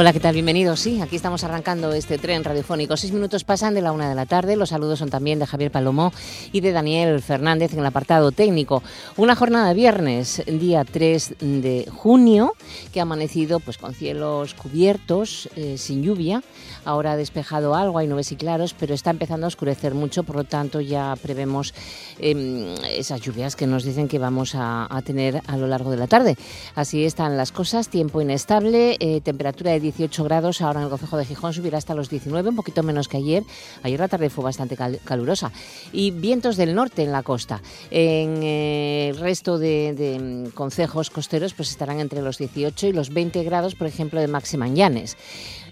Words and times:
Hola, 0.00 0.12
¿qué 0.12 0.20
tal? 0.20 0.34
Bienvenidos. 0.34 0.78
Sí, 0.78 1.00
aquí 1.00 1.16
estamos 1.16 1.42
arrancando 1.42 1.92
este 1.92 2.18
tren 2.18 2.44
radiofónico. 2.44 2.96
Seis 2.96 3.12
minutos 3.12 3.42
pasan 3.42 3.74
de 3.74 3.82
la 3.82 3.90
una 3.90 4.08
de 4.08 4.14
la 4.14 4.26
tarde. 4.26 4.54
Los 4.54 4.68
saludos 4.68 5.00
son 5.00 5.10
también 5.10 5.40
de 5.40 5.46
Javier 5.46 5.72
Palomo 5.72 6.12
y 6.52 6.60
de 6.60 6.70
Daniel 6.70 7.20
Fernández 7.20 7.72
en 7.72 7.80
el 7.80 7.86
apartado 7.86 8.30
técnico. 8.30 8.84
Una 9.16 9.34
jornada 9.34 9.72
viernes, 9.72 10.44
día 10.46 10.84
3 10.84 11.34
de 11.40 11.88
junio, 11.92 12.52
que 12.92 13.00
ha 13.00 13.02
amanecido 13.02 13.58
pues, 13.58 13.76
con 13.76 13.92
cielos 13.92 14.54
cubiertos, 14.54 15.48
eh, 15.56 15.76
sin 15.78 16.04
lluvia. 16.04 16.44
Ahora 16.84 17.12
ha 17.12 17.16
despejado 17.16 17.74
algo, 17.74 17.98
hay 17.98 18.06
nubes 18.06 18.30
y 18.30 18.36
claros, 18.36 18.76
pero 18.78 18.94
está 18.94 19.10
empezando 19.10 19.46
a 19.46 19.48
oscurecer 19.48 19.94
mucho, 19.94 20.22
por 20.22 20.36
lo 20.36 20.44
tanto 20.44 20.80
ya 20.80 21.16
prevemos 21.20 21.74
eh, 22.20 22.76
esas 22.88 23.20
lluvias 23.20 23.56
que 23.56 23.66
nos 23.66 23.82
dicen 23.82 24.06
que 24.06 24.20
vamos 24.20 24.54
a, 24.54 24.86
a, 24.88 25.02
tener 25.02 25.42
a 25.48 25.56
lo 25.56 25.66
largo 25.66 25.90
de 25.90 25.96
la 25.96 26.06
tarde. 26.06 26.36
Así 26.76 27.04
están 27.04 27.36
las 27.36 27.50
cosas, 27.50 27.88
tiempo 27.88 28.22
inestable, 28.22 28.96
eh, 29.00 29.20
temperatura 29.22 29.72
de 29.72 29.87
18 29.92 30.24
grados, 30.24 30.60
ahora 30.60 30.80
en 30.80 30.84
el 30.84 30.90
Concejo 30.90 31.16
de 31.16 31.24
Gijón 31.24 31.52
subirá 31.52 31.78
hasta 31.78 31.94
los 31.94 32.10
19, 32.10 32.50
un 32.50 32.56
poquito 32.56 32.82
menos 32.82 33.08
que 33.08 33.16
ayer. 33.16 33.44
Ayer 33.82 33.98
la 33.98 34.08
tarde 34.08 34.28
fue 34.30 34.44
bastante 34.44 34.76
cal 34.76 35.00
calurosa. 35.04 35.52
Y 35.92 36.10
vientos 36.10 36.56
del 36.56 36.74
norte 36.74 37.02
en 37.02 37.12
la 37.12 37.22
costa. 37.22 37.62
En 37.90 38.42
eh, 38.42 39.08
el 39.10 39.18
resto 39.18 39.58
de, 39.58 40.48
mm, 40.48 40.50
concejos 40.54 41.10
costeros 41.10 41.54
pues 41.54 41.70
estarán 41.70 42.00
entre 42.00 42.22
los 42.22 42.38
18 42.38 42.88
y 42.88 42.92
los 42.92 43.10
20 43.10 43.42
grados, 43.44 43.74
por 43.74 43.86
ejemplo, 43.86 44.20
de 44.20 44.28
máxima 44.28 44.68
en. 44.68 45.16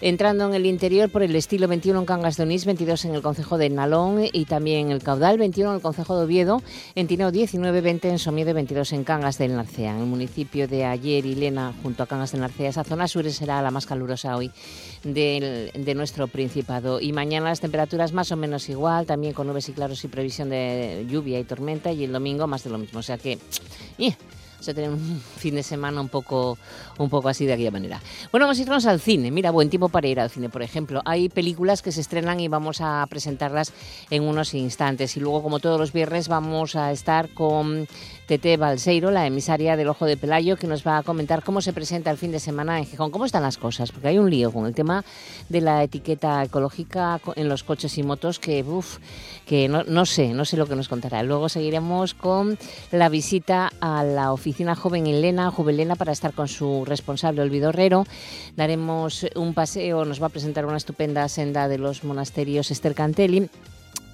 Entrando 0.00 0.46
en 0.46 0.54
el 0.54 0.66
interior 0.66 1.08
por 1.08 1.22
el 1.22 1.34
estilo 1.34 1.68
21 1.68 2.00
en 2.00 2.06
Cangas 2.06 2.36
de 2.36 2.42
Onís, 2.42 2.66
22 2.66 3.06
en 3.06 3.14
el 3.14 3.22
Concejo 3.22 3.56
de 3.56 3.70
Nalón 3.70 4.24
y 4.30 4.44
también 4.44 4.86
en 4.86 4.92
el 4.92 5.02
Caudal, 5.02 5.38
21 5.38 5.70
en 5.70 5.76
el 5.76 5.82
Concejo 5.82 6.18
de 6.18 6.24
Oviedo, 6.24 6.62
en 6.94 7.06
Tineo 7.06 7.30
19, 7.30 7.80
20 7.80 8.10
en 8.10 8.18
Somiedo 8.18 8.50
y 8.50 8.52
22 8.52 8.92
en 8.92 9.04
Cangas 9.04 9.38
del 9.38 9.56
Narcea. 9.56 9.92
En 9.92 10.00
el 10.00 10.06
municipio 10.06 10.68
de 10.68 10.84
Ayer 10.84 11.24
y 11.24 11.34
Lena, 11.34 11.72
junto 11.82 12.02
a 12.02 12.06
Cangas 12.06 12.32
del 12.32 12.42
Narcea, 12.42 12.68
esa 12.68 12.84
zona 12.84 13.08
sur 13.08 13.30
será 13.30 13.62
la 13.62 13.70
más 13.70 13.86
calurosa 13.86 14.36
hoy 14.36 14.50
de 15.02 15.92
nuestro 15.96 16.28
Principado. 16.28 17.00
Y 17.00 17.12
mañana 17.12 17.48
las 17.48 17.60
temperaturas 17.60 18.12
más 18.12 18.30
o 18.32 18.36
menos 18.36 18.68
igual, 18.68 19.06
también 19.06 19.32
con 19.32 19.46
nubes 19.46 19.68
y 19.70 19.72
claros 19.72 20.04
y 20.04 20.08
previsión 20.08 20.50
de 20.50 21.06
lluvia 21.08 21.40
y 21.40 21.44
tormenta, 21.44 21.90
y 21.90 22.04
el 22.04 22.12
domingo 22.12 22.46
más 22.46 22.64
de 22.64 22.70
lo 22.70 22.78
mismo. 22.78 23.00
O 23.00 23.02
sea 23.02 23.16
que... 23.16 23.38
¡eh! 24.68 24.70
a 24.70 24.74
tener 24.74 24.90
un 24.90 25.20
fin 25.36 25.54
de 25.54 25.62
semana 25.62 26.00
un 26.00 26.08
poco, 26.08 26.58
un 26.98 27.08
poco 27.08 27.28
así 27.28 27.46
de 27.46 27.52
aquella 27.52 27.70
manera. 27.70 28.00
Bueno, 28.30 28.46
vamos 28.46 28.58
a 28.58 28.62
irnos 28.62 28.86
al 28.86 29.00
cine. 29.00 29.30
Mira, 29.30 29.50
buen 29.50 29.70
tiempo 29.70 29.88
para 29.88 30.06
ir 30.06 30.20
al 30.20 30.30
cine, 30.30 30.48
por 30.48 30.62
ejemplo. 30.62 31.02
Hay 31.04 31.28
películas 31.28 31.82
que 31.82 31.92
se 31.92 32.00
estrenan 32.00 32.40
y 32.40 32.48
vamos 32.48 32.80
a 32.80 33.06
presentarlas 33.08 33.72
en 34.10 34.22
unos 34.22 34.54
instantes. 34.54 35.16
Y 35.16 35.20
luego, 35.20 35.42
como 35.42 35.58
todos 35.58 35.78
los 35.78 35.92
viernes, 35.92 36.28
vamos 36.28 36.76
a 36.76 36.92
estar 36.92 37.28
con 37.30 37.86
Tete 38.26 38.56
Balseiro, 38.56 39.12
la 39.12 39.24
emisaria 39.24 39.76
del 39.76 39.88
Ojo 39.88 40.04
de 40.04 40.16
Pelayo, 40.16 40.56
que 40.56 40.66
nos 40.66 40.84
va 40.84 40.98
a 40.98 41.04
comentar 41.04 41.44
cómo 41.44 41.60
se 41.60 41.72
presenta 41.72 42.10
el 42.10 42.16
fin 42.16 42.32
de 42.32 42.40
semana 42.40 42.78
en 42.78 42.84
Gijón. 42.84 43.12
¿Cómo 43.12 43.24
están 43.24 43.44
las 43.44 43.56
cosas? 43.56 43.92
Porque 43.92 44.08
hay 44.08 44.18
un 44.18 44.28
lío 44.28 44.50
con 44.50 44.66
el 44.66 44.74
tema 44.74 45.04
de 45.48 45.60
la 45.60 45.84
etiqueta 45.84 46.42
ecológica 46.42 47.20
en 47.36 47.48
los 47.48 47.62
coches 47.62 47.96
y 47.98 48.02
motos 48.02 48.40
que, 48.40 48.64
uf, 48.64 48.98
que 49.46 49.68
no, 49.68 50.06
sé, 50.06 50.34
no 50.34 50.44
sé 50.44 50.56
lo 50.56 50.66
que 50.66 50.74
nos 50.74 50.88
contará. 50.88 51.22
Luego 51.22 51.48
seguiremos 51.48 52.14
con 52.14 52.58
la 52.90 53.08
visita 53.08 53.70
a 53.80 54.02
la 54.02 54.32
oficina 54.32 54.74
joven 54.74 55.06
en 55.06 55.20
Lena, 55.20 55.52
Juvelena, 55.52 55.94
para 55.94 56.10
estar 56.10 56.32
con 56.32 56.48
su 56.48 56.84
responsable 56.84 57.42
Olvido 57.42 57.68
Herrero. 57.68 58.06
Daremos 58.56 59.24
un 59.36 59.54
paseo, 59.54 60.04
nos 60.04 60.20
va 60.20 60.26
a 60.26 60.30
presentar 60.30 60.66
una 60.66 60.78
estupenda 60.78 61.28
senda 61.28 61.68
de 61.68 61.78
los 61.78 62.02
monasterios 62.02 62.72
Esther 62.72 62.96
Cantelli 62.96 63.48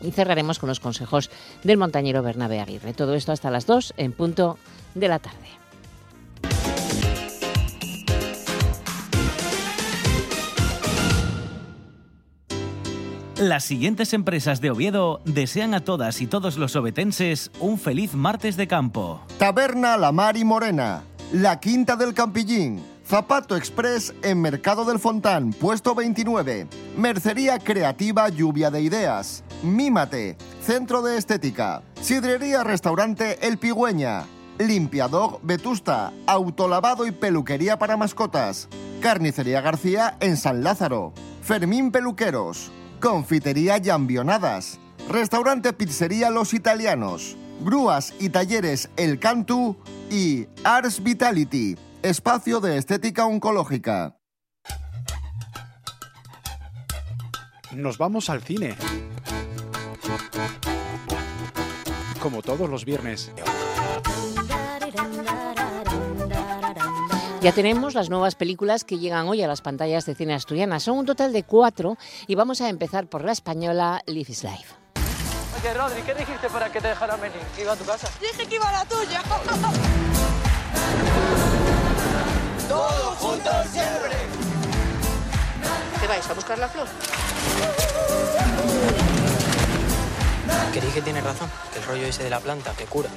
y 0.03 0.11
cerraremos 0.11 0.59
con 0.59 0.69
los 0.69 0.81
consejos 0.81 1.31
del 1.63 1.79
montañero 1.79 2.23
Bernabé 2.23 2.61
Aguirre. 2.61 2.93
Todo 2.93 3.15
esto 3.15 3.33
hasta 3.33 3.51
las 3.51 3.67
2 3.67 3.95
en 3.97 4.13
punto 4.13 4.59
de 4.95 5.09
la 5.09 5.19
tarde. 5.19 5.63
Las 13.43 13.65
siguientes 13.65 14.13
empresas 14.13 14.61
de 14.61 14.71
Oviedo 14.71 15.21
desean 15.25 15.75
a 15.75 15.81
todas 15.81 16.21
y 16.21 16.29
todos 16.29 16.59
los 16.59 16.77
obetenses 16.77 17.51
un 17.59 17.77
feliz 17.77 18.15
martes 18.15 18.57
de 18.57 18.69
campo. 18.69 19.21
Taberna 19.37 19.97
La 19.97 20.13
Mar 20.13 20.37
y 20.37 20.45
Morena, 20.45 21.03
La 21.33 21.59
Quinta 21.59 21.97
del 21.97 22.15
Campillín, 22.15 22.81
Zapato 23.05 23.57
Express 23.57 24.15
en 24.23 24.41
Mercado 24.41 24.85
del 24.85 25.01
Fontán, 25.01 25.53
puesto 25.53 25.93
29. 25.93 26.69
Mercería 26.97 27.59
Creativa 27.59 28.29
Lluvia 28.29 28.71
de 28.71 28.83
Ideas. 28.83 29.43
Mímate, 29.63 30.37
Centro 30.63 31.03
de 31.03 31.17
Estética. 31.17 31.83
Sidrería 32.01 32.65
Restaurante 32.65 33.47
El 33.47 33.59
Pigüeña. 33.59 34.25
Limpiador 34.59 35.41
Vetusta, 35.43 36.13
Autolavado 36.27 37.07
y 37.07 37.13
Peluquería 37.13 37.79
para 37.79 37.97
Mascotas. 37.97 38.69
Carnicería 39.01 39.61
García 39.61 40.17
en 40.21 40.37
San 40.37 40.63
Lázaro. 40.63 41.13
Fermín 41.43 41.91
Peluqueros. 41.91 42.71
Confitería 43.01 43.79
Llambionadas. 43.79 44.79
Restaurante 45.09 45.73
Pizzería 45.73 46.31
Los 46.31 46.55
Italianos. 46.55 47.37
Grúas 47.61 48.15
y 48.19 48.29
talleres 48.29 48.91
El 48.97 49.19
Cantu. 49.19 49.77
Y 50.11 50.47
Ars 50.65 51.03
Vitality 51.03 51.77
espacio 52.03 52.61
de 52.61 52.77
estética 52.79 53.27
oncológica. 53.27 54.17
Nos 57.73 57.97
vamos 57.97 58.29
al 58.29 58.43
cine. 58.43 58.77
Como 62.23 62.41
todos 62.41 62.71
los 62.71 62.85
viernes. 62.85 63.33
Ya 67.41 67.53
tenemos 67.53 67.95
las 67.95 68.09
nuevas 68.09 68.37
películas 68.37 68.85
que 68.85 68.99
llegan 68.99 69.27
hoy 69.27 69.43
a 69.43 69.49
las 69.49 69.61
pantallas 69.61 70.07
de 70.07 70.15
cine 70.15 70.35
asturianas. 70.35 70.85
Son 70.85 70.97
un 70.97 71.05
total 71.05 71.33
de 71.33 71.43
cuatro 71.43 71.97
y 72.29 72.37
vamos 72.37 72.61
a 72.61 72.69
empezar 72.69 73.09
por 73.09 73.25
la 73.25 73.33
española 73.33 74.03
Live 74.07 74.31
is 74.31 74.45
Life. 74.45 74.73
Oye, 75.61 75.75
Rodri, 75.75 76.03
¿qué 76.03 76.15
dijiste 76.15 76.49
para 76.49 76.71
que 76.71 76.81
te 76.81 76.87
dejara 76.87 77.17
venir? 77.17 77.41
¿Que 77.57 77.63
iba 77.63 77.73
a 77.73 77.77
tu 77.77 77.85
casa? 77.85 78.09
Dije 78.21 78.47
que 78.47 78.55
iba 78.55 78.69
a 78.69 78.73
la 78.73 78.85
tuya. 78.85 79.21
Todos 82.69 83.19
juntos 83.19 83.67
siempre. 83.73 84.13
¿Qué 86.01 86.07
vais 86.07 86.31
a 86.31 86.35
buscar 86.35 86.59
la 86.59 86.69
flor? 86.69 86.87
Que 90.73 90.81
dije 90.81 91.03
tiene 91.03 91.21
razón, 91.21 91.51
que 91.73 91.79
el 91.79 91.85
rollo 91.85 92.07
ese 92.07 92.25
de 92.25 92.31
la 92.31 92.41
planta, 92.41 92.73
que 92.77 92.85
cura. 92.85 93.09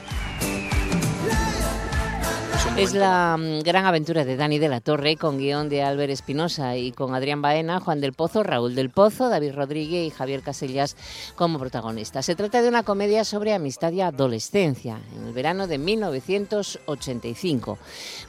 Es 2.77 2.93
la 2.93 3.37
mm, 3.37 3.61
gran 3.61 3.85
aventura 3.85 4.25
de 4.25 4.35
Dani 4.35 4.59
de 4.59 4.67
la 4.67 4.81
Torre 4.81 5.15
con 5.15 5.37
guion 5.37 5.69
de 5.69 5.81
Álvaro 5.81 6.11
Espinosa 6.11 6.75
y 6.75 6.91
con 6.91 7.15
Adrián 7.15 7.41
Baena, 7.41 7.79
Juan 7.79 8.01
del 8.01 8.11
Pozo, 8.11 8.43
Raúl 8.43 8.75
del 8.75 8.89
Pozo, 8.89 9.29
David 9.29 9.53
Rodríguez 9.53 10.05
y 10.05 10.09
Javier 10.09 10.41
Casellas 10.41 10.97
como 11.37 11.57
protagonistas. 11.57 12.25
Se 12.25 12.35
trata 12.35 12.61
de 12.61 12.67
una 12.67 12.83
comedia 12.83 13.23
sobre 13.23 13.53
amistad 13.53 13.93
y 13.93 14.01
adolescencia 14.01 14.99
en 15.15 15.25
el 15.25 15.31
verano 15.31 15.67
de 15.67 15.77
1985. 15.77 17.77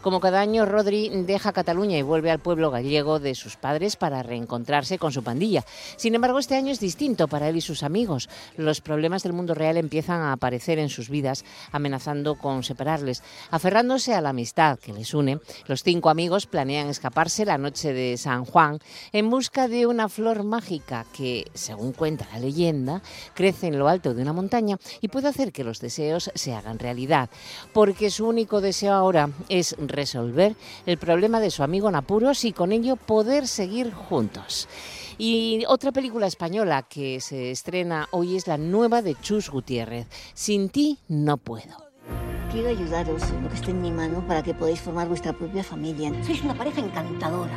Como 0.01 0.21
cada 0.21 0.41
año, 0.41 0.65
Rodri 0.65 1.09
deja 1.09 1.53
Cataluña 1.53 1.99
y 1.99 2.03
vuelve 2.03 2.31
al 2.31 2.39
pueblo 2.39 2.71
gallego 2.71 3.19
de 3.19 3.35
sus 3.35 3.57
padres 3.57 3.97
para 3.97 4.23
reencontrarse 4.23 4.97
con 4.97 5.11
su 5.11 5.25
pandilla. 5.25 5.65
Sin 5.97 6.15
embargo, 6.15 6.39
este 6.39 6.55
año 6.55 6.71
es 6.71 6.79
distinto 6.79 7.27
para 7.27 7.49
él 7.49 7.57
y 7.57 7.63
sus 7.63 7.83
amigos. 7.83 8.29
Los 8.57 8.81
problemas 8.81 9.25
del 9.25 9.33
mundo 9.33 9.55
real 9.55 9.77
empiezan 9.77 10.21
a 10.21 10.33
aparecer 10.33 10.79
en 10.79 10.89
sus 10.89 11.11
vidas, 11.11 11.45
amenazando 11.73 12.37
con 12.37 12.63
separarles. 12.63 13.25
Aferrándose 13.51 14.15
a 14.15 14.21
la 14.21 14.36
amistad 14.37 14.79
que 14.79 14.93
les 14.93 15.15
une, 15.15 15.41
los 15.67 15.83
cinco 15.83 16.11
amigos 16.11 16.47
planean 16.47 16.89
escaparse 16.89 17.47
la 17.47 17.57
noche 17.57 17.95
de 17.95 18.19
San 18.19 18.45
Juan 18.45 18.81
en 19.13 19.31
busca 19.31 19.67
de 19.67 19.87
una 19.87 20.11
flor 20.11 20.43
mágica 20.43 21.07
que, 21.17 21.51
según 21.55 21.93
cuenta 21.93 22.29
la 22.33 22.39
leyenda, 22.39 23.01
crece 23.33 23.69
en 23.69 23.79
lo 23.79 23.89
alto 23.89 24.13
de 24.13 24.21
una 24.21 24.35
montaña 24.35 24.77
y 25.01 25.09
puede 25.09 25.29
hacer 25.29 25.53
que 25.53 25.65
los 25.65 25.81
deseos 25.81 26.31
se 26.35 26.53
hagan 26.53 26.79
realidad, 26.79 27.31
porque 27.73 28.11
su 28.11 28.29
único 28.29 28.61
deseo 28.61 28.93
ahora 28.93 29.31
es 29.49 29.75
resolver 29.79 30.55
el 30.85 30.99
problema 30.99 31.41
de 31.41 31.51
su 31.51 31.63
amigo 31.63 31.89
en 31.89 31.95
apuros 31.95 32.45
y 32.45 32.53
con 32.53 32.73
ello 32.73 32.97
poder 32.97 33.49
seguir 33.49 33.91
juntos. 33.91 34.69
Y 35.17 35.65
otra 35.67 35.93
película 35.93 36.27
española 36.27 36.83
que 36.83 37.21
se 37.21 37.51
estrena 37.51 38.07
hoy 38.11 38.37
es 38.37 38.47
la 38.47 38.59
nueva 38.59 39.01
de 39.01 39.15
Chus 39.15 39.49
Gutiérrez, 39.49 40.07
Sin 40.35 40.69
ti 40.69 40.99
no 41.09 41.39
puedo. 41.39 41.86
Quiero 42.57 42.71
ayudaros 42.71 43.23
en 43.33 43.43
lo 43.43 43.51
que 43.51 43.55
esté 43.57 43.71
en 43.71 43.83
mi 43.83 43.91
mano 43.91 44.25
para 44.27 44.43
que 44.43 44.55
podáis 44.55 44.81
formar 44.81 45.09
vuestra 45.09 45.35
propia 45.35 45.63
familia. 45.63 46.11
Sois 46.25 46.43
una 46.43 46.55
pareja 46.55 46.81
encantadora. 46.81 47.53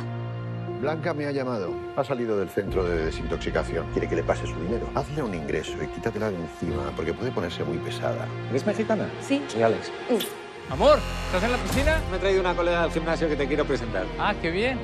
Blanca 0.78 1.14
me 1.14 1.24
ha 1.24 1.32
llamado. 1.32 1.72
Ha 1.96 2.04
salido 2.04 2.36
del 2.36 2.50
centro 2.50 2.84
de 2.84 3.06
desintoxicación. 3.06 3.86
Quiere 3.92 4.10
que 4.10 4.16
le 4.16 4.22
pase 4.22 4.46
su 4.46 4.54
dinero. 4.60 4.86
Hazle 4.94 5.22
un 5.22 5.34
ingreso 5.34 5.72
y 5.82 5.86
quítatela 5.86 6.30
de 6.30 6.36
encima, 6.36 6.92
porque 6.94 7.14
puede 7.14 7.30
ponerse 7.30 7.64
muy 7.64 7.78
pesada. 7.78 8.28
¿Eres 8.50 8.66
mexicana? 8.66 9.08
Sí. 9.22 9.42
Soy 9.48 9.62
Alex. 9.62 9.90
Mm. 10.10 10.72
Amor, 10.74 10.98
¿estás 11.28 11.44
en 11.44 11.52
la 11.52 11.56
piscina? 11.56 12.02
Me 12.10 12.18
he 12.18 12.20
traído 12.20 12.42
una 12.42 12.54
colega 12.54 12.82
al 12.82 12.92
gimnasio 12.92 13.26
que 13.26 13.36
te 13.36 13.46
quiero 13.46 13.64
presentar. 13.64 14.04
Ah, 14.18 14.34
qué 14.42 14.50
bien. 14.50 14.78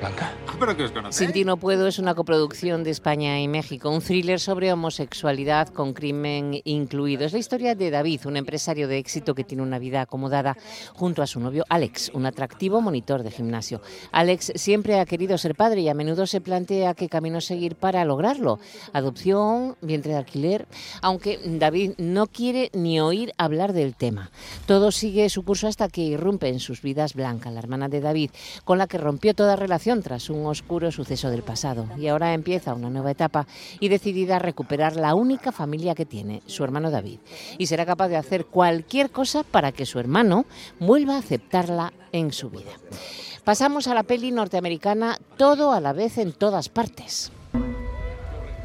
Blanca. 0.00 0.32
¿Pero 0.58 0.76
que 0.76 0.84
os 0.84 0.92
conocéis? 0.92 1.16
Sin 1.16 1.32
ti 1.32 1.44
no 1.44 1.56
puedo 1.56 1.86
es 1.86 1.98
una 1.98 2.14
coproducción 2.14 2.84
de 2.84 2.90
España 2.90 3.40
y 3.40 3.48
México, 3.48 3.90
un 3.90 4.00
thriller 4.00 4.40
sobre 4.40 4.72
homosexualidad 4.72 5.68
con 5.68 5.92
crimen 5.92 6.60
incluido. 6.64 7.24
Es 7.24 7.32
la 7.32 7.38
historia 7.38 7.74
de 7.74 7.90
David, 7.90 8.20
un 8.26 8.36
empresario 8.36 8.88
de 8.88 8.98
éxito 8.98 9.34
que 9.34 9.44
tiene 9.44 9.62
una 9.62 9.78
vida 9.78 10.00
acomodada 10.00 10.56
junto 10.94 11.22
a 11.22 11.26
su 11.26 11.40
novio 11.40 11.64
Alex, 11.68 12.10
un 12.14 12.26
atractivo 12.26 12.80
monitor 12.80 13.22
de 13.22 13.30
gimnasio. 13.30 13.82
Alex 14.12 14.52
siempre 14.54 15.00
ha 15.00 15.06
querido 15.06 15.36
ser 15.38 15.54
padre 15.54 15.82
y 15.82 15.88
a 15.88 15.94
menudo 15.94 16.26
se 16.26 16.40
plantea 16.40 16.94
qué 16.94 17.08
camino 17.08 17.40
seguir 17.40 17.74
para 17.74 18.04
lograrlo. 18.04 18.58
Adopción, 18.92 19.76
vientre 19.80 20.12
de 20.12 20.18
alquiler, 20.18 20.66
aunque 21.02 21.40
David 21.44 21.92
no 21.98 22.26
quiere 22.26 22.70
ni 22.72 23.00
oír 23.00 23.32
hablar 23.38 23.72
del 23.72 23.94
tema. 23.96 24.30
Todo 24.66 24.92
sigue 24.92 25.28
su 25.28 25.44
curso 25.44 25.66
hasta 25.66 25.88
que 25.88 26.02
irrumpe 26.02 26.48
en 26.48 26.60
sus 26.60 26.80
vidas 26.80 27.14
Blanca, 27.14 27.50
la 27.50 27.58
hermana 27.58 27.88
de 27.88 28.00
David, 28.00 28.30
con 28.64 28.78
la 28.78 28.86
que 28.86 28.98
rompió 28.98 29.34
toda 29.34 29.56
relación 29.56 29.93
tras 30.02 30.30
un 30.30 30.46
oscuro 30.46 30.90
suceso 30.90 31.30
del 31.30 31.42
pasado. 31.42 31.88
Y 31.96 32.08
ahora 32.08 32.34
empieza 32.34 32.74
una 32.74 32.90
nueva 32.90 33.10
etapa 33.10 33.46
y 33.80 33.88
decidida 33.88 34.36
a 34.36 34.38
recuperar 34.38 34.96
la 34.96 35.14
única 35.14 35.52
familia 35.52 35.94
que 35.94 36.06
tiene, 36.06 36.42
su 36.46 36.64
hermano 36.64 36.90
David. 36.90 37.20
Y 37.58 37.66
será 37.66 37.86
capaz 37.86 38.08
de 38.08 38.16
hacer 38.16 38.46
cualquier 38.46 39.10
cosa 39.10 39.42
para 39.42 39.72
que 39.72 39.86
su 39.86 39.98
hermano 39.98 40.46
vuelva 40.78 41.16
a 41.16 41.18
aceptarla 41.18 41.92
en 42.12 42.32
su 42.32 42.50
vida. 42.50 42.72
Pasamos 43.44 43.88
a 43.88 43.94
la 43.94 44.04
peli 44.04 44.32
norteamericana 44.32 45.18
Todo 45.36 45.72
a 45.72 45.80
la 45.80 45.92
vez 45.92 46.18
en 46.18 46.32
todas 46.32 46.68
partes. 46.68 47.30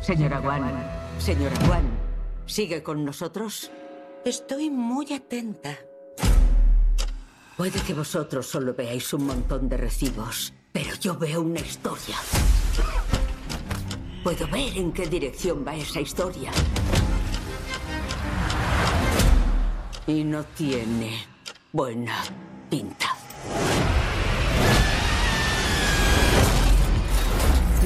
Señora 0.01 0.39
Juan, 0.39 0.63
señora 1.19 1.55
Juan, 1.67 1.83
¿sigue 2.45 2.81
con 2.81 3.03
nosotros? 3.03 3.69
Estoy 4.23 4.69
muy 4.69 5.11
atenta. 5.13 5.77
Puede 7.57 7.81
que 7.81 7.93
vosotros 7.93 8.47
solo 8.47 8.73
veáis 8.73 9.13
un 9.13 9.25
montón 9.25 9.67
de 9.67 9.75
recibos, 9.75 10.53
pero 10.71 10.95
yo 10.95 11.17
veo 11.17 11.41
una 11.41 11.59
historia. 11.59 12.15
Puedo 14.23 14.47
ver 14.47 14.77
en 14.77 14.91
qué 14.91 15.07
dirección 15.07 15.65
va 15.65 15.75
esa 15.75 16.01
historia. 16.01 16.51
Y 20.07 20.23
no 20.23 20.43
tiene 20.43 21.25
buena 21.71 22.23
pinta. 22.69 23.15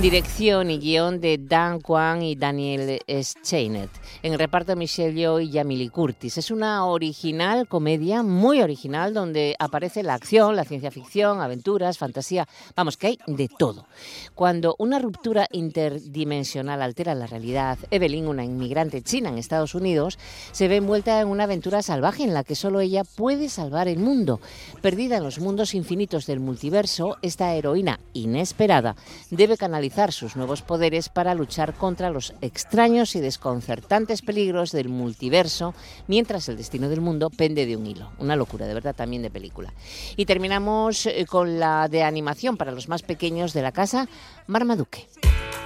Dirección 0.01 0.71
y 0.71 0.79
guion 0.79 1.21
de 1.21 1.37
Dan 1.37 1.79
Kwan 1.79 2.23
y 2.23 2.35
Daniel 2.35 2.99
Steinet. 3.07 3.91
En 4.23 4.33
el 4.33 4.39
reparto 4.39 4.75
Michelle 4.75 5.13
Yeoh 5.13 5.39
y 5.39 5.51
Jamie 5.51 5.89
Curtis. 5.89 6.37
Es 6.37 6.49
una 6.49 6.85
original 6.87 7.67
comedia, 7.67 8.23
muy 8.23 8.61
original, 8.61 9.13
donde 9.13 9.55
aparece 9.59 10.01
la 10.01 10.15
acción, 10.15 10.55
la 10.55 10.65
ciencia 10.65 10.89
ficción, 10.91 11.41
aventuras, 11.41 11.99
fantasía. 11.99 12.47
Vamos, 12.75 12.97
que 12.97 13.07
hay 13.07 13.19
de 13.27 13.47
todo. 13.47 13.85
Cuando 14.33 14.75
una 14.79 14.97
ruptura 14.97 15.47
interdimensional 15.51 16.81
altera 16.81 17.13
la 17.13 17.27
realidad, 17.27 17.77
Evelyn, 17.91 18.27
una 18.27 18.43
inmigrante 18.43 19.03
china 19.03 19.29
en 19.29 19.37
Estados 19.37 19.75
Unidos, 19.75 20.17
se 20.51 20.67
ve 20.67 20.77
envuelta 20.77 21.21
en 21.21 21.27
una 21.27 21.43
aventura 21.43 21.83
salvaje 21.83 22.23
en 22.23 22.33
la 22.33 22.43
que 22.43 22.55
solo 22.55 22.81
ella 22.81 23.03
puede 23.03 23.47
salvar 23.47 23.87
el 23.87 23.99
mundo. 23.99 24.41
Perdida 24.81 25.17
en 25.17 25.23
los 25.23 25.39
mundos 25.39 25.75
infinitos 25.75 26.25
del 26.25 26.39
multiverso, 26.39 27.17
esta 27.21 27.53
heroína 27.53 27.99
inesperada 28.13 28.95
debe 29.29 29.55
canalizar 29.55 29.82
sus 30.11 30.35
nuevos 30.35 30.61
poderes 30.61 31.09
para 31.09 31.35
luchar 31.35 31.73
contra 31.73 32.09
los 32.09 32.33
extraños 32.41 33.15
y 33.15 33.19
desconcertantes 33.19 34.21
peligros 34.21 34.71
del 34.71 34.89
multiverso, 34.89 35.73
mientras 36.07 36.47
el 36.49 36.57
destino 36.57 36.89
del 36.89 37.01
mundo 37.01 37.29
pende 37.29 37.65
de 37.65 37.75
un 37.75 37.85
hilo. 37.85 38.11
Una 38.19 38.35
locura, 38.35 38.65
de 38.65 38.73
verdad, 38.73 38.95
también 38.95 39.21
de 39.21 39.29
película. 39.29 39.73
Y 40.15 40.25
terminamos 40.25 41.05
eh, 41.05 41.25
con 41.27 41.59
la 41.59 41.87
de 41.87 42.03
animación 42.03 42.57
para 42.57 42.71
los 42.71 42.87
más 42.87 43.01
pequeños 43.01 43.53
de 43.53 43.61
la 43.61 43.71
casa, 43.71 44.07
Marmaduke. 44.47 45.09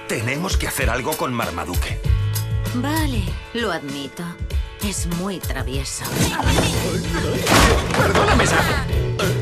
Tenemos 0.08 0.56
que 0.56 0.66
hacer 0.66 0.90
algo 0.90 1.12
con 1.12 1.32
Marmaduke. 1.32 2.00
Vale, 2.74 3.22
lo 3.54 3.70
admito. 3.70 4.24
Es 4.82 5.06
muy 5.18 5.38
travieso. 5.38 6.04
¡Perdóname, 7.96 8.46
Sam! 8.46 9.37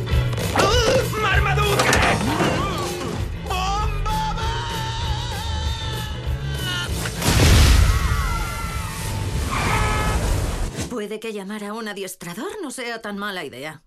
Puede 10.96 11.20
que 11.20 11.34
llamar 11.34 11.62
a 11.62 11.74
un 11.74 11.88
adiestrador 11.88 12.48
no 12.62 12.70
sea 12.70 13.02
tan 13.02 13.18
mala 13.18 13.44
idea. 13.44 13.82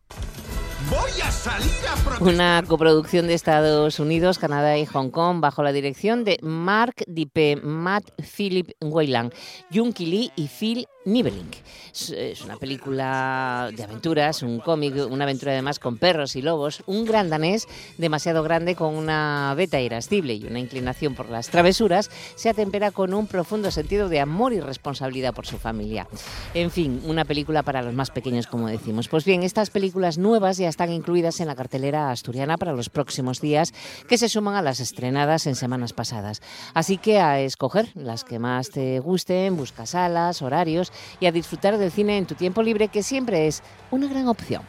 Voy 0.89 1.21
a 1.23 1.29
salir 1.29 1.71
a 1.87 2.23
Una 2.23 2.63
coproducción 2.67 3.27
de 3.27 3.35
Estados 3.35 3.99
Unidos, 3.99 4.39
Canadá 4.39 4.75
y 4.75 4.87
Hong 4.87 5.11
Kong 5.11 5.39
bajo 5.39 5.61
la 5.61 5.71
dirección 5.71 6.23
de 6.23 6.39
Mark 6.41 6.95
Dipe, 7.05 7.57
Matt 7.57 8.09
Philip 8.35 8.71
Weyland, 8.81 9.31
Junki 9.71 10.07
Lee 10.07 10.31
y 10.35 10.47
Phil 10.47 10.87
Niveling. 11.05 11.51
Es 11.91 12.41
una 12.41 12.57
película 12.57 13.69
de 13.75 13.83
aventuras, 13.83 14.41
un 14.41 14.59
cómic, 14.59 14.95
una 15.09 15.25
aventura 15.25 15.51
además 15.51 15.79
con 15.79 15.97
perros 15.97 16.35
y 16.35 16.41
lobos, 16.41 16.81
un 16.87 17.05
gran 17.05 17.29
danés 17.29 17.67
demasiado 17.97 18.41
grande 18.43 18.75
con 18.75 18.95
una 18.95 19.53
beta 19.55 19.79
irascible 19.79 20.33
y 20.33 20.45
una 20.45 20.59
inclinación 20.59 21.15
por 21.15 21.29
las 21.29 21.49
travesuras, 21.49 22.09
se 22.35 22.49
atempera 22.49 22.91
con 22.91 23.13
un 23.13 23.27
profundo 23.27 23.69
sentido 23.71 24.09
de 24.09 24.19
amor 24.19 24.53
y 24.53 24.59
responsabilidad 24.59 25.33
por 25.33 25.45
su 25.45 25.57
familia. 25.57 26.07
En 26.53 26.71
fin, 26.71 27.01
una 27.05 27.25
película 27.25 27.63
para 27.63 27.81
los 27.81 27.93
más 27.93 28.11
pequeños, 28.11 28.47
como 28.47 28.67
decimos. 28.67 29.07
Pues 29.07 29.25
bien, 29.25 29.43
estas 29.43 29.69
películas 29.69 30.17
nuevas 30.17 30.57
ya 30.57 30.69
están 30.69 30.78
incluidas 30.87 31.41
en 31.41 31.47
la 31.47 31.55
cartelera 31.55 32.11
asturiana 32.11 32.57
para 32.57 32.71
los 32.71 32.89
próximos 32.89 33.41
días, 33.41 33.73
que 34.07 34.17
se 34.17 34.29
suman 34.29 34.55
a 34.55 34.61
las 34.61 34.79
estrenadas 34.79 35.47
en 35.47 35.55
semanas 35.55 35.91
pasadas. 35.91 36.41
Así 36.73 36.97
que 36.97 37.19
a 37.19 37.41
escoger 37.41 37.89
las 37.95 38.23
que 38.23 38.39
más 38.39 38.69
te 38.69 38.99
gusten, 38.99 39.57
busca 39.57 39.85
salas, 39.85 40.41
horarios 40.41 40.93
y 41.19 41.25
a 41.25 41.33
disfrutar 41.33 41.77
del 41.77 41.91
cine 41.91 42.17
en 42.17 42.25
tu 42.25 42.35
tiempo 42.35 42.63
libre, 42.63 42.87
que 42.87 43.03
siempre 43.03 43.47
es 43.47 43.61
una 43.91 44.07
gran 44.07 44.27
opción. 44.29 44.63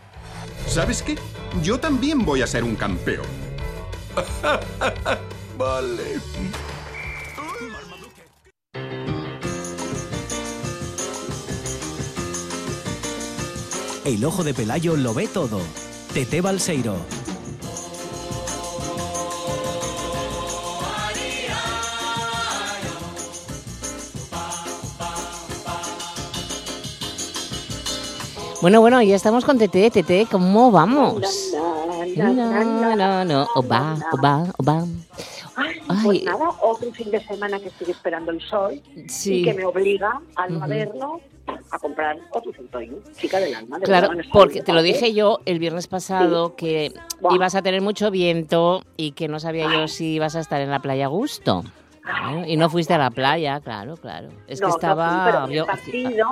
¿Sabes 0.67 1.03
qué? 1.03 1.17
Yo 1.63 1.79
también 1.79 2.25
voy 2.25 2.43
a 2.43 2.47
ser 2.47 2.65
un 2.65 2.75
campeón. 2.75 3.27
vale. 5.59 6.21
El 14.05 14.25
ojo 14.25 14.43
de 14.43 14.55
Pelayo 14.55 14.97
lo 14.97 15.13
ve 15.13 15.29
todo. 15.29 15.61
Tete 16.13 16.41
Balseiro. 16.41 16.97
Bueno, 28.61 28.81
bueno, 28.81 29.01
ya 29.03 29.17
estamos 29.17 29.45
con 29.45 29.59
Tete. 29.59 29.91
Tete, 29.91 30.27
¿cómo 30.31 30.71
vamos? 30.71 31.23
No, 32.17 32.35
no, 32.97 33.25
no. 33.25 33.49
Oba, 33.55 33.97
oba, 34.13 34.45
oba. 34.59 34.85
Ay, 35.57 35.81
pues 36.05 36.25
nada, 36.25 36.51
otro 36.63 36.93
fin 36.93 37.11
de 37.11 37.25
semana 37.25 37.59
que 37.59 37.69
estoy 37.69 37.91
esperando 37.91 38.31
el 38.31 38.41
sol 38.43 38.81
Sí. 39.09 39.37
y 39.41 39.45
que 39.45 39.55
me 39.55 39.65
obliga, 39.65 40.21
al 40.37 40.59
no 40.59 40.65
haberlo, 40.65 41.21
a 41.71 41.79
comprar 41.79 42.19
otro 42.33 42.53
centoín, 42.53 42.97
chica 43.17 43.39
del 43.41 43.55
alma. 43.55 43.79
de 43.79 43.85
Claro, 43.85 44.11
porque 44.33 44.63
te 44.63 44.73
lo 44.73 44.83
dije 44.83 45.13
yo 45.15 45.41
el 45.47 45.59
viernes 45.59 45.87
pasado 45.87 46.57
que 46.57 46.93
ibas 47.31 47.55
a 47.55 47.63
tener 47.63 47.81
mucho 47.83 48.11
viento 48.11 48.83
y 48.97 49.13
que 49.13 49.29
no 49.29 49.39
sabía 49.41 49.67
yo 49.75 49.87
si 49.89 50.15
ibas 50.15 50.37
a 50.37 50.41
estar 50.41 50.61
en 50.61 50.71
la 50.71 50.81
playa 50.81 51.07
a 51.07 51.09
gusto. 51.09 51.63
Claro, 52.03 52.45
y 52.47 52.57
no 52.57 52.69
fuiste 52.71 52.95
a 52.95 52.99
la 52.99 53.11
playa, 53.11 53.61
claro, 53.61 53.97
claro. 53.97 54.29
Es 54.49 54.61
No, 54.61 54.67
que 54.69 54.71
estaba... 54.73 55.47
vi 55.47 55.59
el 55.59 55.65
partido, 55.67 56.27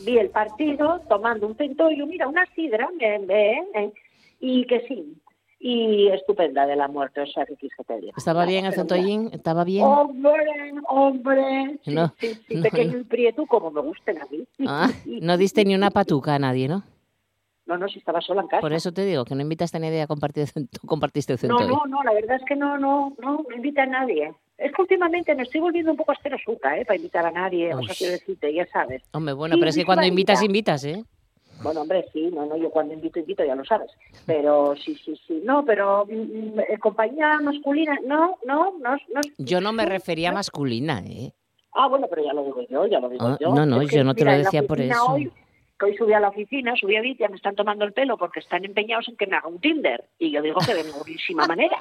vi 0.00 0.18
el 0.18 0.30
partido 0.30 1.00
tomando 1.08 1.46
un 1.46 1.56
centollo, 1.56 2.06
mira, 2.06 2.26
una 2.28 2.44
sidra, 2.54 2.88
me- 3.00 3.20
me- 3.20 3.52
eh, 3.74 3.92
y 4.40 4.66
que 4.66 4.80
sí, 4.88 5.14
y 5.66 6.08
estupenda 6.08 6.66
de 6.66 6.76
la 6.76 6.88
muerte, 6.88 7.22
o 7.22 7.26
sea, 7.26 7.46
que 7.46 7.56
quise 7.56 7.82
pedir. 7.84 8.12
¿Estaba 8.14 8.44
bien 8.44 8.66
el 8.66 8.74
centollín? 8.74 9.30
¿Estaba 9.32 9.64
bien? 9.64 9.86
Hombre, 9.86 10.74
hombre, 10.88 11.78
sí, 11.82 11.94
No, 11.94 12.14
sí, 12.20 12.34
sí, 12.46 12.54
no, 12.56 12.62
pequeño 12.62 12.92
no. 12.92 12.98
y 12.98 13.04
prieto 13.04 13.46
como 13.46 13.70
me 13.70 13.80
gusten 13.80 14.20
a 14.20 14.26
mí. 14.30 14.44
Ah, 14.66 14.90
no 15.06 15.38
diste 15.38 15.64
ni 15.64 15.74
una 15.74 15.90
patuca 15.90 16.34
a 16.34 16.38
nadie, 16.38 16.68
¿no? 16.68 16.82
No, 17.64 17.78
no, 17.78 17.88
si 17.88 17.98
estaba 17.98 18.20
sola 18.20 18.42
en 18.42 18.48
casa. 18.48 18.60
Por 18.60 18.74
eso 18.74 18.92
te 18.92 19.06
digo 19.06 19.24
que 19.24 19.34
no 19.34 19.40
invitaste 19.40 19.78
a 19.78 19.80
nadie 19.80 20.02
a 20.02 20.06
compartir, 20.06 20.46
tú 20.70 20.86
compartiste 20.86 21.32
el 21.32 21.38
No, 21.48 21.56
centollín. 21.56 21.68
no, 21.70 21.86
no, 21.86 22.02
la 22.02 22.12
verdad 22.12 22.36
es 22.36 22.42
que 22.46 22.56
no, 22.56 22.76
no, 22.76 23.14
no, 23.22 23.42
no 23.48 23.56
invita 23.56 23.84
a 23.84 23.86
nadie. 23.86 24.34
Es 24.58 24.70
que 24.70 24.82
últimamente 24.82 25.34
me 25.34 25.44
estoy 25.44 25.62
volviendo 25.62 25.90
un 25.92 25.96
poco 25.96 26.12
asterosuca, 26.12 26.78
¿eh? 26.78 26.84
Para 26.84 26.96
invitar 26.96 27.24
a 27.24 27.30
nadie, 27.30 27.72
o 27.74 27.78
sea, 27.78 27.88
Uy. 27.92 27.96
quiero 27.96 28.12
decirte, 28.12 28.52
ya 28.52 28.66
sabes. 28.66 29.02
Hombre, 29.14 29.32
bueno, 29.32 29.54
Sí, 29.54 29.60
pero 29.60 29.70
es 29.70 29.76
que 29.76 29.84
cuando 29.86 30.04
invitas, 30.04 30.42
invitas, 30.42 30.84
¿eh? 30.84 31.02
Bueno, 31.62 31.82
hombre, 31.82 32.06
sí, 32.12 32.30
no, 32.32 32.46
no, 32.46 32.56
yo 32.56 32.70
cuando 32.70 32.94
invito, 32.94 33.18
invito, 33.18 33.44
ya 33.44 33.54
lo 33.54 33.64
sabes. 33.64 33.90
Pero 34.26 34.74
sí, 34.76 34.96
sí, 35.04 35.18
sí, 35.26 35.40
no, 35.44 35.64
pero 35.64 36.06
mm, 36.06 36.60
eh, 36.60 36.78
compañía 36.78 37.38
masculina, 37.40 37.98
no, 38.06 38.36
no, 38.44 38.74
no, 38.78 38.92
no. 38.92 39.20
Yo 39.38 39.60
no 39.60 39.72
me 39.72 39.86
refería 39.86 40.30
a 40.30 40.32
masculina, 40.32 41.02
¿eh? 41.06 41.32
Ah, 41.72 41.88
bueno, 41.88 42.06
pero 42.08 42.24
ya 42.24 42.32
lo 42.32 42.44
digo 42.44 42.62
yo, 42.68 42.86
ya 42.86 43.00
lo 43.00 43.08
digo 43.08 43.26
Ah, 43.26 43.36
yo. 43.40 43.54
no, 43.54 43.66
no, 43.66 43.80
Es 43.80 43.90
que, 43.90 43.96
yo 43.96 44.04
no 44.04 44.14
te 44.14 44.24
lo 44.24 44.30
mira, 44.30 44.44
decía 44.44 44.62
por 44.62 44.80
eso. 44.80 45.06
Hoy, 45.06 45.30
que 45.78 45.86
hoy 45.86 45.96
subí 45.96 46.12
a 46.12 46.20
la 46.20 46.28
oficina, 46.28 46.74
subí 46.76 46.96
a 46.96 47.00
Vitia, 47.00 47.28
me 47.28 47.36
están 47.36 47.56
tomando 47.56 47.84
el 47.84 47.92
pelo 47.92 48.16
porque 48.16 48.40
están 48.40 48.64
empeñados 48.64 49.08
en 49.08 49.16
que 49.16 49.26
me 49.26 49.36
haga 49.36 49.48
un 49.48 49.60
Tinder. 49.60 50.04
Y 50.18 50.30
yo 50.30 50.40
digo 50.42 50.60
que 50.64 50.72
de 50.74 50.84
ninguna 50.84 51.46
manera. 51.48 51.78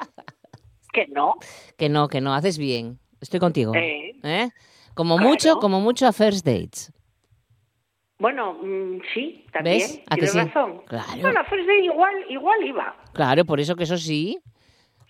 Que 0.91 1.07
no. 1.07 1.35
Que 1.77 1.89
no, 1.89 2.07
que 2.07 2.21
no, 2.21 2.33
haces 2.33 2.57
bien. 2.57 2.99
Estoy 3.21 3.39
contigo. 3.39 3.73
Eh, 3.75 4.15
¿Eh? 4.23 4.49
Como 4.95 5.15
claro. 5.15 5.29
mucho, 5.29 5.55
como 5.59 5.79
mucho 5.79 6.07
a 6.07 6.11
first 6.13 6.45
dates. 6.45 6.91
Bueno, 8.23 8.53
mm, 8.53 9.01
sí, 9.13 9.43
también. 9.51 9.79
¿Ves? 9.79 10.01
¿A 10.09 10.15
que 10.15 10.21
Tienes 10.21 10.31
sí? 10.31 10.39
razón. 10.39 10.81
Claro. 10.87 11.21
Bueno, 11.21 11.41
Day 11.67 11.83
igual, 11.83 12.13
igual 12.29 12.65
iba. 12.65 12.95
Claro, 13.11 13.43
por 13.43 13.59
eso 13.59 13.75
que 13.75 13.83
eso 13.83 13.97
sí. 13.97 14.39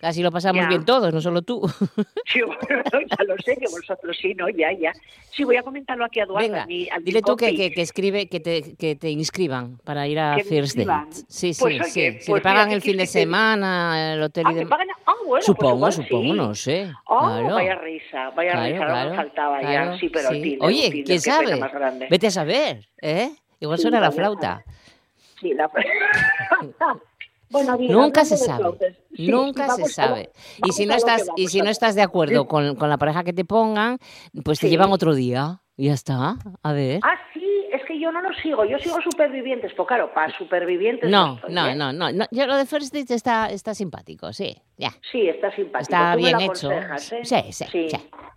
Casi 0.04 0.22
lo 0.22 0.30
pasamos 0.30 0.60
Ya. 0.64 0.68
bien 0.68 0.84
todos, 0.84 1.14
no 1.14 1.20
solo 1.22 1.40
tú. 1.40 1.62
Sí, 2.26 2.40
bueno, 2.42 2.82
ya 3.08 3.24
lo 3.24 3.38
sé 3.38 3.56
que 3.56 3.66
vosotros 3.68 4.14
sí, 4.20 4.34
¿no? 4.34 4.50
Ya, 4.50 4.70
ya. 4.72 4.92
Sí, 5.30 5.44
voy 5.44 5.56
a 5.56 5.62
comentarlo 5.62 6.04
aquí 6.04 6.20
a 6.20 6.24
Eduardo. 6.24 6.46
Venga, 6.46 6.64
a 6.64 6.66
mi- 6.66 6.88
a 6.90 6.98
mi 6.98 7.04
dile 7.04 7.22
tú 7.22 7.36
que, 7.36 7.46
compi. 7.46 7.56
que, 7.56 7.72
que 7.72 7.80
escribe, 7.80 8.28
que 8.28 8.38
te, 8.40 8.76
que 8.76 8.96
te 8.96 9.08
inscriban 9.08 9.78
para 9.82 10.06
ir 10.06 10.18
a 10.18 10.36
First. 10.40 10.76
Date. 10.76 11.08
Sí, 11.28 11.54
sí, 11.54 11.62
Pues, 11.62 11.80
oye, 11.80 11.84
sí. 11.84 12.18
Si 12.20 12.30
pues 12.32 12.40
le 12.40 12.42
pagan 12.42 12.66
mira, 12.66 12.76
el 12.76 12.82
fin 12.82 12.98
de 12.98 13.06
semana, 13.06 14.12
el 14.12 14.22
hotel 14.22 14.44
Ah, 14.46 14.50
y 14.50 14.54
¿me 14.54 14.58
demás. 14.60 14.70
pagan? 14.78 14.88
Ah, 15.06 15.12
bueno, 15.26 15.42
supongo, 15.42 15.80
pues 15.80 15.96
igual 15.96 16.06
supongo, 16.08 16.32
sí. 16.32 16.36
no 16.38 16.54
sé. 16.54 16.92
Oh, 17.06 17.18
claro. 17.20 17.54
vaya 17.54 17.74
risa, 17.76 18.30
vaya 18.30 18.52
Claro, 18.52 18.66
risa, 18.74 18.84
claro, 18.86 19.10
me 19.10 19.16
faltaba 19.16 19.62
ya. 19.62 19.98
Sí, 19.98 20.08
pero 20.10 20.28
sí. 20.32 20.42
Tinder, 20.42 20.68
Oye, 20.68 21.02
¿quién 21.06 21.20
sabe? 21.22 21.60
Vete 22.10 22.26
a 22.26 22.30
saber, 22.30 22.86
¿eh? 23.00 23.30
Igual 23.58 23.78
Sí, 23.78 23.82
suena 23.82 24.00
la 24.00 24.10
flauta. 24.12 24.62
Sí, 25.40 25.54
la... 25.54 25.70
bueno, 27.54 27.78
bien, 27.78 27.92
Nunca 27.92 28.24
se 28.24 28.36
sabe. 28.36 28.96
sí, 29.16 29.28
Nunca 29.28 29.66
vamos 29.68 29.88
se 29.88 29.94
sabe. 29.94 30.30
Y 30.62 30.72
si 30.72 30.84
no 30.86 30.94
estás, 30.94 31.28
y 31.36 31.48
si 31.48 31.60
no 31.62 31.70
estás 31.70 31.94
de 31.94 32.02
acuerdo 32.02 32.46
con, 32.46 32.74
con 32.76 32.88
la 32.90 32.98
pareja 32.98 33.24
que 33.24 33.32
te 33.32 33.44
pongan, 33.44 33.98
pues 34.44 34.58
te 34.58 34.66
Sí. 34.66 34.70
llevan 34.70 34.92
otro 34.92 35.14
día. 35.14 35.60
Y 35.76 35.86
ya 35.86 35.94
está. 35.94 36.36
A 36.62 36.72
ver. 36.72 37.00
Ah, 37.02 37.16
sí, 37.32 37.42
es 37.72 37.82
que 37.84 37.98
yo 37.98 38.12
no 38.12 38.20
lo 38.22 38.28
sigo, 38.42 38.64
yo 38.64 38.78
sigo 38.78 39.00
supervivientes, 39.02 39.72
pues 39.74 39.88
claro, 39.88 40.12
para 40.14 40.32
supervivientes 40.38 41.10
No, 41.10 41.34
estoy, 41.34 41.52
no, 41.52 41.66
¿eh? 41.66 41.74
no, 41.74 41.92
no, 41.92 42.12
no. 42.12 42.26
Yo 42.30 42.46
lo 42.46 42.56
de 42.56 42.64
First 42.64 42.94
Date 42.94 43.12
está, 43.12 43.50
está 43.50 43.74
simpático, 43.74 44.32
sí, 44.32 44.56
ya. 44.76 44.90
Sí, 45.10 45.28
está 45.28 45.54
simpático. 45.54 45.96
Bien 46.16 46.40
hecho. 46.40 46.70
¿eh? 46.70 46.86
Sí, 46.98 47.16
sí, 47.52 47.52
sí, 47.52 47.88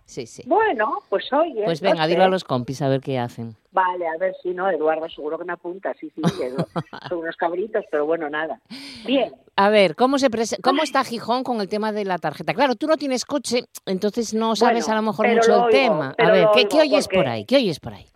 sí, 0.04 0.26
sí. 0.26 0.42
Bueno, 0.46 0.98
pues 1.08 1.32
oye. 1.32 1.64
Pues 1.64 1.80
venga, 1.80 2.06
dilo 2.06 2.24
a 2.24 2.28
los 2.28 2.44
compis 2.44 2.80
a 2.82 2.88
ver 2.88 3.00
qué 3.00 3.18
hacen. 3.18 3.56
Vale, 3.70 4.08
a 4.08 4.16
ver 4.18 4.34
si 4.42 4.50
no, 4.50 4.68
Eduardo, 4.70 5.08
seguro 5.08 5.38
que 5.38 5.44
me 5.44 5.52
apunta, 5.52 5.92
sí, 6.00 6.10
sí, 6.14 6.22
son 7.08 7.18
unos 7.18 7.36
cabritos, 7.36 7.84
pero 7.90 8.06
bueno, 8.06 8.28
nada. 8.30 8.60
Bien, 9.04 9.32
A 9.56 9.68
ver, 9.68 9.94
¿cómo, 9.94 10.18
se 10.18 10.30
prese- 10.30 10.58
¿cómo 10.62 10.82
está 10.82 11.04
Gijón 11.04 11.44
con 11.44 11.60
el 11.60 11.68
tema 11.68 11.92
de 11.92 12.04
la 12.04 12.18
tarjeta? 12.18 12.54
Claro, 12.54 12.74
tú 12.76 12.86
no 12.86 12.96
tienes 12.96 13.24
coche, 13.24 13.64
entonces 13.86 14.32
no 14.34 14.56
sabes 14.56 14.86
Bueno, 14.86 14.98
a 14.98 15.02
lo 15.02 15.06
mejor 15.10 15.28
mucho 15.28 15.48
lo 15.48 15.54
el 15.56 15.60
oigo, 15.62 15.70
tema. 15.70 16.14
A 16.18 16.30
ver, 16.30 16.46
¿qué, 16.68 16.80
oyes 16.80 17.04
porque- 17.06 17.16
por 17.18 17.28
ahí? 17.28 17.44
¿Qué 17.44 17.56
oyes 17.56 17.78
por 17.80 17.92
ahí? 17.92 18.06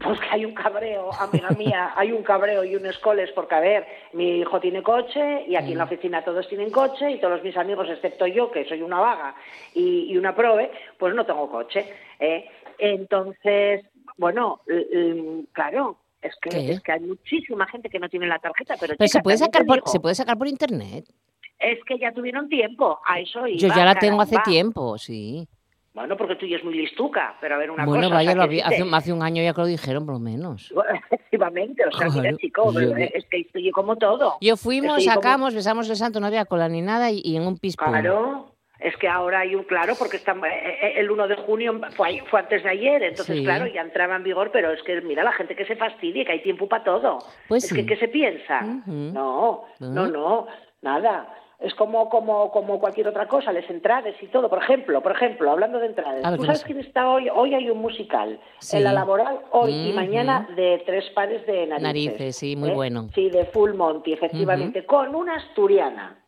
Pues 0.00 0.20
que 0.20 0.26
hay 0.30 0.44
un 0.44 0.52
cabreo, 0.54 1.10
amiga 1.18 1.50
mía, 1.50 1.92
hay 1.96 2.12
un 2.12 2.22
cabreo 2.22 2.64
y 2.64 2.76
un 2.76 2.84
escoles, 2.86 3.30
porque 3.32 3.54
a 3.54 3.60
ver, 3.60 3.86
mi 4.12 4.40
hijo 4.40 4.60
tiene 4.60 4.82
coche 4.82 5.44
y 5.48 5.56
aquí 5.56 5.72
en 5.72 5.78
la 5.78 5.84
Mm. 5.84 5.88
oficina 5.88 6.24
todos 6.24 6.46
tienen 6.48 6.70
coche 6.70 7.10
y 7.12 7.18
todos 7.20 7.42
mis 7.42 7.56
amigos, 7.56 7.88
excepto 7.88 8.26
yo, 8.26 8.50
que 8.50 8.66
soy 8.68 8.82
una 8.82 9.00
vaga 9.00 9.34
y, 9.74 10.12
y 10.12 10.18
una 10.18 10.34
prove, 10.34 10.70
pues 10.98 11.14
no 11.14 11.24
tengo 11.24 11.50
coche. 11.50 11.86
¿eh? 12.20 12.46
Entonces, 12.78 13.84
bueno, 14.18 14.60
claro. 15.52 15.98
Es 16.22 16.34
que, 16.40 16.50
¿Qué? 16.50 16.70
es 16.72 16.80
que 16.80 16.92
hay 16.92 17.00
muchísima 17.00 17.66
gente 17.68 17.88
que 17.88 18.00
no 18.00 18.08
tiene 18.08 18.26
la 18.26 18.38
tarjeta, 18.38 18.74
pero, 18.80 18.94
Pero 18.98 19.08
se 19.08 19.20
puede 19.22 19.36
sacar 19.38 19.64
por, 19.64 19.82
se 19.86 20.00
puede 20.00 20.14
sacar 20.14 20.36
por 20.36 20.48
internet. 20.48 21.04
Es 21.58 21.78
que 21.84 21.98
ya 21.98 22.12
tuvieron 22.12 22.48
tiempo, 22.48 22.98
a 23.06 23.20
eso 23.20 23.46
Yo 23.46 23.66
iba, 23.68 23.76
ya 23.76 23.84
la 23.84 23.94
tengo 23.98 24.20
hace 24.20 24.36
tiempo, 24.44 24.98
sí. 24.98 25.46
Bueno, 25.96 26.14
porque 26.14 26.36
tú 26.36 26.44
ya 26.44 26.58
es 26.58 26.62
muy 26.64 26.74
listuca, 26.74 27.34
pero 27.40 27.54
a 27.54 27.58
ver 27.58 27.70
una 27.70 27.86
bueno, 27.86 28.02
cosa. 28.08 28.14
o 28.14 28.18
vaya, 28.18 28.32
sea, 28.34 28.48
que 28.48 28.62
hace, 28.62 28.84
hace 28.92 29.12
un 29.14 29.22
año 29.22 29.42
ya 29.42 29.54
que 29.54 29.60
lo 29.62 29.66
dijeron, 29.66 30.04
por 30.04 30.16
lo 30.16 30.20
menos. 30.20 30.70
Efectivamente, 31.10 31.84
o 31.86 31.90
sea, 31.96 32.08
mira, 32.10 32.36
chico, 32.36 32.70
yo 32.74 32.80
es 32.96 33.24
que 33.30 33.38
estoy 33.40 33.70
como 33.70 33.96
todo. 33.96 34.34
Yo 34.42 34.58
fuimos, 34.58 34.98
Estoy 34.98 35.06
como- 35.14 35.22
sacamos, 35.22 35.54
besamos 35.54 35.88
el 35.88 35.96
santo, 35.96 36.20
no 36.20 36.26
había 36.26 36.44
cola 36.44 36.68
ni 36.68 36.82
nada 36.82 37.10
y, 37.10 37.22
y 37.24 37.36
en 37.36 37.46
un 37.46 37.56
pispón. 37.58 37.88
Claro, 37.88 38.52
es 38.78 38.94
que 38.98 39.08
ahora 39.08 39.40
hay 39.40 39.54
un, 39.54 39.64
claro, 39.64 39.94
porque 39.98 40.18
está, 40.18 40.32
eh, 40.32 40.78
eh, 40.82 40.92
el 40.96 41.10
1 41.10 41.28
de 41.28 41.36
junio 41.36 41.80
fue, 41.96 42.40
antes 42.40 42.62
de 42.62 42.68
ayer, 42.68 43.02
entonces 43.02 43.38
Sí. 43.38 43.42
claro, 43.42 43.66
ya 43.66 43.80
entraba 43.80 44.16
en 44.16 44.22
vigor, 44.22 44.50
pero 44.52 44.72
es 44.72 44.82
que 44.82 45.00
mira 45.00 45.24
la 45.24 45.32
gente 45.32 45.56
que 45.56 45.64
se 45.64 45.76
fastidie, 45.76 46.26
que 46.26 46.32
hay 46.32 46.42
tiempo 46.42 46.68
para 46.68 46.84
todo. 46.84 47.20
Pues 47.48 47.64
es 47.64 47.70
sí. 47.70 47.74
que, 47.74 47.86
¿qué 47.86 47.96
se 47.96 48.08
piensa? 48.08 48.60
No, 48.60 49.64
no, 49.80 50.06
no, 50.08 50.46
nada. 50.82 51.26
Es 51.58 51.74
como, 51.74 52.10
como, 52.10 52.50
como 52.50 52.78
cualquier 52.78 53.08
otra 53.08 53.26
cosa, 53.28 53.50
les 53.50 53.68
entrades 53.70 54.14
y 54.22 54.26
todo. 54.26 54.50
Por 54.50 54.62
ejemplo, 54.62 55.02
por 55.02 55.12
ejemplo, 55.12 55.50
hablando 55.50 55.78
de 55.78 55.86
entrades, 55.86 56.22
A 56.24 56.30
ver, 56.30 56.36
¿tú 56.38 56.42
¿qué 56.42 56.46
sabes 56.48 56.64
quién 56.64 56.80
está 56.80 57.08
hoy? 57.08 57.28
Hoy 57.34 57.54
hay 57.54 57.70
un 57.70 57.78
musical 57.78 58.38
Sí. 58.58 58.76
en 58.76 58.84
la 58.84 58.92
laboral, 58.92 59.40
hoy 59.52 59.72
y 59.72 59.86
Ujú. 59.88 59.96
mañana, 59.96 60.46
de 60.54 60.82
tres 60.84 61.08
pares 61.14 61.46
de 61.46 61.66
narices. 61.66 61.82
Narices, 61.82 62.36
sí, 62.36 62.56
muy 62.56 62.70
¿eh? 62.70 62.74
bueno. 62.74 63.08
Sí, 63.14 63.30
de 63.30 63.46
Full 63.46 63.72
Monty, 63.72 64.12
efectivamente, 64.12 64.84
con 64.84 65.14
una 65.14 65.36
asturiana, 65.36 66.22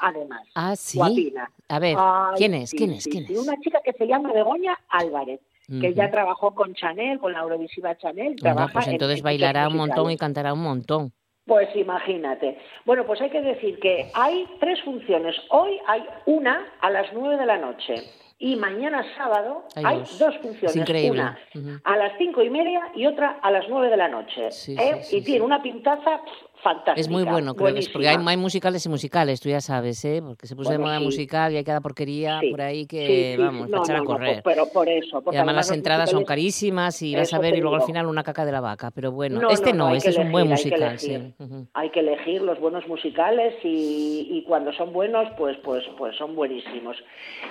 además. 0.00 0.42
Ah, 0.54 0.76
sí. 0.76 0.98
Guapina. 0.98 1.50
A 1.70 1.78
ver, 1.78 1.96
Ay, 1.98 2.34
¿quién 2.36 2.54
es? 2.54 2.70
sí, 2.70 2.76
¿Quién 2.76 2.90
es? 2.92 3.04
sí, 3.04 3.10
¿Quién 3.10 3.24
es? 3.24 3.38
Una 3.38 3.56
chica 3.60 3.80
que 3.82 3.94
se 3.94 4.06
llama 4.06 4.32
Begoña 4.34 4.78
Álvarez, 4.90 5.40
que 5.80 5.94
ya 5.94 6.10
trabajó 6.10 6.54
con 6.54 6.74
Chanel, 6.74 7.18
con 7.18 7.32
la 7.32 7.40
Eurovisiva 7.40 7.96
Chanel. 7.96 8.32
Anda, 8.32 8.42
trabaja 8.42 8.72
pues 8.74 8.86
en- 8.88 8.92
entonces 8.92 9.20
en 9.20 9.24
bailará 9.24 9.66
un 9.68 9.76
montón 9.78 10.10
y 10.10 10.18
cantará 10.18 10.52
un 10.52 10.62
montón. 10.62 11.12
Pues 11.46 11.68
imagínate. 11.76 12.58
Bueno, 12.86 13.04
pues 13.04 13.20
hay 13.20 13.28
que 13.30 13.42
decir 13.42 13.78
que 13.78 14.10
hay 14.14 14.46
tres 14.60 14.80
funciones. 14.82 15.36
Hoy 15.50 15.78
hay 15.86 16.04
una 16.26 16.66
a 16.80 16.90
las 16.90 17.12
nueve 17.12 17.36
de 17.36 17.44
la 17.44 17.58
noche 17.58 17.94
y 18.38 18.56
mañana 18.56 19.04
sábado 19.16 19.64
Hay 19.76 19.84
hay 19.84 19.98
dos. 19.98 20.18
dos 20.18 20.34
Es 20.34 20.40
funciones. 20.40 21.10
Una 21.10 21.38
a 21.84 21.96
las 21.96 22.16
cinco 22.18 22.42
y 22.42 22.48
media 22.50 22.88
y 22.94 23.06
otra 23.06 23.38
a 23.42 23.50
las 23.50 23.68
nueve 23.68 23.90
de 23.90 23.96
la 23.96 24.08
noche. 24.08 24.50
Sí, 24.52 24.74
¿eh? 24.78 25.00
sí, 25.02 25.10
sí, 25.10 25.16
y 25.18 25.24
tiene 25.24 25.44
una 25.44 25.62
pintaza 25.62 26.22
pff, 26.24 26.53
fantástica. 26.64 27.00
Es 27.00 27.08
muy 27.08 27.22
bueno, 27.22 27.54
creo 27.54 27.72
que 27.74 27.78
es, 27.80 27.88
porque 27.88 28.08
hay, 28.08 28.36
musicales 28.36 28.84
y 28.84 28.88
musicales, 28.88 29.40
tú 29.40 29.48
ya 29.50 29.60
sabes, 29.60 30.04
¿eh? 30.04 30.20
Porque 30.26 30.48
se 30.48 30.56
puso 30.56 30.70
de 30.70 30.78
Bueno, 30.78 30.88
moda 30.88 30.98
sí. 30.98 31.04
musical 31.04 31.52
y 31.52 31.56
hay 31.58 31.62
cada 31.64 31.80
porquería 31.80 32.40
Sí, 32.40 32.50
por 32.50 32.62
ahí 32.62 32.86
que, 32.86 33.34
sí, 33.36 33.40
vamos, 33.42 33.68
No, 33.68 33.82
echar 33.84 33.96
a 33.96 33.98
no, 34.00 34.04
correr. 34.06 34.40
pero 34.42 34.66
por 34.66 34.88
eso. 34.88 35.22
Porque 35.22 35.36
y 35.36 35.38
además 35.38 35.54
las 35.56 35.70
entradas 35.70 36.10
son 36.10 36.24
carísimas 36.24 37.00
y 37.02 37.14
vas 37.14 37.32
a 37.32 37.38
ver 37.38 37.54
y 37.54 37.60
luego 37.60 37.76
al 37.76 37.82
final 37.82 38.06
una 38.06 38.24
caca 38.24 38.44
de 38.44 38.50
la 38.52 38.60
vaca. 38.60 38.90
Pero 38.90 39.12
bueno, 39.12 39.40
No, 39.40 39.50
este 39.50 39.72
no, 39.72 39.94
este 39.94 40.10
es 40.10 40.18
un 40.18 40.32
buen 40.32 40.46
elegir, 40.48 40.74
hay 40.74 40.80
que 40.80 40.84
musical, 40.86 40.98
sí. 40.98 41.14
elegir. 41.14 41.68
Hay 41.74 41.90
que 41.90 42.00
elegir 42.00 42.42
los 42.42 42.58
buenos 42.58 42.88
musicales 42.88 43.54
y, 43.62 44.28
y 44.32 44.42
cuando 44.44 44.72
son 44.72 44.92
buenos, 44.92 45.28
pues, 45.36 45.56
pues, 45.58 45.84
pues 45.98 46.16
son 46.16 46.34
buenísimos. 46.34 46.96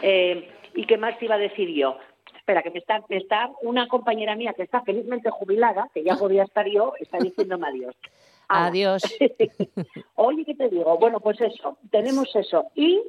Eh, 0.02 0.50
¿Y 0.76 0.86
qué 0.88 0.98
más 0.98 1.18
te 1.20 1.26
iba 1.26 1.36
a 1.36 1.38
decir 1.38 1.70
yo? 1.70 1.98
Espera, 2.36 2.62
que 2.64 2.72
me 2.72 2.80
está, 2.80 3.02
me 3.08 3.18
está 3.18 3.50
una 3.62 3.88
compañera 3.88 4.36
mía 4.36 4.54
que 4.54 4.64
está 4.64 4.82
felizmente 4.82 5.30
jubilada, 5.30 5.88
que 5.94 6.04
ya 6.04 6.16
podía 6.18 6.44
estar 6.44 6.68
yo, 6.68 6.94
está 7.00 7.18
diciéndome 7.20 7.68
adiós. 7.68 7.96
Adiós. 8.48 9.02
Oye, 10.16 10.46
¿qué 10.46 10.56
te 10.56 10.70
digo? 10.70 10.98
Bueno, 10.98 11.20
pues 11.20 11.40
eso, 11.42 11.78
tenemos 11.92 12.36
eso. 12.36 12.66
Y, 12.76 13.02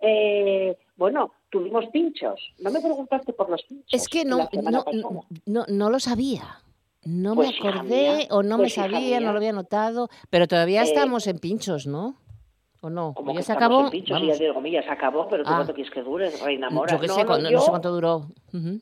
eh, 0.00 0.76
bueno, 0.96 1.32
tuvimos 1.50 1.86
pinchos. 1.86 2.40
No 2.58 2.70
me 2.70 2.80
preguntaste 2.80 3.32
por 3.32 3.48
los 3.50 3.62
pinchos. 3.64 3.88
Es 3.92 4.08
que 4.08 4.24
no, 4.24 4.48
no, 4.52 4.84
pasada. 4.84 5.02
no, 5.46 5.64
no 5.68 5.90
lo 5.90 6.00
sabía. 6.00 6.60
No 7.04 7.34
Pues, 7.34 7.50
me 7.50 7.56
hija 7.56 7.68
acordé 7.70 8.16
mía, 8.16 8.26
o 8.30 8.42
no 8.42 8.56
pues, 8.56 8.76
me 8.76 8.84
hija 8.84 8.90
sabía, 8.92 9.20
no 9.20 9.32
lo 9.32 9.38
había 9.38 9.52
notado. 9.52 10.08
Pero 10.30 10.46
todavía 10.48 10.82
Eh, 10.82 10.84
estamos 10.84 11.26
en 11.26 11.38
pinchos, 11.38 11.86
¿no? 11.86 12.16
¿O 12.80 12.88
no? 12.90 13.12
Como 13.12 13.32
¿O 13.32 13.34
ya 13.34 13.42
se 13.42 13.52
acabó? 13.52 13.76
Vamos. 13.90 13.92
ya 14.06 14.18
digo, 14.18 14.60
se 14.62 14.90
acabó, 14.90 15.28
pero 15.28 15.42
tú 15.42 15.50
Ah. 15.50 15.56
cuánto 15.56 15.74
quieres 15.74 15.92
que 15.92 16.02
dure, 16.02 16.30
reina 16.44 16.70
mora. 16.70 16.94
Yo 16.94 17.00
qué 17.00 17.06
no, 17.08 17.14
sé, 17.14 17.20
no, 17.22 17.26
cuándo- 17.26 17.50
no 17.50 17.56
yo- 17.56 17.60
sé 17.60 17.70
cuánto 17.70 17.90
duró. 17.92 18.26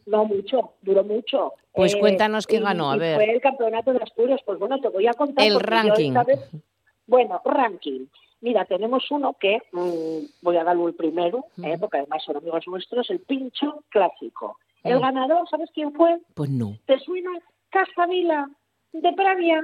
No 0.06 0.24
mucho, 0.26 0.72
duró 0.82 1.02
mucho. 1.04 1.54
Pues 1.72 1.96
cuéntanos 1.96 2.46
quién 2.46 2.62
ganó, 2.64 2.90
a 2.90 2.96
ver. 2.96 3.16
Fue 3.16 3.30
el 3.32 3.40
campeonato 3.40 3.92
de 3.92 4.02
Asturias, 4.02 4.40
pues 4.44 4.58
bueno, 4.58 4.78
te 4.80 4.88
voy 4.88 5.06
a 5.06 5.14
contar. 5.14 5.46
El 5.46 5.54
yo 5.54 5.58
ranking. 5.60 6.12
vez- 6.26 6.50
bueno, 7.06 7.40
ranking. 7.44 8.06
Mira, 8.42 8.66
tenemos 8.66 9.10
uno 9.10 9.34
que, 9.40 9.58
mm, 9.72 10.26
voy 10.42 10.56
a 10.58 10.64
darlo 10.64 10.88
el 10.88 10.94
primero, 10.94 11.46
eh, 11.64 11.76
porque 11.80 11.98
además 11.98 12.22
son 12.22 12.36
amigos 12.36 12.64
nuestros, 12.66 13.08
el 13.10 13.20
pincho 13.20 13.82
clásico. 13.88 14.58
El 14.84 14.98
Mm. 14.98 15.02
ganador, 15.02 15.48
¿sabes 15.48 15.70
quién 15.72 15.92
fue? 15.94 16.18
Pues 16.34 16.50
no. 16.50 16.76
¿Te 16.86 16.98
suena? 16.98 17.30
Casa 17.70 18.06
Vila, 18.06 18.48
de 18.92 19.12
Pravia. 19.14 19.60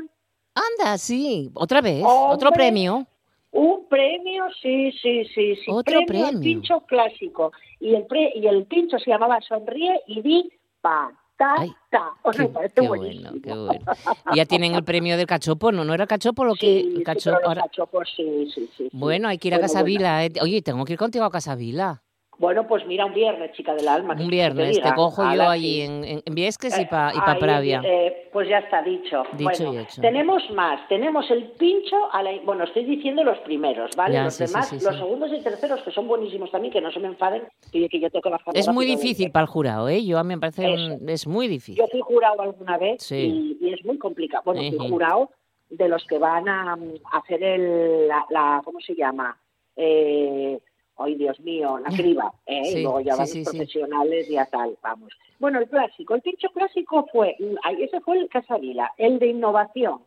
Anda, 0.54 0.96
sí. 0.98 1.50
Otra 1.54 1.80
vez. 1.82 2.02
Hombre. 2.04 2.34
Otro 2.34 2.50
premio. 2.50 3.06
Un 3.52 3.86
premio, 3.88 4.46
sí, 4.60 4.90
sí, 4.92 5.24
sí, 5.34 5.56
sí. 5.56 5.70
Otro 5.70 5.98
al 6.00 6.06
premio. 6.06 6.40
pincho 6.40 6.80
clásico. 6.80 7.52
Y 7.80 7.94
el, 7.94 8.06
pre- 8.06 8.32
y 8.34 8.46
el 8.46 8.64
pincho 8.64 8.98
se 8.98 9.10
llamaba 9.10 9.40
Sonríe 9.42 10.00
y 10.06 10.22
di 10.22 10.50
patata. 10.80 12.14
O 12.22 12.32
sea, 12.32 12.44
me 12.44 12.48
parece 12.50 12.74
Qué 12.80 12.88
buenísimo. 12.88 13.30
bueno, 13.30 13.42
qué 13.42 13.52
bueno. 13.54 13.84
Y 14.32 14.36
ya 14.36 14.46
tienen 14.46 14.74
el 14.74 14.84
premio 14.84 15.16
del 15.16 15.26
cachopo, 15.26 15.70
¿no? 15.72 15.84
¿No 15.84 15.92
era 15.94 16.06
cachopo 16.06 16.44
lo 16.44 16.54
que...? 16.54 16.82
Sí, 16.82 16.92
el 16.96 17.02
cachopo, 17.04 17.38
ahora- 17.44 17.64
sí, 18.16 18.50
sí, 18.54 18.70
sí. 18.76 18.88
Bueno, 18.92 19.28
hay 19.28 19.38
que 19.38 19.48
ir 19.48 19.54
a 19.54 19.58
Bueno, 19.58 19.68
Casavila. 19.72 20.24
eh. 20.24 20.32
Oye, 20.40 20.62
tengo 20.62 20.84
que 20.84 20.94
ir 20.94 20.98
contigo 20.98 21.24
a 21.24 21.30
Casavila. 21.30 22.02
Bueno, 22.42 22.66
pues 22.66 22.84
mira, 22.88 23.06
un 23.06 23.14
viernes, 23.14 23.52
chica 23.52 23.72
del 23.72 23.86
alma. 23.86 24.16
Un 24.18 24.26
viernes. 24.26 24.80
Te 24.80 24.92
cojo 24.94 25.22
yo 25.32 25.48
allí 25.48 25.82
en, 25.82 26.22
Viesques 26.26 26.76
y 26.76 26.82
Eh, 26.82 26.86
para 26.90 27.12
pa 27.24 27.38
Pravia. 27.38 27.80
eh, 27.84 28.28
pues 28.32 28.48
ya 28.48 28.58
está 28.58 28.82
dicho. 28.82 29.22
Dicho 29.34 29.44
bueno, 29.66 29.74
y 29.74 29.78
hecho. 29.84 30.00
tenemos 30.02 30.50
más. 30.50 30.88
Tenemos 30.88 31.30
el 31.30 31.52
pincho, 31.52 31.94
a 32.12 32.20
la, 32.20 32.32
bueno, 32.44 32.64
estoy 32.64 32.84
diciendo 32.84 33.22
los 33.22 33.38
primeros, 33.40 33.94
¿vale? 33.94 34.14
Ya, 34.14 34.24
los 34.24 34.34
sí, 34.34 34.46
demás, 34.46 34.68
sí, 34.70 34.78
los 34.84 34.96
segundos 34.96 35.30
y 35.32 35.40
terceros, 35.40 35.82
que 35.84 35.92
son 35.92 36.08
buenísimos 36.08 36.50
también, 36.50 36.72
que 36.72 36.80
no 36.80 36.90
se 36.90 36.98
me 36.98 37.06
enfaden, 37.06 37.44
y 37.70 37.88
que 37.88 38.00
yo 38.00 38.10
tengo 38.10 38.28
bajar 38.28 38.56
Es 38.56 38.66
muy 38.66 38.86
difícil 38.86 39.30
para 39.30 39.44
el 39.44 39.48
jurado, 39.48 39.88
¿eh? 39.88 40.04
Yo 40.04 40.18
a 40.18 40.24
mí 40.24 40.34
me 40.34 40.40
parece 40.40 40.68
un- 40.68 41.08
es 41.08 41.28
muy 41.28 41.46
difícil. 41.46 41.76
Yo 41.76 41.86
fui 41.92 42.00
jurado 42.00 42.42
alguna 42.42 42.76
vez 42.76 43.08
y, 43.12 43.56
y 43.60 43.72
es 43.72 43.84
muy 43.84 43.98
complicado. 43.98 44.42
Bueno, 44.46 44.62
fui 44.68 44.88
jurado 44.90 45.30
de 45.70 45.88
los 45.88 46.04
que 46.06 46.18
van 46.18 46.48
a, 46.48 46.76
hacer 47.12 47.40
el, 47.40 48.08
la, 48.08 48.26
la- 48.30 48.62
¿cómo 48.64 48.80
se 48.80 48.96
llama? 48.96 49.38
Eh, 49.76 50.58
ay 51.02 51.14
Dios 51.16 51.38
mío, 51.40 51.78
la 51.78 51.90
criba, 51.90 52.32
¿eh? 52.46 52.64
Sí, 52.64 52.78
y 52.78 52.82
luego 52.82 53.00
ya 53.00 53.16
van 53.16 53.26
sí, 53.26 53.38
los 53.40 53.48
sí. 53.48 53.56
profesionales 53.56 54.30
y 54.30 54.36
a 54.36 54.46
tal, 54.46 54.76
vamos. 54.82 55.12
Bueno, 55.38 55.58
el 55.58 55.68
clásico, 55.68 56.14
el 56.14 56.22
pincho 56.22 56.48
clásico 56.50 57.06
fue, 57.12 57.36
ese 57.78 58.00
fue 58.00 58.18
el 58.18 58.28
Casavila, 58.28 58.92
el 58.96 59.18
de 59.18 59.26
innovación, 59.28 60.00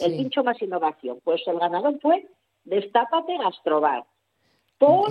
el 0.00 0.16
pincho 0.16 0.42
más 0.44 0.60
innovación. 0.62 1.18
Pues 1.24 1.42
el 1.46 1.58
ganador 1.58 1.98
fue 2.00 2.26
Destápate 2.64 3.36
Gastrobar, 3.38 4.04
por 4.78 5.10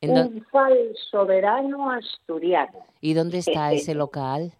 ¿En 0.00 0.14
dó- 0.14 0.26
un 0.28 0.44
falso 0.50 1.24
verano 1.26 1.90
asturiano. 1.90 2.84
¿Y 3.00 3.14
dónde 3.14 3.38
está 3.38 3.72
ese 3.72 3.94
local? 3.94 4.52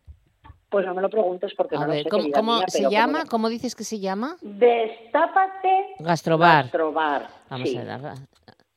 Pues 0.71 0.87
no 0.87 0.95
me 0.95 1.03
lo 1.03 1.11
preguntes 1.11 1.53
porque 1.55 1.77
A 1.77 1.81
no 1.81 1.87
lo 1.89 1.93
ver, 1.93 2.05
sé, 2.05 2.09
¿cómo, 2.09 2.31
cómo 2.33 2.57
mía, 2.57 2.65
se 2.69 2.89
llama? 2.89 3.25
¿Cómo 3.27 3.49
dices 3.51 3.75
que 3.75 3.85
se 3.85 3.99
llama? 4.01 4.37
Destápate 4.41 5.95
Gastrobar. 5.99 6.65
Gastrobar. 6.65 7.29
Vamos 7.51 7.69
sí. 7.69 7.77
a 7.77 7.85
darla. 7.85 8.15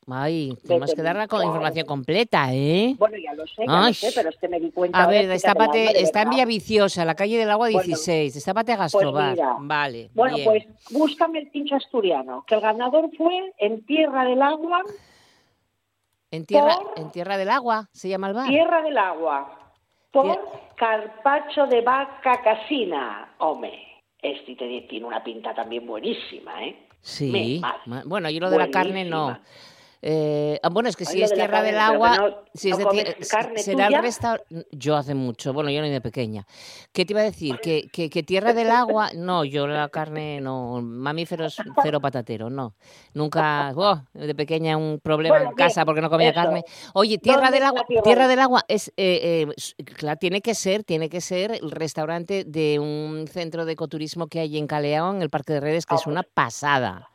Ay, 0.08 0.56
tenemos 0.68 0.94
que 0.94 1.02
darla 1.02 1.28
con 1.28 1.40
claro. 1.40 1.50
información 1.50 1.88
completa, 1.88 2.54
¿eh? 2.54 2.96
Bueno, 3.00 3.18
ya 3.18 3.34
lo 3.34 3.48
sé, 3.48 3.64
ya 3.68 3.82
lo 3.88 3.94
sé, 3.94 4.12
pero 4.14 4.30
es 4.30 4.38
que 4.38 4.48
me 4.48 4.60
di 4.60 4.70
cuenta. 4.72 5.04
A 5.04 5.08
ver, 5.08 5.28
destápate, 5.28 5.86
la 5.86 5.92
está 5.94 6.22
en 6.22 6.26
¿verdad? 6.30 6.32
Villaviciosa, 6.46 7.06
la 7.06 7.16
calle 7.16 7.38
del 7.40 7.50
Agua 7.50 7.70
Bueno, 7.72 7.82
16. 7.88 8.36
Destápate 8.36 8.74
a 8.74 8.78
Pues 8.78 8.94
Gastrobar. 8.94 9.36
vale. 9.62 10.12
Bueno, 10.14 10.36
bien. 10.36 10.46
pues 10.48 10.64
búscame 10.92 11.40
el 11.40 11.50
pincho 11.50 11.76
asturiano, 11.76 12.44
que 12.46 12.54
el 12.54 12.62
ganador 12.62 13.10
fue 13.18 13.52
en 13.58 13.84
Tierra 13.86 14.26
del 14.26 14.44
Agua, 14.44 14.84
en 16.32 16.46
tierra, 16.46 16.76
por- 16.78 17.00
en 17.00 17.12
tierra 17.12 17.38
del 17.38 17.50
Agua 17.50 17.88
se 17.92 18.10
llama 18.10 18.28
el 18.28 18.34
bar. 18.36 18.48
Tierra 18.48 18.82
del 18.84 18.98
Agua, 19.00 19.72
por 20.12 20.38
Carpacho 20.76 21.66
de 21.66 21.82
Vaca 21.82 22.42
Casina. 22.44 23.34
Hombre, 23.40 23.74
este 24.22 24.56
te- 24.56 24.82
tiene 24.90 25.06
una 25.08 25.24
pinta 25.24 25.56
también 25.56 25.88
buenísima, 25.88 26.64
¿eh? 26.64 26.88
Sí. 27.02 27.62
Me- 27.88 28.04
Bueno, 28.06 28.30
yo 28.30 28.40
lo 28.40 28.50
de 28.52 28.58
la 28.60 28.70
carne 28.70 29.04
no. 29.06 29.38
Eh, 30.08 30.60
ah, 30.62 30.70
bueno, 30.70 30.88
es 30.88 30.96
que 30.96 31.04
si 31.04 31.24
es 31.24 31.32
de 31.32 31.36
tierra 31.36 31.54
carne, 31.54 31.72
del 31.72 31.80
agua, 31.80 32.16
no- 32.18 32.36
si 32.54 32.70
es 32.70 32.78
de 32.78 32.84
carne 33.28 33.58
será 33.58 33.88
tuya. 33.88 33.98
el 33.98 34.04
restaurante. 34.04 34.68
Yo 34.72 34.96
hace 34.98 35.16
mucho, 35.16 35.52
bueno, 35.52 35.72
yo 35.72 35.82
no 35.82 35.88
de 35.88 36.00
pequeña. 36.00 36.46
¿Qué 36.94 37.06
te 37.06 37.14
iba 37.14 37.22
a 37.22 37.24
decir? 37.24 37.58
Que, 37.60 37.90
que, 37.92 38.12
que 38.12 38.22
tierra 38.22 38.54
del 38.54 38.70
agua, 38.70 39.10
no, 39.16 39.44
yo 39.46 39.66
la 39.66 39.90
carne 39.90 40.42
no, 40.42 40.80
mamíferos 40.80 41.58
cero 41.82 42.00
patatero, 42.02 42.52
no. 42.52 42.76
Nunca, 43.16 43.74
oh, 43.76 44.00
de 44.14 44.36
pequeña 44.36 44.78
un 44.78 45.00
problema 45.02 45.38
Bueno, 45.38 45.50
en 45.50 45.56
casa 45.56 45.80
bien, 45.82 45.86
porque 45.88 46.02
no 46.02 46.10
comía 46.12 46.30
eso. 46.30 46.36
carne. 46.36 46.64
Oye, 46.94 47.18
tierra 47.18 47.42
¿Dónde 47.42 47.58
del 47.58 47.64
agua, 47.64 47.84
Tierra 47.88 48.04
tierra 48.04 48.28
del- 48.28 48.40
agua 48.42 48.64
es, 48.68 48.90
eh, 48.98 49.48
eh, 49.50 49.84
claro, 49.96 50.20
tiene 50.20 50.42
que 50.42 50.54
ser, 50.54 50.84
tiene 50.84 51.10
que 51.10 51.20
ser 51.20 51.50
el 51.52 51.72
restaurante 51.72 52.44
de 52.44 52.78
un 52.78 53.26
centro 53.28 53.66
de 53.66 53.72
ecoturismo 53.74 54.28
que 54.28 54.40
hay 54.42 54.56
en 54.60 54.68
Caleón, 54.68 55.16
en 55.16 55.22
el 55.24 55.32
Parque 55.32 55.54
de 55.54 55.62
Redes, 55.62 55.88
que 55.88 55.96
es 55.96 56.06
una 56.06 56.22
pasada. 56.22 57.10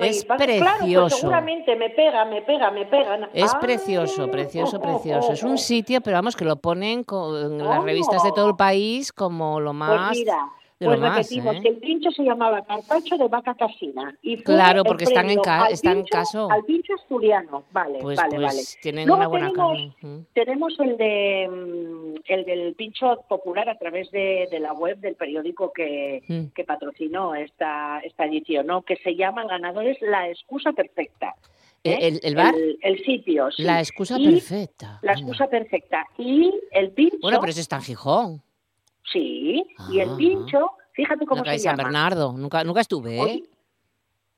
Es 0.00 0.26
va- 0.30 0.36
Claro, 0.36 0.44
precioso. 0.78 1.00
pues 1.08 1.14
seguramente 1.20 1.76
me 1.76 1.90
pega, 1.90 2.24
me 2.24 2.42
pega, 2.42 2.70
me 2.70 2.86
pegan. 2.86 3.28
Es 3.32 3.52
Ay, 3.54 3.60
precioso, 3.60 4.30
precioso, 4.30 4.76
oh, 4.78 4.80
precioso. 4.80 5.32
Es 5.32 5.42
un 5.42 5.58
sitio, 5.58 6.00
pero 6.00 6.16
vamos, 6.16 6.36
que 6.36 6.44
lo 6.44 6.56
ponen 6.56 7.04
co- 7.04 7.38
en 7.38 7.58
las 7.58 7.82
revistas 7.82 8.22
de 8.22 8.32
todo 8.32 8.48
el 8.48 8.56
país 8.56 9.12
como 9.12 9.60
lo 9.60 9.72
más... 9.72 10.08
Pues 10.08 10.18
mira, 10.18 10.48
de 10.80 10.86
pues 10.86 10.98
lo 10.98 11.06
más, 11.06 11.16
repetimos 11.18 11.56
¿eh? 11.56 11.60
que 11.62 11.68
el 11.68 11.76
pincho 11.76 12.10
se 12.10 12.24
llamaba 12.24 12.64
Carpacho 12.64 13.16
de 13.16 13.28
Vaca 13.28 13.54
Casina. 13.54 14.16
Y 14.22 14.36
fue 14.36 14.54
Claro, 14.56 14.82
porque 14.82 15.04
están 15.04 15.30
en 15.30 15.40
ca- 15.40 15.68
están 15.68 15.98
pincho- 15.98 16.10
caso. 16.10 16.50
Al 16.50 16.64
pincho 16.64 16.94
asturiano, 16.94 17.62
vale, 17.70 18.00
Pues, 18.00 18.16
vale, 18.16 18.30
pues 18.36 18.42
vale. 18.42 18.60
tienen 18.82 19.06
Luego 19.06 19.20
una 19.20 19.28
buena 19.28 19.50
tenemos, 19.52 19.72
carne. 20.00 20.14
Mm. 20.16 20.26
tenemos 20.34 20.80
el 20.80 20.96
de 20.96 21.48
mm, 21.48 22.14
el 22.26 22.44
del 22.44 22.74
pincho 22.74 23.24
popular 23.28 23.68
a 23.68 23.78
través 23.78 24.10
de, 24.10 24.48
de 24.50 24.58
la 24.60 24.72
web 24.72 24.98
del 24.98 25.14
periódico 25.14 25.72
que, 25.72 26.22
Mm. 26.28 26.46
que 26.54 26.64
patrocinó 26.64 27.34
esta, 27.36 28.00
esta 28.00 28.24
edición, 28.26 28.66
¿no? 28.66 28.82
Que 28.82 28.96
se 28.96 29.14
llama 29.14 29.42
el 29.42 29.48
ganador 29.48 29.86
es 29.86 30.00
La 30.02 30.28
Excusa 30.28 30.72
Perfecta. 30.72 31.34
¿eh? 31.84 31.98
¿El- 32.00 32.20
el 32.22 32.34
bar? 32.34 32.54
El, 32.54 32.78
el 32.82 33.04
sitio, 33.04 33.50
sí. 33.52 33.62
La 33.62 33.78
excusa 33.78 34.18
Y- 34.18 34.24
perfecta. 34.32 34.98
La 35.02 35.12
anda. 35.12 35.20
excusa 35.22 35.46
perfecta. 35.46 36.04
Y 36.18 36.52
el 36.72 36.90
pincho... 36.90 37.18
Bueno, 37.22 37.38
pero 37.40 37.50
eso 37.50 37.60
está 37.60 37.76
en 37.76 37.82
Gijón, 37.82 38.42
Sí, 39.12 39.64
y 39.90 40.00
el 40.00 40.10
Ah. 40.10 40.16
pincho, 40.16 40.70
fíjate 40.92 41.26
cómo 41.26 41.40
la 41.40 41.44
calle 41.44 41.58
se 41.58 41.64
San 41.64 41.76
llama. 41.76 41.88
Bernardo. 41.88 42.32
Nunca, 42.32 42.64
nunca 42.64 42.80
estuve, 42.80 43.16
¿eh? 43.16 43.20
Oye, 43.22 43.44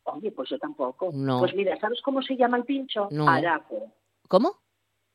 Oye, 0.08 0.30
pues 0.30 0.48
yo 0.50 0.58
tampoco. 0.58 1.10
No. 1.12 1.40
Pues 1.40 1.52
mira, 1.56 1.76
¿sabes 1.80 2.00
cómo 2.02 2.22
se 2.22 2.36
llama 2.36 2.56
el 2.58 2.64
pincho? 2.64 3.08
No. 3.10 3.28
Arapo. 3.28 3.90
¿Cómo? 4.28 4.52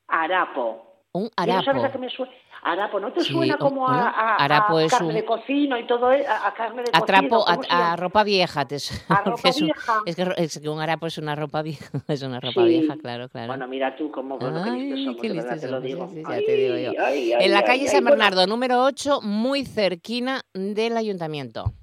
Arapo. 0.07 0.90
Un 1.13 1.23
¿Y 1.25 1.27
no 1.27 1.63
sabes 1.63 1.67
a 1.67 1.71
harapo. 1.71 1.91
qué 1.91 1.97
me 1.97 2.09
suena? 2.09 2.31
Arapo, 2.63 2.99
¿no 2.99 3.11
te 3.11 3.21
Sí, 3.21 3.33
suena 3.33 3.57
como 3.57 3.87
a, 3.87 3.91
bueno, 3.91 4.05
a- 4.07 4.09
a 4.11 4.35
harapo 4.35 4.79
es 4.79 4.91
carne 4.91 5.07
un- 5.09 5.13
de 5.15 5.25
cocino 5.25 5.77
y 5.79 5.87
todo 5.87 6.11
eso? 6.11 6.29
A, 6.29 6.47
a 6.47 6.53
carne 6.53 6.83
de 6.83 6.89
A 6.93 6.99
cocino. 6.99 7.43
a, 7.47 7.55
¿cómo 7.55 7.63
se 7.63 7.71
a 7.73 7.95
ropa 7.95 8.23
vieja. 8.23 8.65
Te 8.67 8.75
A 9.09 9.23
que 9.23 9.29
ropa 9.31 9.49
es, 9.49 9.61
un- 9.61 9.67
vieja. 9.67 9.93
es 10.05 10.15
que, 10.15 10.33
es 10.37 10.59
que 10.59 10.69
un 10.69 10.79
harapo 10.79 11.07
es 11.07 11.17
una 11.17 11.35
ropa 11.35 11.63
vieja. 11.63 11.85
Es 12.07 12.21
una 12.21 12.39
ropa 12.39 12.61
Sí. 12.63 12.67
vieja, 12.69 12.95
claro, 12.97 13.29
claro. 13.29 13.47
Bueno, 13.47 13.67
mira 13.67 13.95
tú 13.97 14.11
cómo 14.11 14.37
bueno, 14.37 14.61
Ay, 14.63 15.03
somos, 15.05 15.21
qué 15.21 15.29
de 15.29 15.33
verdad 15.35 15.51
listos 15.53 15.61
te 15.61 15.67
lo 15.67 15.77
somos, 15.81 15.83
digo. 15.83 16.09
sí, 16.13 16.21
ya 16.21 16.45
te 16.45 16.55
digo 16.55 16.75
yo. 16.77 17.03
Ay, 17.03 17.33
ay, 17.33 17.45
en 17.45 17.51
la 17.51 17.57
ay, 17.59 17.65
calle 17.65 17.81
ay, 17.81 17.87
San 17.87 18.05
Bernardo, 18.05 18.45
número 18.47 18.83
8, 18.83 19.21
muy 19.21 19.65
cerquina 19.65 20.41
del 20.53 20.95
ayuntamiento. 20.97 21.73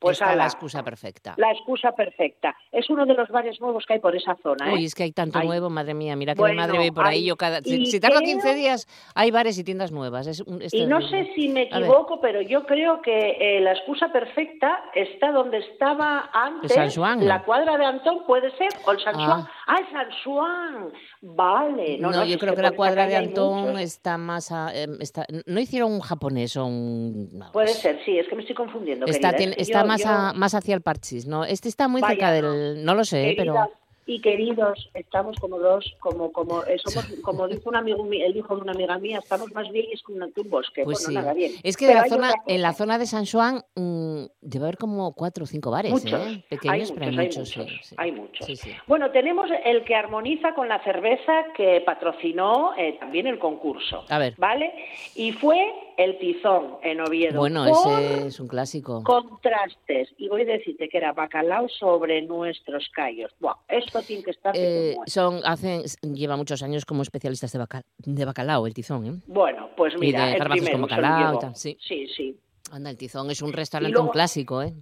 Pues 0.00 0.20
Está 0.20 0.34
la 0.34 0.44
excusa 0.46 0.82
perfecta. 0.82 1.34
La 1.36 1.52
excusa 1.52 1.92
perfecta. 1.92 2.56
Es 2.72 2.88
uno 2.88 3.04
de 3.04 3.12
los 3.14 3.28
bares 3.28 3.60
nuevos 3.60 3.84
que 3.86 3.92
hay 3.92 3.98
por 4.00 4.16
esa 4.16 4.34
zona, 4.42 4.70
¿eh? 4.70 4.74
Uy, 4.74 4.86
es 4.86 4.94
que 4.94 5.02
hay 5.02 5.12
tanto 5.12 5.38
Hay- 5.38 5.46
nuevo, 5.46 5.68
madre 5.68 5.92
mía. 5.92 6.16
Mira 6.16 6.34
que 6.34 6.42
mi 6.42 6.54
madre 6.54 6.78
ve 6.78 6.90
por 6.90 7.06
ahí. 7.06 7.26
Yo 7.26 7.36
cada, 7.36 7.60
si, 7.60 7.84
si 7.86 8.00
tardo 8.00 8.16
creo- 8.20 8.30
15 8.30 8.54
días, 8.54 8.88
hay 9.14 9.30
bares 9.30 9.58
y 9.58 9.64
tiendas 9.64 9.92
nuevas. 9.92 10.26
Es 10.26 10.40
un- 10.40 10.62
es 10.62 10.72
Y 10.72 10.86
no 10.86 11.00
sé 11.06 11.30
si 11.34 11.48
me 11.50 11.62
equivoco, 11.64 12.18
pero 12.20 12.40
yo 12.40 12.64
creo 12.64 13.02
que 13.02 13.36
eh, 13.38 13.60
la 13.60 13.72
excusa 13.72 14.10
perfecta 14.10 14.84
está 14.94 15.32
donde 15.32 15.58
estaba 15.58 16.30
antes 16.32 16.72
San 16.72 16.90
Juan, 16.90 17.20
¿no? 17.20 17.26
la 17.26 17.42
cuadra 17.44 17.76
de 17.76 17.84
Antón, 17.84 18.24
¿puede 18.26 18.50
ser? 18.56 18.68
¿O 18.86 18.92
el 18.92 19.00
San 19.00 19.14
Ah. 19.18 19.26
Juan? 19.26 19.48
¡Ah, 19.66 19.76
el 19.80 19.92
San 19.92 20.08
Juan! 20.24 20.92
Vale. 21.22 21.98
No, 21.98 22.10
No, 22.10 22.18
no, 22.18 22.24
yo 22.24 22.32
si 22.34 22.38
creo 22.38 22.54
que 22.56 22.62
la 22.62 22.72
cuadra 22.72 23.06
de 23.06 23.16
Antón 23.16 23.78
está 23.78 24.16
más. 24.18 24.50
a- 24.50 24.72
em, 24.74 24.96
está, 25.00 25.26
no 25.46 25.60
hicieron 25.60 25.92
un 25.92 26.00
japonés 26.00 26.56
o 26.56 26.64
un. 26.64 27.28
no, 27.38 27.52
Puede 27.52 27.68
ser, 27.68 28.00
sí, 28.04 28.18
es 28.18 28.26
que 28.28 28.34
me 28.34 28.40
estoy 28.42 28.54
confundiendo. 28.56 29.06
Está, 29.06 29.32
querida, 29.32 29.50
es 29.50 29.56
que 29.56 29.62
está 29.62 29.84
más, 29.90 30.02
yo- 30.02 30.08
a- 30.08 30.32
más 30.32 30.54
hacia 30.54 30.74
el 30.74 30.82
Parchís, 30.82 31.26
¿no? 31.26 31.44
Este 31.44 31.68
está 31.68 31.88
muy 31.88 32.00
Vaya, 32.00 32.14
cerca 32.14 32.32
del. 32.32 32.84
No 32.84 32.94
lo 32.94 33.04
sé, 33.04 33.34
pero. 33.36 33.52
Queridas 33.54 33.68
y 34.06 34.20
queridos, 34.20 34.90
estamos 34.94 35.38
como 35.38 35.60
dos, 35.60 35.84
como, 36.00 36.32
como, 36.32 36.64
eh, 36.64 36.78
somos, 36.82 37.06
como 37.22 37.46
dice 37.46 37.68
un 37.68 37.76
amigo, 37.76 38.02
mi- 38.02 38.20
el 38.20 38.36
hijo 38.36 38.56
de 38.56 38.62
una 38.62 38.72
amiga 38.72 38.98
mía, 38.98 39.20
estamos 39.22 39.52
más 39.52 39.70
bien 39.70 39.86
que 39.86 40.12
un, 40.12 40.32
que 40.32 40.40
un 40.40 40.50
bosque. 40.50 40.82
Pues 40.82 40.98
bueno, 40.98 41.08
sí. 41.10 41.14
nada, 41.14 41.32
bien. 41.32 41.52
Es 41.62 41.76
que 41.76 41.86
de 41.86 41.92
Pero 41.92 42.02
la 42.02 42.08
zona, 42.08 42.34
en 42.48 42.62
la 42.62 42.72
zona 42.72 42.98
de 42.98 43.06
San 43.06 43.24
Juan 43.24 43.62
mm, 43.76 44.24
debe 44.40 44.64
haber 44.64 44.78
como 44.78 45.12
cuatro 45.14 45.44
o 45.44 45.46
cinco 45.46 45.70
bares, 45.70 45.92
Muchos, 45.92 46.12
¿eh? 46.26 46.42
Pequeños, 46.48 46.90
hay 46.90 46.96
pero 46.96 47.06
hay 47.06 47.16
muchos, 47.28 47.56
hay 47.56 47.62
muchos, 47.62 47.76
sí, 47.76 47.88
sí. 47.88 47.94
hay 47.98 48.12
muchos. 48.12 48.48
Bueno, 48.88 49.10
tenemos 49.12 49.48
el 49.64 49.84
que 49.84 49.94
armoniza 49.94 50.54
con 50.54 50.68
la 50.68 50.82
cerveza 50.82 51.44
que 51.56 51.80
patrocinó 51.86 52.72
eh, 52.76 52.96
también 52.98 53.28
el 53.28 53.38
concurso. 53.38 54.06
A 54.08 54.18
ver. 54.18 54.34
¿Vale? 54.38 54.72
Y 55.14 55.30
fue 55.32 55.56
el 56.04 56.18
Tizón 56.18 56.78
en 56.82 57.00
Oviedo. 57.00 57.38
Bueno, 57.38 57.66
ese 57.66 58.26
es 58.28 58.40
un 58.40 58.48
clásico. 58.48 59.02
contrastes. 59.04 60.08
Y 60.16 60.28
voy 60.28 60.42
a 60.42 60.44
decirte 60.46 60.88
que 60.88 60.96
era 60.96 61.12
bacalao 61.12 61.68
sobre 61.68 62.22
nuestros 62.22 62.88
callos. 62.94 63.30
Buah, 63.40 63.54
esto 63.68 64.00
tiene 64.02 64.22
que 64.22 64.30
estar 64.30 64.52
Eh, 64.56 64.96
son, 65.06 65.40
hacen, 65.44 65.82
lleva 66.14 66.36
muchos 66.36 66.62
años 66.62 66.84
como 66.84 67.02
especialistas 67.02 67.52
de, 67.52 67.58
baca- 67.58 67.84
de 67.98 68.24
bacalao, 68.24 68.66
el 68.66 68.74
tizón, 68.74 69.06
¿eh? 69.06 69.12
Bueno, 69.26 69.68
pues 69.76 69.94
y 69.94 69.98
mira, 69.98 70.26
de 70.26 70.38
garbanzos 70.38 70.66
primero 70.68 70.80
con 70.88 70.90
bacalao 70.96 71.34
y 71.34 71.38
tal, 71.38 71.56
sí. 71.56 71.76
Sí, 71.80 72.06
sí. 72.16 72.36
Anda, 72.72 72.90
el 72.90 72.96
tizón 72.96 73.30
es 73.30 73.42
un 73.42 73.52
restaurante, 73.52 73.92
luego- 73.92 74.06
un 74.06 74.12
clásico, 74.12 74.62
¿eh? 74.62 74.72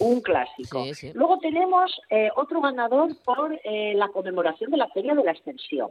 Un 0.00 0.20
clásico. 0.20 0.84
Sí, 0.84 0.94
sí. 0.94 1.10
Luego 1.14 1.38
tenemos 1.38 1.90
eh, 2.10 2.28
otro 2.36 2.60
ganador 2.60 3.16
por 3.24 3.58
eh, 3.64 3.94
la 3.94 4.08
conmemoración 4.08 4.70
de 4.70 4.76
la 4.76 4.88
Feria 4.88 5.14
de 5.14 5.22
la 5.22 5.30
Extensión, 5.32 5.90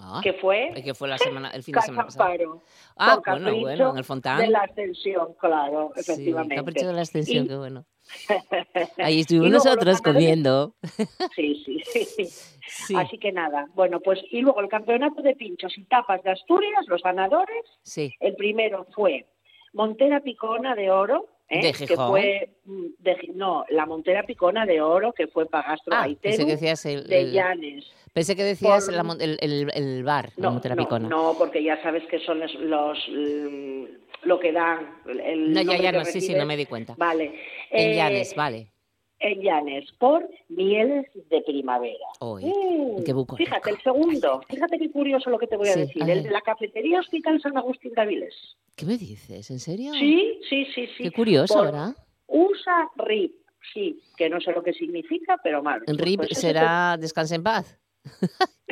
Ah, 0.00 0.20
que 0.22 0.32
fue 0.34 0.72
que 0.84 0.94
fue 0.94 1.08
la 1.08 1.18
semana, 1.18 1.50
el 1.50 1.62
fin 1.62 1.74
de 1.74 1.82
semana 1.82 2.04
pasado. 2.04 2.30
Amparo. 2.30 2.62
Ah, 2.96 3.20
bueno, 3.26 3.60
bueno, 3.60 3.90
en 3.92 3.98
el 3.98 4.04
Fontán. 4.04 4.38
De 4.40 4.48
la 4.48 4.64
Extensión, 4.64 5.34
claro, 5.40 5.90
Sí, 5.94 6.00
efectivamente. 6.00 6.54
capricho 6.56 6.86
de 6.86 6.92
la 6.92 7.02
extensión, 7.02 7.44
Y- 7.44 7.48
qué 7.48 7.56
bueno. 7.56 7.84
Ahí 8.98 9.20
estuvimos 9.20 9.50
nosotros 9.50 10.00
comiendo. 10.00 10.74
Sí, 11.36 11.62
sí, 11.64 11.80
sí. 11.84 12.26
Sí. 12.70 12.94
Así 12.96 13.18
que 13.18 13.32
nada, 13.32 13.66
bueno, 13.74 14.00
pues 14.00 14.20
y 14.30 14.40
luego 14.42 14.60
el 14.60 14.68
campeonato 14.68 15.22
de 15.22 15.34
pinchos 15.34 15.76
y 15.78 15.84
tapas 15.84 16.22
de 16.22 16.32
Asturias, 16.32 16.84
los 16.86 17.02
ganadores, 17.02 17.64
Sí. 17.82 18.12
el 18.20 18.34
primero 18.36 18.86
fue 18.94 19.26
Montera 19.72 20.20
Picona 20.20 20.74
de 20.74 20.90
Oro, 20.90 21.26
¿eh? 21.48 21.62
¿De 21.62 21.72
que 21.72 21.86
Gijón? 21.86 22.10
fue 22.10 22.50
mm, 22.64 22.86
de 22.98 23.16
no, 23.34 23.64
la 23.70 23.86
Montera 23.86 24.24
Picona 24.24 24.66
de 24.66 24.80
Oro 24.80 25.12
que 25.12 25.26
fue 25.28 25.46
para 25.46 25.68
Gastro 25.70 25.94
Ah, 25.96 26.06
pensé 26.20 26.44
que 26.44 26.52
decías 26.52 26.84
el, 26.86 27.06
de 27.06 27.20
el- 27.22 27.32
Llanes. 27.32 27.90
pensé 28.12 28.36
que 28.36 28.44
decías 28.44 28.84
por- 28.86 28.94
la 28.94 29.14
el, 29.24 29.70
el- 29.74 30.04
bar, 30.04 30.30
la 30.36 30.46
No, 30.48 30.52
Montera 30.52 30.74
no, 30.74 30.82
Picona. 30.84 31.08
no, 31.08 31.34
porque 31.38 31.62
ya 31.62 31.80
sabes 31.82 32.04
que 32.08 32.18
son 32.20 32.40
los, 32.40 32.54
los, 32.54 32.98
mm, 33.08 33.84
lo 34.22 34.38
que 34.40 34.52
dan. 34.52 34.94
El 35.06 35.52
No, 35.52 35.62
ya, 35.62 35.76
ya, 35.78 35.92
que 35.92 35.98
no, 35.98 36.04
sí, 36.04 36.20
sí, 36.20 36.34
no 36.34 36.44
me 36.46 36.56
di 36.56 36.66
cuenta. 36.66 36.94
Vale. 36.96 37.26
En 37.70 37.90
Eh, 37.92 37.96
Llanes, 37.96 38.34
vale. 38.34 38.72
En 39.20 39.42
Llanes, 39.42 39.90
por 39.98 40.28
Mieles 40.48 41.06
de 41.28 41.40
Primavera. 41.42 42.06
Uy, 42.20 42.44
Mm, 42.44 43.04
qué 43.04 43.12
buco 43.12 43.36
Fíjate, 43.36 43.70
el 43.70 43.82
segundo. 43.82 44.40
Fíjate 44.48 44.78
qué 44.78 44.90
curioso 44.90 45.28
lo 45.30 45.38
que 45.38 45.48
te 45.48 45.56
voy 45.56 45.68
a 45.68 45.72
Sí, 45.72 45.80
decir. 45.80 46.02
a 46.04 46.12
El 46.12 46.22
de 46.22 46.30
la 46.30 46.40
cafetería 46.40 47.00
Hospital 47.00 47.40
San 47.40 47.56
Agustín 47.56 47.92
de 47.94 48.00
Avilés. 48.00 48.56
¿Qué 48.76 48.86
me 48.86 48.96
dices? 48.96 49.50
¿En 49.50 49.58
serio? 49.58 49.92
Sí, 49.94 50.38
sí, 50.48 50.66
sí, 50.74 50.86
sí. 50.96 51.02
Qué 51.02 51.10
curioso, 51.10 51.60
¿verdad? 51.62 51.96
USA 52.28 52.88
RIP. 52.96 53.34
Sí, 53.74 54.00
que 54.16 54.30
no 54.30 54.40
sé 54.40 54.52
lo 54.52 54.62
que 54.62 54.72
significa, 54.72 55.36
pero 55.42 55.62
mal. 55.64 55.82
RIP 55.86 56.18
Pues 56.18 56.38
será 56.38 56.96
descanse 56.96 57.34
en 57.34 57.42
paz. 57.42 57.76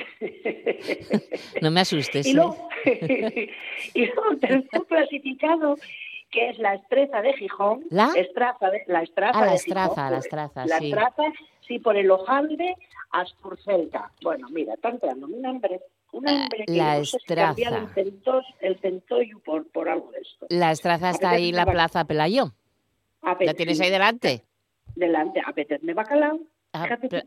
no 1.60 1.70
me 1.70 1.80
asustes. 1.80 2.26
Y 2.26 2.34
luego, 2.34 2.68
y 3.94 4.06
luego 4.06 4.30
el 4.30 4.40
tercer 4.40 4.82
clasificado 4.88 5.76
que 6.30 6.50
es 6.50 6.58
la 6.58 6.74
Estreza 6.74 7.22
de 7.22 7.32
Gijón. 7.34 7.84
¿La? 7.90 8.10
Estraza 8.16 8.70
de, 8.70 8.82
la 8.86 9.02
Estraza 9.02 9.38
Ah, 9.38 9.44
la 9.44 9.50
de 9.52 9.56
Estraza, 9.56 10.10
la 10.10 10.18
Estraza, 10.18 10.66
La 10.66 10.78
sí. 10.78 10.88
Estraza, 10.90 11.22
sí, 11.66 11.78
por 11.78 11.96
el 11.96 12.10
Ojalde 12.10 12.74
Asturcelta. 13.12 14.10
Bueno, 14.22 14.48
mira, 14.50 14.74
está 14.74 14.90
entrando 14.90 15.26
un 15.26 15.44
hambre, 15.46 15.80
un 16.12 16.28
hambre 16.28 16.64
que 16.66 16.72
La 16.76 16.98
no 16.98 17.04
sé 17.04 17.10
si 17.12 17.16
Estraza. 17.18 17.78
el, 17.78 17.88
centos, 17.94 18.44
el 18.60 18.78
centollo 18.80 19.38
por, 19.44 19.66
por 19.70 19.88
algo 19.88 20.10
de 20.12 20.18
esto. 20.20 20.46
La 20.50 20.70
Estraza 20.72 21.10
está 21.10 21.30
ahí 21.30 21.48
en 21.50 21.56
la 21.56 21.66
Plaza 21.66 22.04
Pelayo. 22.04 22.52
¿La 23.40 23.54
tienes 23.54 23.80
ahí 23.80 23.90
delante? 23.90 24.44
Delante, 24.94 25.40
a 25.44 25.52
Peterme 25.52 25.94
Bacalao. 25.94 26.38
Ah, 26.72 26.86
pero- 27.00 27.22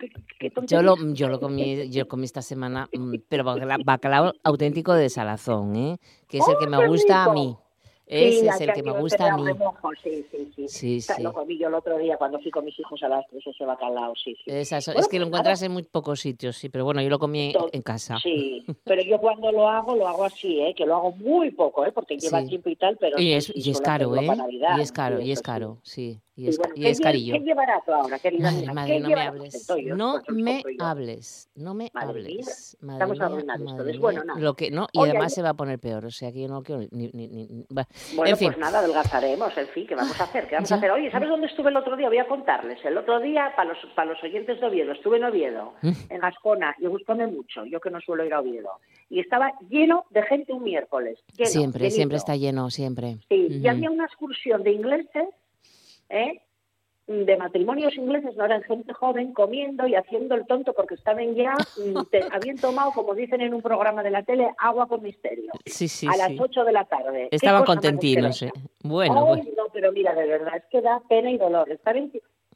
Yo 0.67 0.81
lo, 0.83 0.95
yo 1.13 1.27
lo 1.27 1.39
comí, 1.39 1.89
yo 1.89 2.07
comí 2.07 2.25
esta 2.25 2.41
semana, 2.43 2.87
mm, 2.93 3.15
pero 3.27 3.43
bacala- 3.43 3.79
bacalao 3.83 4.33
auténtico 4.43 4.93
de 4.93 5.09
salazón, 5.09 5.75
¿eh? 5.75 5.97
Que 6.27 6.37
es 6.37 6.47
el 6.47 6.55
que 6.59 6.65
¡Oh, 6.65 6.69
me 6.69 6.77
qué 6.79 6.87
gusta 6.87 7.23
a 7.23 7.33
rico! 7.33 7.65
Sí, 8.09 8.15
Ese 8.15 8.47
es 8.47 8.61
el 8.61 8.73
que 8.73 8.81
me 8.81 8.99
gusta 8.99 9.31
a 9.31 9.37
mí. 9.37 9.45
remojo, 9.45 9.91
Sí, 10.03 10.25
sí, 10.31 10.51
sí. 10.55 10.67
Sí, 10.67 10.97
O 10.97 11.01
sea, 11.01 11.15
sí. 11.17 11.21
Lo 11.21 11.31
comí 11.31 11.59
yo 11.59 11.67
el 11.67 11.75
otro 11.75 11.95
día 11.99 12.17
cuando 12.17 12.39
fui 12.39 12.49
con 12.49 12.65
mis 12.65 12.77
hijos 12.79 13.03
a 13.03 13.07
las 13.07 13.27
tres, 13.27 13.45
ese 13.45 13.65
bacalao, 13.65 14.15
sí, 14.15 14.35
sí. 14.43 14.45
Es 14.47 14.69
que 14.69 14.75
lo 14.87 14.95
pues 14.95 15.13
encuentras 15.13 15.61
en 15.61 15.71
muy 15.71 15.83
pocos 15.83 16.19
sitios, 16.19 16.57
sí, 16.57 16.69
pero 16.69 16.85
bueno, 16.85 17.03
yo 17.03 17.09
lo 17.09 17.19
comí 17.19 17.53
en 17.71 17.81
casa. 17.83 18.17
Sí, 18.17 18.65
pero 18.83 19.03
yo 19.03 19.19
cuando 19.19 19.51
lo 19.51 19.69
hago, 19.69 19.95
lo 19.95 20.07
hago 20.07 20.23
así, 20.23 20.59
¿eh? 20.59 20.73
que 20.75 20.87
lo 20.87 20.95
hago 20.95 21.11
muy 21.11 21.51
poco, 21.51 21.85
¿eh? 21.85 21.91
porque 21.91 22.17
lleva 22.17 22.43
tiempo 22.43 22.69
y 22.69 22.75
tal, 22.77 22.97
pero 22.97 23.19
Y 23.19 23.25
sí, 23.25 23.33
es, 23.33 23.67
y 23.67 23.69
es 23.69 23.79
caro, 23.79 24.15
¿eh? 24.15 24.27
Y 24.75 24.81
es 24.81 24.91
caro, 24.91 25.21
y 25.21 25.31
es 25.31 25.41
caro, 25.43 25.77
sí. 25.83 26.19
Y 26.39 26.47
es, 26.49 26.57
bueno, 26.57 26.73
y 26.75 26.81
¿qué 26.83 26.89
es 26.91 26.99
lle- 26.99 27.03
carillo. 27.03 27.33
¿Qué 27.33 27.39
llevará 27.41 27.81
tú 27.85 27.91
ahora, 27.93 28.17
querida 28.19 28.51
madre, 28.73 28.93
¿Qué 28.93 28.99
no 29.01 29.09
me 29.09 29.21
hables. 29.21 29.67
No 29.95 30.21
me 30.31 30.63
hables. 30.79 31.49
No 31.55 31.73
me 31.73 31.91
Madre 31.93 32.09
hables. 32.09 32.77
mía, 32.81 32.97
Madre 32.99 33.13
estamos 33.13 33.43
mía, 33.43 33.55
madre 33.57 33.91
mía. 33.91 33.99
Bueno, 33.99 34.23
nada. 34.23 34.39
Lo 34.39 34.53
que, 34.53 34.71
no, 34.71 34.87
y 34.93 34.99
además 35.01 35.33
se 35.33 35.41
va 35.41 35.49
a 35.49 35.53
poner 35.53 35.79
peor. 35.79 36.05
O 36.05 36.11
sea, 36.11 36.31
que 36.31 36.41
yo 36.41 36.47
no 36.47 36.63
quiero 36.63 36.81
ni... 36.91 37.09
ni, 37.13 37.27
ni-. 37.27 37.65
Bueno, 38.15 38.31
en 38.31 38.37
fin, 38.37 38.47
pues 38.49 38.57
nada, 38.57 38.79
adelgazaremos, 38.79 39.57
en 39.57 39.67
fin, 39.67 39.85
¿qué 39.87 39.95
vamos 39.95 40.19
a 40.19 40.23
hacer? 40.23 40.47
¿Qué 40.47 40.55
vamos 40.55 40.69
Ya. 40.69 40.75
a 40.75 40.77
hacer? 40.77 40.91
Oye, 40.91 41.11
¿sabes 41.11 41.29
dónde 41.29 41.47
estuve 41.47 41.69
el 41.69 41.77
otro 41.77 41.97
día? 41.97 42.07
Voy 42.07 42.17
a 42.19 42.27
contarles. 42.27 42.83
El 42.85 42.97
otro 42.97 43.19
día, 43.19 43.51
para 43.55 43.69
los, 43.69 43.77
para 43.95 44.13
los 44.13 44.23
oyentes 44.23 44.59
de 44.59 44.65
Oviedo, 44.67 44.91
estuve 44.93 45.17
en 45.17 45.25
Oviedo, 45.25 45.73
en 46.09 46.19
Gascona, 46.19 46.75
y 46.79 46.87
gustóme 46.87 47.27
mucho, 47.27 47.65
yo 47.65 47.79
que 47.81 47.89
no 47.89 47.99
suelo 48.01 48.23
ir 48.25 48.33
a 48.33 48.39
Oviedo. 48.39 48.69
Y 49.09 49.19
estaba 49.19 49.51
lleno 49.69 50.05
de 50.11 50.23
gente 50.23 50.53
un 50.53 50.63
miércoles. 50.63 51.19
Lleno, 51.35 51.49
siempre, 51.49 51.91
siempre 51.91 52.17
está 52.17 52.35
lleno, 52.35 52.69
siempre. 52.69 53.17
Sí, 53.29 53.47
y 53.49 53.59
Ujú. 53.59 53.69
había 53.69 53.89
una 53.91 54.05
excursión 54.05 54.63
de 54.63 54.71
ingleses, 54.71 55.25
¿eh? 56.09 56.41
de 57.07 57.37
matrimonios 57.37 57.95
ingleses, 57.97 58.35
no 58.35 58.45
eran 58.45 58.61
gente 58.61 58.93
joven, 58.93 59.33
comiendo 59.33 59.87
y 59.87 59.95
haciendo 59.95 60.35
el 60.35 60.45
tonto 60.45 60.73
porque 60.73 60.93
estaban 60.93 61.33
ya, 61.33 61.55
te- 62.11 62.23
habían 62.31 62.57
tomado, 62.57 62.91
como 62.91 63.15
dicen 63.15 63.41
en 63.41 63.55
un 63.55 63.63
programa 63.63 64.03
de 64.03 64.11
la 64.11 64.21
tele, 64.21 64.51
agua 64.59 64.87
con 64.87 65.01
misterio. 65.01 65.51
Sí, 65.65 65.87
sí, 65.87 66.05
a 66.07 66.15
las 66.15 66.27
sí. 66.27 66.37
8 66.39 66.63
de 66.65 66.71
la 66.71 66.85
tarde. 66.85 67.27
Estaban 67.31 67.65
contentinos, 67.65 68.43
¿eh? 68.43 68.51
Bueno, 68.83 69.15
Ay, 69.21 69.41
bueno. 69.41 69.43
no, 69.57 69.63
pero 69.73 69.91
mira, 69.91 70.13
de 70.13 70.27
verdad, 70.27 70.57
es 70.57 70.65
que 70.69 70.81
da 70.81 71.01
pena 71.09 71.31
y 71.31 71.37
dolor. 71.39 71.71
Estaban 71.71 72.11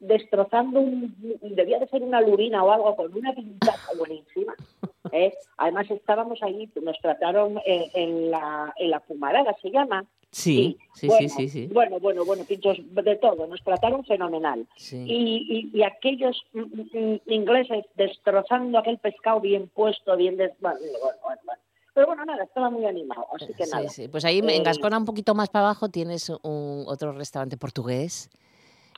destrozando, 0.07 0.79
un, 0.79 1.15
debía 1.41 1.79
de 1.79 1.87
ser 1.87 2.01
una 2.03 2.21
lurina 2.21 2.63
o 2.63 2.71
algo, 2.71 2.95
con 2.95 3.15
una 3.15 3.33
pintaza 3.33 3.91
buenísima. 3.97 4.53
¿eh? 5.11 5.33
Además, 5.57 5.89
estábamos 5.91 6.41
allí, 6.43 6.69
nos 6.81 6.99
trataron 6.99 7.59
en, 7.65 7.83
en 7.93 8.31
la, 8.31 8.73
en 8.77 8.89
la 8.91 8.99
fumarada, 9.01 9.55
se 9.61 9.71
llama. 9.71 10.05
Sí, 10.31 10.77
sí, 10.95 11.05
bueno, 11.07 11.29
sí, 11.29 11.35
sí, 11.35 11.49
sí. 11.49 11.67
Bueno, 11.71 11.99
bueno, 11.99 12.25
bueno, 12.25 12.43
pinchos 12.43 12.77
de 12.79 13.15
todo, 13.17 13.45
nos 13.45 13.61
trataron 13.63 14.03
fenomenal. 14.03 14.65
Sí. 14.77 14.97
Y, 15.07 15.69
y, 15.73 15.77
y 15.77 15.83
aquellos 15.83 16.41
mm, 16.53 16.59
mm, 16.59 17.19
ingleses 17.27 17.85
destrozando 17.95 18.79
aquel 18.79 18.97
pescado 18.97 19.39
bien 19.41 19.67
puesto, 19.67 20.17
bien... 20.17 20.37
des- 20.37 20.53
Bueno, 20.59 20.79
bueno, 20.79 21.17
bueno, 21.23 21.41
bueno. 21.45 21.61
Pero 21.93 22.07
bueno, 22.07 22.25
nada, 22.25 22.43
estaba 22.45 22.71
muy 22.71 22.83
animado, 22.87 23.27
así 23.39 23.53
que 23.53 23.65
Sí, 23.67 23.71
nada. 23.71 23.87
sí. 23.89 24.07
Pues 24.07 24.25
ahí 24.25 24.39
en 24.39 24.49
Eh, 24.49 24.63
Gascona, 24.63 24.97
un 24.97 25.05
poquito 25.05 25.35
más 25.35 25.49
para 25.49 25.65
abajo, 25.65 25.89
tienes 25.89 26.27
un, 26.41 26.85
otro 26.87 27.11
restaurante 27.11 27.55
portugués, 27.55 28.31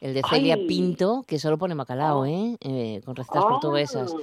el 0.02 0.14
de 0.14 0.22
Celia 0.30 0.56
Ay. 0.56 0.68
Pinto, 0.68 1.24
que 1.28 1.40
solo 1.40 1.58
pone 1.58 1.76
bacalao, 1.76 2.26
¿eh? 2.26 2.58
Eh, 2.62 3.02
con 3.06 3.16
recetas 3.16 3.44
Ah, 3.46 3.50
portuguesas. 3.50 4.14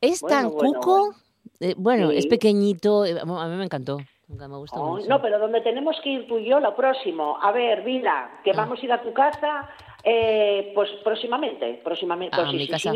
Es 0.00 0.20
bueno, 0.20 0.36
tan 0.36 0.50
bueno, 0.50 0.72
cuco, 0.80 0.96
bueno. 0.96 1.14
eh, 1.60 1.74
bueno, 1.76 2.10
es 2.10 2.26
pequeñito, 2.26 3.04
eh, 3.04 3.18
a 3.20 3.24
mí 3.24 3.56
me 3.56 3.64
encantó, 3.64 3.98
me 4.28 4.46
gusta 4.46 4.76
Ay, 4.78 4.82
mucho. 4.84 5.08
no, 5.08 5.20
pero 5.22 5.38
donde 5.38 5.60
tenemos 5.62 5.96
que 6.04 6.10
ir 6.10 6.26
tú 6.28 6.38
y 6.38 6.48
yo, 6.48 6.60
lo 6.60 6.76
próximo. 6.76 7.36
A 7.42 7.50
ver, 7.52 7.82
Vila, 7.82 8.30
Ah. 8.32 8.40
que 8.44 8.52
vamos 8.52 8.78
a 8.80 8.84
ir 8.84 8.92
a 8.92 9.02
tu 9.02 9.12
casa, 9.12 9.68
eh, 10.04 10.72
pues 10.74 10.88
próximamente, 11.04 11.80
próximamente, 11.84 12.34
Ah, 12.36 12.44
pues 12.44 12.48
a 12.48 12.52
mi 12.52 12.66
casa. 12.68 12.90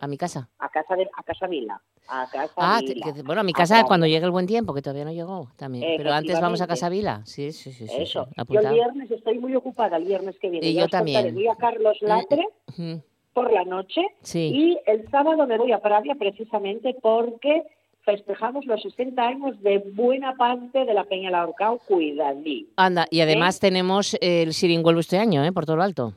A 0.00 0.06
mi 0.06 0.16
casa. 0.16 0.48
A 0.58 0.68
casa 0.68 0.96
de, 0.96 1.08
a 1.16 1.22
casa 1.22 1.46
Vila, 1.46 1.80
a 2.08 2.26
casa 2.30 2.52
Ah, 2.56 2.80
te- 2.84 2.94
Vila. 2.94 3.12
que- 3.12 3.22
bueno, 3.22 3.40
a 3.40 3.44
mi 3.44 3.52
casa 3.52 3.74
claro. 3.74 3.86
cuando 3.88 4.06
llegue 4.06 4.24
el 4.24 4.30
buen 4.30 4.46
tiempo, 4.46 4.72
que 4.74 4.82
todavía 4.82 5.04
no 5.04 5.12
llegó 5.12 5.48
también. 5.56 5.94
Pero 5.96 6.12
antes 6.12 6.40
vamos 6.40 6.60
a. 6.60 6.66
Casa 6.66 6.88
Vila. 6.88 7.22
Sí, 7.24 7.52
sí, 7.52 7.72
sí. 7.72 7.86
sí, 7.86 7.94
Eso. 8.02 8.26
sí, 8.34 8.42
Yo 8.48 8.60
el 8.60 8.72
viernes 8.72 9.10
estoy 9.10 9.38
muy 9.38 9.54
ocupada, 9.54 9.96
el 9.98 10.04
viernes 10.04 10.36
que 10.38 10.50
viene. 10.50 10.66
Y 10.66 10.74
Ya 10.74 10.80
yo 10.80 10.84
contaré, 10.86 11.12
también. 11.12 11.34
Voy 11.34 11.46
a 11.48 11.54
Carlos 11.56 11.96
Latre 12.00 12.46
Ujú. 12.68 13.02
por 13.32 13.52
la 13.52 13.64
noche 13.64 14.02
Sí. 14.22 14.50
y 14.52 14.78
el 14.90 15.08
sábado 15.10 15.46
me 15.46 15.58
voy 15.58 15.72
a 15.72 15.78
Pravia 15.78 16.14
precisamente 16.16 16.96
porque 17.00 17.62
festejamos 18.06 18.64
los 18.64 18.80
60 18.80 19.20
años 19.20 19.60
de 19.62 19.78
buena 19.92 20.34
parte 20.36 20.86
de 20.86 20.94
la 20.94 21.04
Peña 21.04 21.30
La 21.30 21.44
Horcao, 21.46 21.78
cuidadí. 21.86 22.68
Anda, 22.76 23.06
y 23.10 23.20
además 23.20 23.60
tenemos 23.60 24.16
el 24.22 24.54
Siringuelo 24.54 25.00
este 25.00 25.18
año, 25.18 25.44
¿eh? 25.44 25.52
Por 25.52 25.66
todo 25.66 25.76
lo 25.76 25.82
alto. 25.82 26.14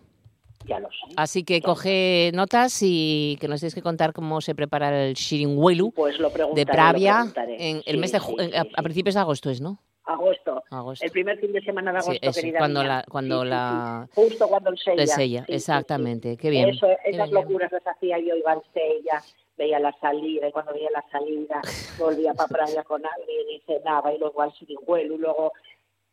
Ya 0.68 0.80
lo 0.80 0.88
sé. 0.90 1.14
Así 1.18 1.44
que 1.44 1.62
coge 1.62 2.30
notas 2.34 2.78
y 2.84 3.38
que 3.42 3.48
nos 3.48 3.60
tienes 3.60 3.74
que 3.74 3.82
contar 3.82 4.14
cómo 4.14 4.40
se 4.40 4.54
prepara 4.54 5.08
el 5.08 5.16
Shiringuelu 5.16 5.92
Pues 5.92 6.16
de 6.54 6.66
Pravia 6.66 7.26
en 7.58 7.78
el 7.86 7.96
Sí, 7.96 7.98
mes 7.98 8.12
de 8.12 8.20
sí, 8.20 8.36
sí, 8.38 8.56
a, 8.56 8.66
a 8.78 8.84
principios 8.84 9.16
de 9.16 9.22
agosto 9.22 9.50
es, 9.50 9.60
¿no? 9.60 9.80
Agosto. 10.06 10.64
Agosto. 10.70 11.06
El 11.06 11.12
primer 11.12 11.40
fin 11.40 11.54
de 11.54 11.62
semana 11.62 11.92
de 11.92 11.98
agosto, 12.00 12.20
eso, 12.22 12.40
querida 12.42 12.60
cuando 12.60 12.80
mía. 12.82 12.88
la 12.90 13.04
cuando 13.10 13.46
la. 13.46 14.10
Justo 14.14 14.48
cuando 14.48 14.70
el 14.72 14.78
sella. 14.78 15.02
el 15.02 15.08
sella, 15.08 15.46
exactamente. 15.48 16.36
Qué 16.38 16.50
bien. 16.50 16.70
Eso, 16.70 16.88
qué 17.04 17.12
esas 17.12 17.30
bien. 17.30 17.42
locuras 17.44 17.72
las 17.72 17.86
hacía 17.88 18.18
yo, 18.20 18.34
al 18.48 18.62
sella, 18.74 19.22
veía 19.60 19.80
la 19.80 19.92
salida, 20.00 20.48
y 20.48 20.52
cuando 20.52 20.74
veía 20.74 20.90
la 20.92 21.06
salida, 21.12 21.62
volvía 22.00 22.34
para 22.34 22.48
Praia 22.48 22.84
con 22.84 23.04
alguien 23.06 23.50
y 23.52 23.60
cenaba, 23.68 24.12
y 24.14 24.18
luego 24.18 24.42
al 24.42 24.54
Sirijuelo, 24.54 25.16
y 25.16 25.18
luego 25.20 25.52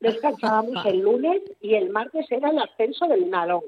descansábamos 0.00 0.84
el 0.84 0.98
lunes, 0.98 1.40
y 1.62 1.74
el 1.74 1.88
martes 1.88 2.30
era 2.30 2.50
el 2.50 2.58
ascenso 2.58 3.06
del 3.06 3.30
Nalón. 3.30 3.62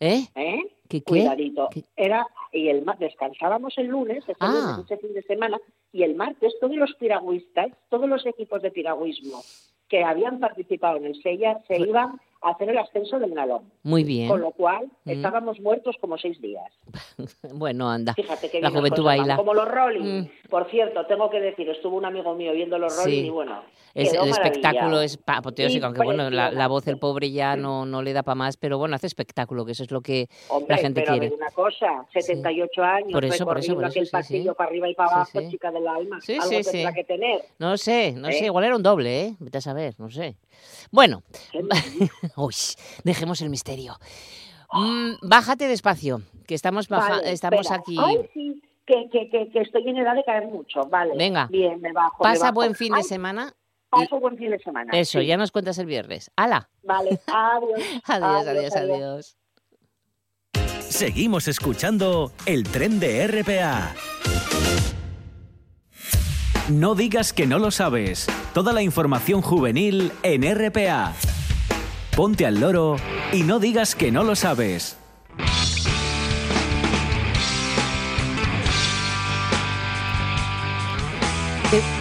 ¿Eh? 0.00 0.24
¿Eh? 0.34 0.62
¿Qué, 0.88 1.00
qué? 1.00 1.04
Cuidadito. 1.04 1.68
Era, 1.94 2.26
y 2.50 2.68
el 2.68 2.84
descansábamos 2.98 3.78
el 3.78 3.86
lunes, 3.86 4.24
ese, 4.24 4.34
Ah. 4.40 4.74
lunes, 4.76 4.90
ese 4.90 4.96
fin 4.96 5.14
de 5.14 5.22
semana, 5.22 5.60
y 5.92 6.02
el 6.02 6.16
martes 6.16 6.54
todos 6.60 6.74
los 6.74 6.92
piragüistas, 6.94 7.68
todos 7.88 8.08
los 8.08 8.26
equipos 8.26 8.62
de 8.62 8.72
piragüismo 8.72 9.42
que 9.88 10.02
habían 10.02 10.40
participado 10.40 10.96
en 10.96 11.04
el 11.04 11.22
Sella 11.22 11.60
se 11.68 11.78
iban 11.78 12.08
a 12.08 12.20
hacer 12.42 12.70
el 12.70 12.78
ascenso 12.78 13.18
del 13.18 13.34
Nalón. 13.34 13.70
Muy 13.82 14.04
bien. 14.04 14.28
Con 14.28 14.40
lo 14.40 14.50
cual, 14.52 14.86
Mm. 15.04 15.10
estábamos 15.10 15.58
muertos 15.60 15.96
como 16.00 16.16
seis 16.18 16.40
días. 16.40 16.70
Bueno, 17.54 17.90
anda. 17.90 18.14
Fíjate 18.14 18.50
que 18.50 18.60
La 18.60 18.70
juventud 18.70 19.04
baila. 19.04 19.36
Como 19.36 19.54
los 19.54 19.68
Rolling. 19.68 20.22
Mm. 20.22 20.28
Por 20.48 20.68
cierto, 20.70 21.06
tengo 21.06 21.28
que 21.30 21.40
decir, 21.40 21.68
estuvo 21.68 21.96
un 21.96 22.04
amigo 22.04 22.34
mío 22.34 22.52
viendo 22.52 22.78
los 22.78 22.96
Rolling 22.96 23.20
Sí. 23.22 23.26
y 23.26 23.30
bueno, 23.30 23.62
Es- 23.94 24.10
quedó 24.12 24.24
el 24.24 24.30
espectáculo 24.30 25.00
es 25.00 25.18
apoteósico, 25.26 25.86
aunque 25.86 26.02
bueno, 26.02 26.30
la, 26.30 26.50
la 26.50 26.68
voz 26.68 26.84
del 26.84 26.98
pobre 26.98 27.30
ya 27.30 27.56
no, 27.56 27.84
no 27.86 28.02
le 28.02 28.12
da 28.12 28.22
para 28.22 28.34
más, 28.34 28.56
pero 28.56 28.78
bueno, 28.78 28.94
hace 28.96 29.06
espectáculo, 29.06 29.64
que 29.64 29.72
eso 29.72 29.82
es 29.82 29.90
lo 29.90 30.00
que 30.00 30.28
Hombre, 30.48 30.76
la 30.76 30.82
gente 30.82 31.00
pero 31.02 31.12
quiere. 31.12 31.28
ver 31.30 31.38
una 31.38 31.50
cosa, 31.50 32.06
78 32.12 32.82
años, 32.82 33.12
Por 33.12 33.24
eso, 33.24 33.44
por 33.44 33.58
eso, 33.58 33.74
por 33.74 33.84
eso, 33.84 33.90
aquel 33.90 34.06
sí, 34.06 34.10
pasillo 34.12 34.52
sí. 34.52 34.56
para 34.56 34.70
arriba 34.70 34.88
y 34.88 34.94
para 34.94 35.08
Sí, 35.08 35.14
abajo, 35.14 35.40
sí. 35.40 35.48
chica 35.50 35.70
del 35.70 35.86
alma, 35.88 36.20
Sí, 36.20 36.34
algo 36.34 36.44
sí, 36.48 36.62
tendrá 36.70 36.90
sí. 36.90 36.96
que 36.96 37.04
tener. 37.04 37.40
No 37.58 37.76
sé, 37.76 38.12
no 38.12 38.28
¿Eh? 38.28 38.32
sé, 38.32 38.46
igual 38.46 38.64
era 38.64 38.76
un 38.76 38.82
doble, 38.82 39.20
¿eh? 39.26 39.34
Vete 39.40 39.58
a 39.58 39.60
saber, 39.60 39.94
no 39.98 40.10
sé. 40.10 40.36
Bueno, 40.90 41.22
Uy, 42.36 42.54
dejemos 43.04 43.40
el 43.42 43.50
misterio. 43.50 43.96
Mm, 44.72 45.12
bájate 45.22 45.68
despacio, 45.68 46.22
que 46.46 46.54
estamos, 46.54 46.88
baja- 46.88 47.16
Vale, 47.16 47.32
estamos 47.32 47.60
espera. 47.60 47.80
aquí. 47.80 47.96
Ay, 48.00 48.28
sí, 48.32 48.62
que, 48.86 49.08
que, 49.12 49.28
que, 49.30 49.50
que 49.50 49.60
estoy 49.60 49.88
en 49.88 49.98
edad 49.98 50.14
de 50.14 50.24
caer 50.24 50.46
mucho, 50.46 50.80
vale. 50.88 51.14
Venga. 51.16 51.46
Bien, 51.50 51.80
me 51.80 51.92
bajo. 51.92 52.24
me 52.24 52.30
Pasa 52.30 52.44
bajo. 52.46 52.54
buen 52.54 52.74
fin 52.74 52.94
de 52.94 53.02
semana. 53.02 53.52
Paso 53.90 54.18
buen 54.18 54.38
fin 54.38 54.50
de 54.50 54.58
semana. 54.60 54.90
Eso, 54.98 55.20
sí. 55.20 55.26
ya 55.26 55.36
nos 55.36 55.50
cuentas 55.50 55.76
el 55.78 55.84
viernes. 55.84 56.30
¡Hala! 56.36 56.70
Vale, 56.82 57.20
adiós. 57.26 57.80
Adiós, 58.06 58.46
adiós, 58.46 58.76
adiós. 58.76 59.36
Seguimos 60.80 61.46
escuchando 61.48 62.32
el 62.46 62.64
tren 62.64 62.98
de 63.00 63.26
RPA. 63.26 63.94
No 66.70 66.94
digas 66.94 67.32
que 67.32 67.46
no 67.46 67.58
lo 67.58 67.70
sabes. 67.70 68.26
Toda 68.54 68.72
la 68.72 68.82
información 68.82 69.42
juvenil 69.42 70.12
en 70.22 70.42
RPA. 70.54 71.12
Ponte 72.14 72.44
al 72.44 72.60
loro 72.60 72.96
y 73.32 73.42
no 73.42 73.58
digas 73.58 73.94
que 73.94 74.12
no 74.12 74.22
lo 74.22 74.36
sabes. 74.36 74.98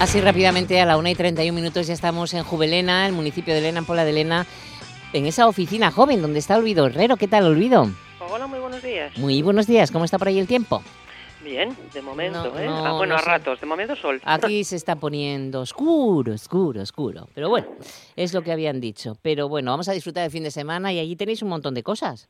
Así 0.02 0.20
rápidamente, 0.20 0.82
a 0.82 0.86
la 0.86 0.98
1 0.98 1.08
y 1.08 1.16
31 1.16 1.56
minutos 1.56 1.88
ya 1.88 1.94
estamos 1.94 2.34
en 2.34 2.44
Jubelena, 2.44 3.08
el 3.08 3.14
municipio 3.14 3.54
de 3.54 3.62
Lena, 3.62 3.80
en 3.80 3.86
Pola 3.86 4.04
de 4.04 4.12
Lena, 4.12 4.46
en 5.14 5.28
esa 5.28 5.48
oficina 5.48 5.92
joven 5.92 6.22
donde 6.22 6.40
está 6.40 6.58
Olvido 6.58 6.88
Herrero. 6.88 7.16
¿Qué 7.16 7.30
tal, 7.30 7.46
Olvido? 7.46 7.90
Hola, 8.20 8.48
muy 8.48 8.60
buenos 8.60 8.84
días. 8.84 9.18
Muy 9.18 9.42
buenos 9.42 9.66
días, 9.66 9.92
¿cómo 9.92 10.04
está 10.04 10.18
por 10.20 10.28
ahí 10.28 10.40
el 10.40 10.48
tiempo? 10.48 10.84
Bien, 11.44 11.76
de 11.94 12.02
momento, 12.02 12.52
No, 12.54 12.60
¿eh? 12.60 12.66
no, 12.66 12.86
Ah, 12.86 12.92
bueno, 12.94 13.14
no 13.14 13.20
a 13.20 13.24
sé. 13.24 13.30
ratos, 13.30 13.60
de 13.60 13.66
momento 13.66 13.96
sol. 13.96 14.22
Aquí 14.26 14.64
se 14.64 14.76
está 14.76 14.96
poniendo 14.96 15.62
oscuro, 15.62 16.34
oscuro, 16.34 16.82
oscuro. 16.82 17.28
Pero 17.34 17.50
bueno, 17.50 17.68
es 18.16 18.34
lo 18.34 18.44
que 18.44 18.52
habían 18.52 18.80
dicho. 18.80 19.14
Pero 19.24 19.50
bueno, 19.50 19.72
vamos 19.72 19.90
a 19.90 19.94
disfrutar 19.94 20.22
del 20.24 20.32
fin 20.32 20.44
de 20.44 20.52
semana 20.52 20.94
y 20.94 21.00
allí 21.00 21.16
tenéis 21.16 21.42
un 21.42 21.50
montón 21.50 21.74
de 21.74 21.82
cosas. 21.84 22.30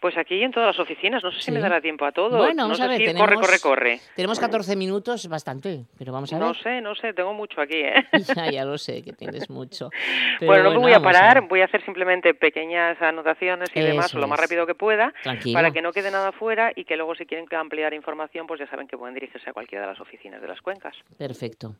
Pues 0.00 0.16
aquí 0.16 0.42
en 0.42 0.52
todas 0.52 0.68
las 0.68 0.78
oficinas, 0.78 1.22
no 1.24 1.30
sé 1.32 1.38
si 1.38 1.44
Sí. 1.46 1.50
me 1.52 1.60
dará 1.60 1.80
tiempo 1.80 2.04
a 2.04 2.12
todo. 2.12 2.36
Bueno, 2.36 2.54
no 2.54 2.62
vamos 2.64 2.80
a 2.80 2.86
ver, 2.86 2.98
si 2.98 3.04
tenemos, 3.06 3.26
corre, 3.28 3.40
corre, 3.40 3.58
corre. 3.60 4.00
Tenemos 4.14 4.38
14 4.38 4.76
minutos, 4.76 5.26
bastante, 5.28 5.86
pero 5.98 6.12
vamos 6.12 6.32
a 6.32 6.38
ver. 6.38 6.46
No 6.46 6.54
sé, 6.54 6.80
no 6.80 6.94
sé, 6.94 7.12
tengo 7.12 7.32
mucho 7.34 7.60
aquí, 7.60 7.76
¿eh? 7.78 8.04
Ya, 8.36 8.50
ya 8.50 8.64
lo 8.64 8.78
sé, 8.78 9.02
que 9.02 9.12
tienes 9.12 9.50
mucho. 9.50 9.90
Pero 10.40 10.50
bueno, 10.52 10.64
no 10.64 10.70
me 10.72 10.78
voy 10.78 10.92
a 10.92 11.00
parar, 11.00 11.42
voy 11.48 11.60
a 11.60 11.64
hacer 11.66 11.84
simplemente 11.84 12.34
pequeñas 12.34 13.00
anotaciones 13.00 13.68
y 13.74 13.80
demás, 13.80 14.12
lo 14.14 14.26
más 14.28 14.38
rápido 14.38 14.66
que 14.66 14.74
pueda, 14.74 15.12
Tranquila. 15.22 15.58
para 15.58 15.70
que 15.70 15.80
no 15.82 15.92
quede 15.92 16.10
nada 16.10 16.32
fuera 16.32 16.72
y 16.74 16.84
que 16.84 16.96
luego 16.96 17.14
si 17.14 17.24
quieren 17.26 17.46
ampliar 17.56 17.94
información, 17.94 18.43
pues 18.46 18.60
ya 18.60 18.66
saben 18.68 18.86
que 18.86 18.96
pueden 18.96 19.14
dirigirse 19.14 19.50
a 19.50 19.52
cualquiera 19.52 19.86
de 19.86 19.92
las 19.92 20.00
oficinas 20.00 20.40
de 20.40 20.48
las 20.48 20.60
cuencas. 20.60 20.94
Perfecto. 21.16 21.76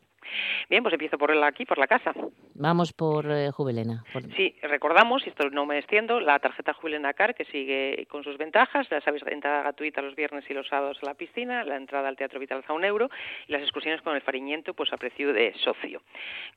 Bien, 0.69 0.83
pues 0.83 0.93
empiezo 0.93 1.17
por 1.17 1.35
la, 1.35 1.47
aquí, 1.47 1.65
por 1.65 1.77
la 1.77 1.87
casa. 1.87 2.13
Vamos 2.55 2.93
por 2.93 3.29
eh, 3.29 3.51
Juvelena. 3.51 4.03
por- 4.13 4.23
Sí, 4.35 4.55
recordamos, 4.61 5.25
y 5.25 5.29
esto 5.29 5.49
no 5.49 5.65
me 5.65 5.77
extiendo, 5.77 6.19
la 6.19 6.39
tarjeta 6.39 6.73
Jubilena 6.73 7.13
Car, 7.13 7.35
que 7.35 7.45
sigue 7.45 8.05
con 8.09 8.23
sus 8.23 8.37
ventajas, 8.37 8.87
ya 8.89 9.01
sabéis, 9.01 9.23
entrada 9.27 9.61
gratuita 9.61 10.01
los 10.01 10.15
viernes 10.15 10.45
y 10.49 10.53
los 10.53 10.67
sábados 10.67 10.97
a 11.01 11.05
la 11.05 11.13
piscina, 11.15 11.63
la 11.63 11.75
entrada 11.75 12.07
al 12.07 12.15
Teatro 12.15 12.39
Vital 12.39 12.63
a 12.67 12.73
un 12.73 12.85
euro, 12.85 13.09
y 13.47 13.51
las 13.51 13.61
excursiones 13.61 14.01
con 14.01 14.15
el 14.15 14.21
Fariñento, 14.21 14.73
pues 14.73 14.91
a 14.93 14.97
precio 14.97 15.33
de 15.33 15.53
socio. 15.63 16.01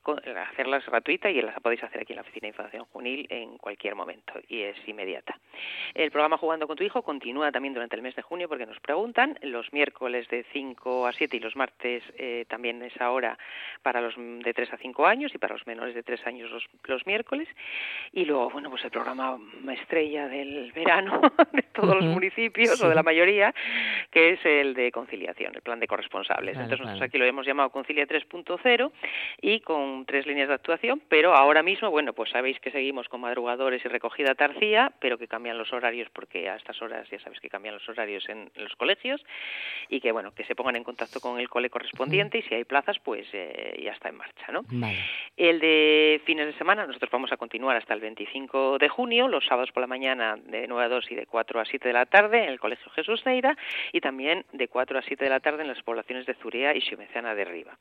Con- 0.01 0.19
hacerlas 0.37 0.85
gratuita 0.85 1.29
y 1.29 1.41
las 1.41 1.59
podéis 1.59 1.83
hacer 1.83 2.01
aquí 2.01 2.13
en 2.13 2.17
la 2.17 2.21
Oficina 2.21 2.43
de 2.43 2.47
Información 2.49 2.85
Juvenil 2.85 3.27
en 3.29 3.57
cualquier 3.57 3.95
momento, 3.95 4.33
y 4.47 4.61
es 4.61 4.77
inmediata. 4.87 5.37
El 5.93 6.11
programa 6.11 6.37
Jugando 6.37 6.67
con 6.67 6.77
tu 6.77 6.83
hijo 6.83 7.01
continúa 7.01 7.51
también 7.51 7.73
durante 7.73 7.95
el 7.95 8.01
mes 8.01 8.15
de 8.15 8.21
junio, 8.21 8.47
porque 8.47 8.65
nos 8.65 8.79
preguntan, 8.79 9.37
los 9.41 9.71
miércoles 9.73 10.27
de 10.29 10.45
5 10.53 11.07
a 11.07 11.11
7 11.11 11.37
y 11.37 11.39
los 11.39 11.55
martes 11.55 12.03
eh, 12.17 12.45
también 12.47 12.81
es 12.83 12.99
ahora 13.01 13.37
para 13.81 14.01
los 14.01 14.15
de 14.17 14.53
3 14.53 14.73
a 14.73 14.77
5 14.77 15.05
años 15.05 15.33
y 15.33 15.37
para 15.37 15.53
los 15.53 15.65
menores 15.67 15.95
de 15.95 16.03
3 16.03 16.25
años 16.27 16.51
los, 16.51 16.65
los 16.85 17.05
miércoles. 17.05 17.47
Y 18.11 18.25
luego, 18.25 18.49
bueno, 18.49 18.69
pues 18.69 18.83
el 18.85 18.91
programa 18.91 19.37
estrella 19.73 20.27
del 20.27 20.71
verano 20.73 21.21
de 21.51 21.61
todos 21.63 21.95
los 21.95 22.05
municipios 22.05 22.77
Sí. 22.77 22.83
o 22.85 22.89
de 22.89 22.95
la 22.95 23.03
mayoría, 23.03 23.53
que 24.11 24.31
es 24.31 24.45
el 24.45 24.73
de 24.73 24.91
conciliación, 24.91 25.55
el 25.55 25.61
plan 25.61 25.79
de 25.79 25.87
corresponsables. 25.87 26.55
Entonces 26.55 26.79
nosotros 26.79 27.01
aquí 27.01 27.17
lo 27.17 27.25
hemos 27.25 27.45
llamado 27.45 27.69
Concilia 27.69 28.07
3.0 28.07 28.91
y 29.41 29.59
con 29.61 30.05
tres 30.05 30.25
líneas 30.25 30.47
de 30.47 30.53
actuación, 30.55 31.01
pero 31.09 31.33
ahora 31.35 31.63
mismo, 31.63 31.89
bueno, 31.91 32.13
pues 32.13 32.29
sabéis 32.31 32.59
que 32.59 32.71
seguimos 32.71 33.07
con 33.09 33.21
madrugadores 33.21 33.83
y 33.83 33.87
recogida 33.87 34.35
tarcía, 34.35 34.91
pero 34.99 35.17
que 35.17 35.27
cambian 35.27 35.57
los 35.57 35.71
horarios 35.73 36.09
porque 36.11 36.49
a 36.49 36.55
estas 36.55 36.81
horas 36.81 37.09
ya 37.09 37.19
sabéis 37.19 37.39
que 37.39 37.49
cambian 37.49 37.75
los 37.75 37.87
horarios 37.89 38.27
en, 38.29 38.51
en 38.55 38.63
los 38.63 38.75
colegios 38.75 39.23
y 39.89 39.99
que, 40.01 40.11
bueno, 40.11 40.31
que 40.33 40.43
se 40.45 40.55
pongan 40.55 40.75
en 40.75 40.83
contacto 40.83 41.19
con 41.19 41.39
el 41.39 41.49
cole 41.49 41.69
correspondiente 41.69 42.39
y 42.39 42.41
si 42.43 42.55
hay 42.55 42.63
plazas, 42.65 42.99
pues 42.99 43.27
eh, 43.33 43.48
ya 43.81 43.91
está 43.91 44.09
en 44.09 44.15
marcha, 44.15 44.51
¿no? 44.51 44.61
Vale. 44.69 44.97
El 45.37 45.59
de 45.59 46.21
fines 46.25 46.47
de 46.47 46.53
semana, 46.57 46.85
nosotros 46.85 47.11
vamos 47.11 47.31
a 47.31 47.37
continuar 47.37 47.77
hasta 47.77 47.93
el 47.93 48.01
25 48.01 48.77
de 48.77 48.89
junio, 48.89 49.27
los 49.27 49.45
sábados 49.45 49.71
por 49.71 49.81
la 49.81 49.87
mañana 49.87 50.37
de 50.37 50.67
9 50.67 50.85
a 50.85 50.89
2 50.89 51.11
y 51.11 51.15
de 51.15 51.25
4 51.25 51.59
a 51.59 51.65
7 51.65 51.87
de 51.87 51.93
la 51.93 52.05
tarde 52.05 52.43
en 52.43 52.49
el 52.49 52.59
Colegio 52.59 52.91
Jesús 52.91 53.25
Neira 53.25 53.57
y 53.93 54.01
también 54.01 54.45
de 54.53 54.67
4 54.67 54.99
a 54.99 55.01
7 55.01 55.23
de 55.23 55.29
la 55.29 55.39
tarde 55.39 55.61
en 55.61 55.67
las 55.67 55.81
poblaciones 55.83 56.25
de 56.25 56.33
Zurea 56.35 56.75
y 56.75 56.81
Xumecana 56.81 57.35
de 57.35 57.45
Riva. 57.45 57.77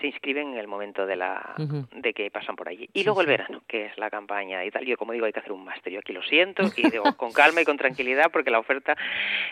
Se 0.00 0.08
inscriben 0.08 0.52
en 0.52 0.58
el 0.58 0.66
momento 0.66 1.06
de 1.06 1.16
la 1.16 1.54
de 1.56 2.12
que 2.12 2.30
pasan 2.30 2.56
por 2.56 2.68
allí. 2.68 2.88
Y 2.92 3.00
Sí, 3.00 3.04
luego 3.04 3.20
el 3.20 3.26
verano, 3.26 3.62
que 3.66 3.86
es 3.86 3.98
la 3.98 4.10
campaña 4.10 4.64
y 4.64 4.70
tal. 4.70 4.84
Yo, 4.84 4.96
como 4.96 5.12
digo, 5.12 5.26
hay 5.26 5.32
que 5.32 5.40
hacer 5.40 5.52
un 5.52 5.64
máster. 5.64 5.92
Yo 5.92 6.00
aquí 6.00 6.12
lo 6.12 6.22
siento 6.22 6.62
y 6.76 6.90
digo 6.90 7.16
con 7.16 7.32
calma 7.32 7.62
y 7.62 7.64
con 7.64 7.76
tranquilidad 7.76 8.30
porque 8.30 8.50
la 8.50 8.58
oferta 8.58 8.96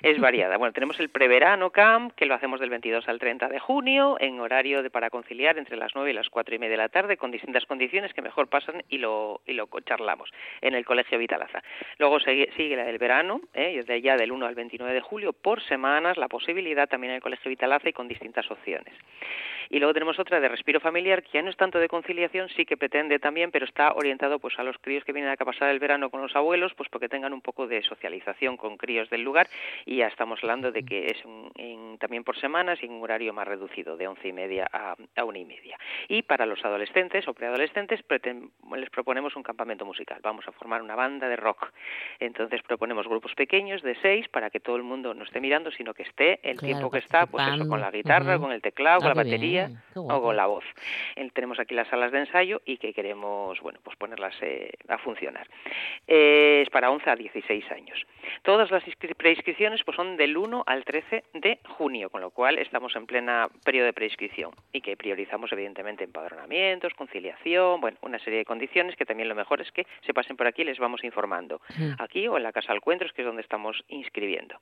es 0.02 0.20
variada. 0.20 0.57
Bueno, 0.57 0.72
tenemos 0.72 0.98
el 1.00 1.09
preverano 1.09 1.70
camp, 1.70 2.12
que 2.14 2.26
lo 2.26 2.35
hacemos 2.35 2.61
del 2.61 2.70
22 2.70 3.09
al 3.09 3.18
30 3.18 3.48
de 3.48 3.59
junio, 3.59 4.16
en 4.20 4.40
horario 4.40 4.83
de 4.83 4.90
para 4.90 5.11
conciliar 5.11 5.59
entre 5.59 5.76
las 5.76 5.92
9 5.94 6.11
y 6.11 6.14
las 6.14 6.28
4 6.28 6.54
y 6.54 6.59
media 6.59 6.72
de 6.72 6.76
la 6.76 6.88
tarde, 6.88 7.16
con 7.16 7.30
distintas 7.30 7.64
condiciones 7.66 8.12
que 8.12 8.22
mejor 8.22 8.48
pasan 8.48 8.83
y 8.88 8.98
lo, 8.98 9.40
y 9.46 9.52
lo 9.52 9.68
charlamos 9.85 10.30
en 10.61 10.74
el 10.74 10.85
Colegio 10.85 11.18
Vitalaza. 11.18 11.62
Luego 11.98 12.20
sigue, 12.20 12.50
sigue 12.57 12.76
la 12.76 12.85
del 12.85 12.98
verano, 12.98 13.40
¿eh? 13.54 13.76
desde 13.76 14.00
ya 14.00 14.16
del 14.16 14.33
1 14.33 14.46
al 14.46 14.54
29 14.54 14.92
de 14.92 15.00
julio, 15.00 15.33
por 15.33 15.62
semanas, 15.62 16.16
la 16.16 16.28
posibilidad 16.28 16.88
también 16.88 17.12
en 17.12 17.16
el 17.16 17.22
Colegio 17.22 17.48
Vitalaza 17.48 17.88
y 17.88 17.92
con 17.92 18.09
distintas 18.09 18.50
opciones. 18.50 18.94
Y 19.70 19.79
luego 19.79 19.92
tenemos 19.94 20.18
otra 20.18 20.40
de 20.40 20.48
respiro 20.48 20.81
familiar, 20.81 21.22
que 21.22 21.31
ya 21.33 21.42
no 21.42 21.50
es 21.50 21.57
tanto 21.57 21.79
de 21.79 21.88
conciliación, 21.88 22.48
sí 22.50 22.64
que 22.64 22.77
pretende 22.77 23.18
también, 23.18 23.50
pero 23.50 23.64
está 23.64 23.92
orientado 23.94 24.38
pues 24.38 24.59
a 24.59 24.62
los 24.64 24.77
críos 24.79 25.05
que 25.05 25.12
vienen 25.12 25.31
acá 25.31 25.44
a 25.44 25.46
pasar 25.46 25.70
el 25.70 25.79
verano 25.79 26.11
con 26.11 26.20
los 26.22 26.35
abuelos, 26.37 26.72
pues 26.74 26.88
porque 26.88 27.09
tengan 27.09 27.33
un 27.33 27.40
poco 27.40 27.66
de 27.66 27.83
socialización 27.83 28.57
con 28.57 28.77
críos 28.77 29.09
del 29.11 29.22
lugar 29.22 29.48
y 29.87 29.96
ya 29.96 30.07
estamos 30.09 30.38
hablando 30.42 30.72
de 30.72 30.85
que 30.85 31.07
es 31.11 31.24
un- 31.24 31.50
en- 31.57 31.98
también 31.98 32.24
por 32.24 32.37
semanas 32.38 32.79
y 32.83 32.87
en 32.87 32.92
un 32.92 33.03
horario 33.03 33.33
más 33.33 33.46
reducido, 33.48 33.96
de 33.96 34.07
once 34.09 34.29
y 34.29 34.33
media 34.33 34.68
a, 34.72 34.94
a 35.16 35.24
una 35.24 35.38
y 35.38 35.44
media. 35.44 35.79
Y 36.09 36.22
para 36.22 36.46
los 36.46 36.64
adolescentes 36.64 37.27
o 37.29 37.35
preadolescentes 37.35 38.00
preten- 38.07 38.50
les 38.77 38.90
proponemos 38.90 39.37
un 39.37 39.42
campamento 39.42 39.85
musical. 39.85 40.18
Vamos 40.22 40.46
a 40.48 40.53
formar 40.53 40.83
una 40.83 40.94
banda 40.94 41.29
de 41.29 41.37
rock. 41.37 41.70
Entonces 42.20 42.62
proponemos 42.62 43.07
grupos 43.09 43.35
pequeños 43.35 43.83
de 43.83 43.94
seis 44.03 44.29
para 44.29 44.50
que 44.50 44.61
todo 44.61 44.77
el 44.77 44.83
mundo 44.83 45.14
no 45.14 45.24
esté 45.24 45.40
mirando, 45.40 45.70
sino 45.70 45.94
que 45.94 46.03
esté 46.03 46.40
el 46.42 46.59
Claro, 46.59 46.61
tiempo 46.66 46.90
que 46.90 46.98
está, 46.98 47.27
pues 47.27 47.46
eso, 47.48 47.68
con 47.68 47.81
la 47.81 47.90
guitarra, 47.90 48.38
con 48.38 48.53
el 48.53 48.61
teclado, 48.62 49.00
con 49.00 49.11
Ah, 49.11 49.14
la 49.14 49.22
qué 49.24 49.31
batería 49.31 49.54
o 49.97 50.23
con 50.23 50.37
la 50.37 50.47
voz. 50.47 50.64
Tenemos 51.33 51.59
aquí 51.59 51.75
las 51.75 51.88
salas 51.88 52.12
de 52.12 52.21
ensayo 52.21 52.61
y 52.64 52.77
que 52.79 52.93
queremos, 52.93 53.61
bueno, 53.61 53.79
pues 53.83 53.97
ponerlas 53.97 54.35
eh, 54.43 54.71
a 54.88 54.99
funcionar. 54.99 55.47
Eh, 56.07 56.61
es 56.62 56.71
para 56.71 56.90
11 56.90 57.11
a 57.11 57.17
16 57.17 57.71
años. 57.73 58.05
Todas 58.43 58.71
las 58.71 58.85
inscri- 58.87 59.14
preinscripciones 59.14 59.83
pues 59.85 59.97
son 59.97 60.17
del 60.17 60.37
1 60.37 60.64
al 60.67 60.85
13 60.85 61.25
de 61.35 61.59
junio, 61.77 62.11
con 62.11 62.21
lo 62.21 62.31
cual 62.31 62.59
estamos 62.59 62.95
en 62.97 63.07
plena 63.07 63.49
periodo 63.64 63.87
de 63.87 63.93
preinscripción 63.93 64.53
y 64.73 64.81
que 64.81 64.97
priorizamos 64.97 65.53
evidentemente 65.53 66.05
empadronamientos, 66.05 66.95
conciliación, 66.95 67.81
bueno, 67.81 67.97
una 68.03 68.19
serie 68.19 68.38
de 68.40 68.45
condiciones 68.45 68.97
que 68.97 69.05
también 69.07 69.29
lo 69.29 69.35
mejor 69.35 69.61
es 69.61 69.71
que 69.73 69.87
se 70.07 70.14
pasen 70.14 70.37
por 70.37 70.47
aquí 70.47 70.62
y 70.62 70.67
les 70.67 70.79
vamos 70.79 71.05
informando. 71.05 71.61
Aquí 71.99 72.27
o 72.29 72.37
en 72.37 72.43
la 72.43 72.53
Casa 72.53 72.73
Alcuentros, 72.73 73.12
que 73.12 73.23
es 73.23 73.27
donde 73.27 73.43
estamos 73.43 73.83
inscribiendo. 73.88 74.57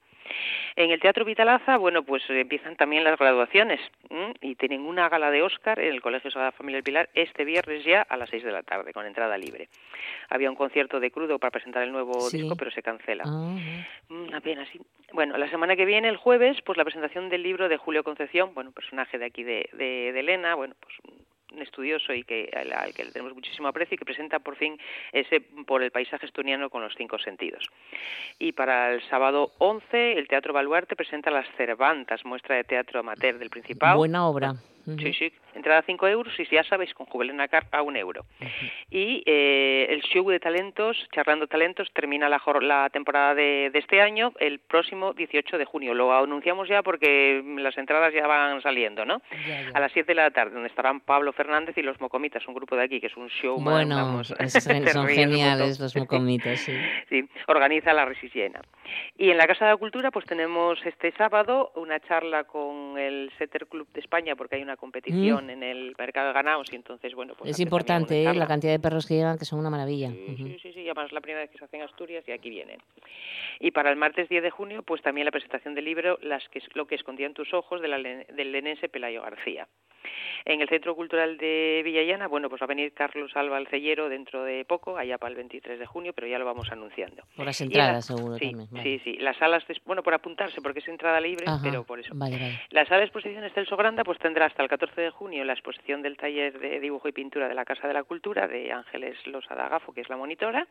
En 0.76 0.90
el 0.90 1.00
Teatro 1.00 1.24
Vitalaza, 1.24 1.76
bueno, 1.76 2.02
pues 2.02 2.22
empiezan 2.28 2.76
también 2.76 3.04
las 3.04 3.18
graduaciones 3.18 3.80
¿m? 4.10 4.34
y 4.40 4.54
tienen 4.54 4.81
una 4.86 5.08
gala 5.08 5.30
de 5.30 5.42
Oscar 5.42 5.78
en 5.80 5.92
el 5.92 6.00
Colegio 6.00 6.30
Sagrada 6.30 6.52
Familia 6.52 6.76
del 6.78 6.84
Pilar 6.84 7.08
este 7.14 7.44
viernes 7.44 7.84
ya 7.84 8.02
a 8.02 8.16
las 8.16 8.30
6 8.30 8.42
de 8.44 8.52
la 8.52 8.62
tarde, 8.62 8.92
con 8.92 9.06
entrada 9.06 9.36
libre. 9.38 9.68
Había 10.30 10.50
un 10.50 10.56
concierto 10.56 11.00
de 11.00 11.10
crudo 11.10 11.38
para 11.38 11.50
presentar 11.50 11.82
el 11.82 11.92
nuevo 11.92 12.20
Sí. 12.28 12.38
disco, 12.38 12.56
pero 12.56 12.70
se 12.70 12.82
cancela. 12.82 13.24
Ah, 13.26 13.56
Mm, 14.08 14.26
sí. 14.72 14.80
Bueno, 15.12 15.36
la 15.38 15.48
semana 15.50 15.76
que 15.76 15.84
viene, 15.84 16.08
el 16.08 16.16
jueves, 16.16 16.60
pues 16.62 16.76
la 16.78 16.84
presentación 16.84 17.28
del 17.28 17.42
libro 17.42 17.68
de 17.68 17.76
Julio 17.76 18.02
Concepción, 18.04 18.54
bueno, 18.54 18.72
personaje 18.72 19.18
de 19.18 19.24
aquí 19.26 19.42
de, 19.42 19.68
de, 19.72 20.12
de 20.12 20.20
Elena, 20.20 20.54
bueno, 20.54 20.74
pues 20.80 20.94
un 21.54 21.60
estudioso 21.60 22.14
y 22.14 22.24
que 22.24 22.48
al, 22.56 22.72
al 22.72 22.94
que 22.94 23.04
le 23.04 23.12
tenemos 23.12 23.34
muchísimo 23.34 23.68
aprecio 23.68 23.94
y 23.94 23.98
que 23.98 24.06
presenta 24.06 24.38
por 24.38 24.56
fin 24.56 24.78
ese 25.12 25.42
por 25.66 25.82
el 25.82 25.90
paisaje 25.90 26.24
estoniano 26.24 26.70
con 26.70 26.80
los 26.82 26.94
cinco 26.96 27.18
sentidos. 27.18 27.62
Y 28.38 28.52
para 28.52 28.94
el 28.94 29.02
sábado 29.10 29.52
11, 29.58 30.12
el 30.14 30.28
Teatro 30.28 30.54
Baluarte 30.54 30.96
presenta 30.96 31.30
Las 31.30 31.46
Cervantas, 31.58 32.24
muestra 32.24 32.56
de 32.56 32.64
teatro 32.64 33.00
amateur 33.00 33.38
del 33.38 33.50
Principado. 33.50 33.98
Buena 33.98 34.26
obra. 34.26 34.54
Sí, 34.84 35.12
sí. 35.12 35.32
Entrada 35.54 35.80
a 35.80 35.82
5 35.82 36.08
euros 36.08 36.32
y 36.40 36.44
ya 36.46 36.64
sabéis, 36.64 36.92
con 36.94 37.06
Juvelena 37.06 37.46
Car 37.48 37.66
a 37.72 37.82
un 37.82 37.96
euro. 37.96 38.24
Y 38.90 39.22
eh, 39.26 39.86
el 39.90 40.02
show 40.02 40.28
de 40.30 40.40
talentos, 40.40 40.96
Charlando 41.12 41.46
Talentos, 41.46 41.90
termina 41.92 42.28
la, 42.28 42.40
la 42.62 42.88
temporada 42.90 43.34
de, 43.34 43.70
de 43.72 43.78
este 43.78 44.00
año 44.00 44.32
el 44.40 44.58
próximo 44.60 45.12
18 45.12 45.58
de 45.58 45.64
junio. 45.64 45.94
Lo 45.94 46.12
anunciamos 46.14 46.68
ya 46.68 46.82
porque 46.82 47.42
las 47.58 47.76
entradas 47.78 48.12
ya 48.14 48.26
van 48.26 48.62
saliendo, 48.62 49.04
¿no? 49.04 49.20
A 49.74 49.80
las 49.80 49.92
7 49.92 50.06
de 50.06 50.14
la 50.14 50.30
tarde, 50.30 50.52
donde 50.54 50.68
estarán 50.68 51.00
Pablo 51.00 51.32
Fernández 51.32 51.76
y 51.76 51.82
los 51.82 52.00
Mocomitas, 52.00 52.46
un 52.48 52.54
grupo 52.54 52.74
de 52.76 52.84
aquí 52.84 53.00
que 53.00 53.06
es 53.08 53.16
un 53.16 53.28
show 53.28 53.60
Bueno, 53.60 53.94
vamos, 53.96 54.34
es- 54.38 54.52
son 54.92 55.06
geniales 55.08 55.78
los 55.80 55.94
mocomitos, 55.96 56.58
sí. 56.60 56.72
Sí, 57.08 57.28
organiza 57.46 57.92
la 57.92 58.04
Resisiena. 58.06 58.60
Y 59.18 59.30
en 59.30 59.36
la 59.36 59.46
Casa 59.46 59.66
de 59.66 59.70
la 59.72 59.76
Cultura 59.76 60.10
pues 60.10 60.24
tenemos 60.26 60.78
este 60.86 61.12
sábado 61.12 61.72
una 61.76 62.00
charla 62.00 62.44
con 62.44 62.98
el 62.98 63.30
Setter 63.38 63.66
Club 63.66 63.86
de 63.92 64.00
España 64.00 64.34
porque 64.36 64.56
hay 64.56 64.62
una 64.62 64.71
competición 64.76 65.46
Mm. 65.46 65.50
en 65.50 65.62
el 65.62 65.94
mercado 65.98 66.28
de 66.28 66.34
ganados 66.34 66.72
y 66.72 66.76
entonces, 66.76 67.14
bueno, 67.14 67.34
pues 67.34 67.50
es 67.50 67.56
hacen 67.56 67.66
importante, 67.66 68.22
una 68.22 68.30
¿eh? 68.32 68.34
La 68.34 68.46
cantidad 68.46 68.72
de 68.72 68.78
perros 68.80 69.06
que 69.06 69.14
llegan, 69.14 69.38
que 69.38 69.44
son 69.44 69.58
una 69.58 69.70
maravilla. 69.70 70.10
Sí, 70.10 70.56
sí, 70.62 70.72
sí, 70.72 70.80
además 70.80 71.06
es 71.06 71.12
la 71.12 71.20
primera 71.20 71.40
vez 71.42 71.50
que 71.50 71.58
se 71.58 71.64
hace 71.64 71.76
en 71.76 71.82
Asturias 71.82 72.24
y 72.26 72.32
aquí 72.32 72.50
vienen. 72.50 72.78
Y 73.60 73.70
para 73.70 73.90
el 73.90 73.96
martes 73.96 74.28
10 74.28 74.42
de 74.42 74.50
junio, 74.50 74.82
pues 74.82 75.02
también 75.02 75.24
la 75.24 75.30
presentación 75.30 75.74
del 75.74 75.84
libro 75.84 76.18
Las 76.22 76.48
que, 76.48 76.60
Lo 76.74 76.86
que 76.86 76.94
escondía 76.96 77.26
en 77.26 77.34
tus 77.34 77.52
ojos 77.54 77.80
de 77.80 77.88
la, 77.88 77.98
del 77.98 78.52
lenense 78.52 78.88
Pelayo 78.88 79.22
García. 79.22 79.68
En 80.44 80.60
el 80.60 80.68
Centro 80.68 80.94
Cultural 80.94 81.36
de 81.38 81.82
Villallana, 81.84 82.28
bueno, 82.28 82.48
pues 82.48 82.60
va 82.60 82.64
a 82.64 82.68
venir 82.68 82.92
Carlos 82.92 83.30
Alba 83.34 83.56
Alcellero 83.56 84.08
dentro 84.08 84.44
de 84.44 84.64
poco, 84.64 84.96
allá 84.96 85.18
para 85.18 85.30
el 85.30 85.36
23 85.36 85.78
de 85.78 85.86
junio, 85.86 86.12
pero 86.12 86.26
ya 86.26 86.38
lo 86.38 86.44
vamos 86.44 86.70
anunciando. 86.72 87.22
Por 87.36 87.46
las 87.46 87.60
entradas, 87.60 88.06
seguro 88.06 88.36
sí, 88.36 88.50
también. 88.50 88.82
Sí, 88.82 89.00
sí. 89.04 89.16
Las 89.18 89.36
salas, 89.36 89.66
de, 89.66 89.76
bueno, 89.84 90.02
por 90.02 90.14
apuntarse, 90.14 90.60
porque 90.60 90.80
es 90.80 90.88
entrada 90.88 91.20
libre, 91.20 91.44
Ajá, 91.46 91.60
pero 91.62 91.84
por 91.84 92.00
eso. 92.00 92.12
Vale, 92.14 92.36
vale. 92.36 92.60
La 92.70 92.84
sala 92.84 92.98
de 92.98 93.04
exposiciones 93.04 93.52
Celso 93.52 93.76
Granda 93.76 94.04
pues 94.04 94.18
tendrá 94.18 94.46
hasta 94.46 94.62
el 94.62 94.68
14 94.68 95.00
de 95.00 95.10
junio 95.10 95.44
la 95.44 95.52
exposición 95.52 96.02
del 96.02 96.16
taller 96.16 96.58
de 96.58 96.80
dibujo 96.80 97.08
y 97.08 97.12
pintura 97.12 97.48
de 97.48 97.54
la 97.54 97.64
Casa 97.64 97.88
de 97.88 97.94
la 97.94 98.04
Cultura 98.04 98.48
de 98.48 98.72
Ángeles 98.72 99.16
Losada 99.26 99.68
Gafo, 99.68 99.92
que 99.92 100.00
es 100.00 100.08
la 100.08 100.16
monitora, 100.16 100.66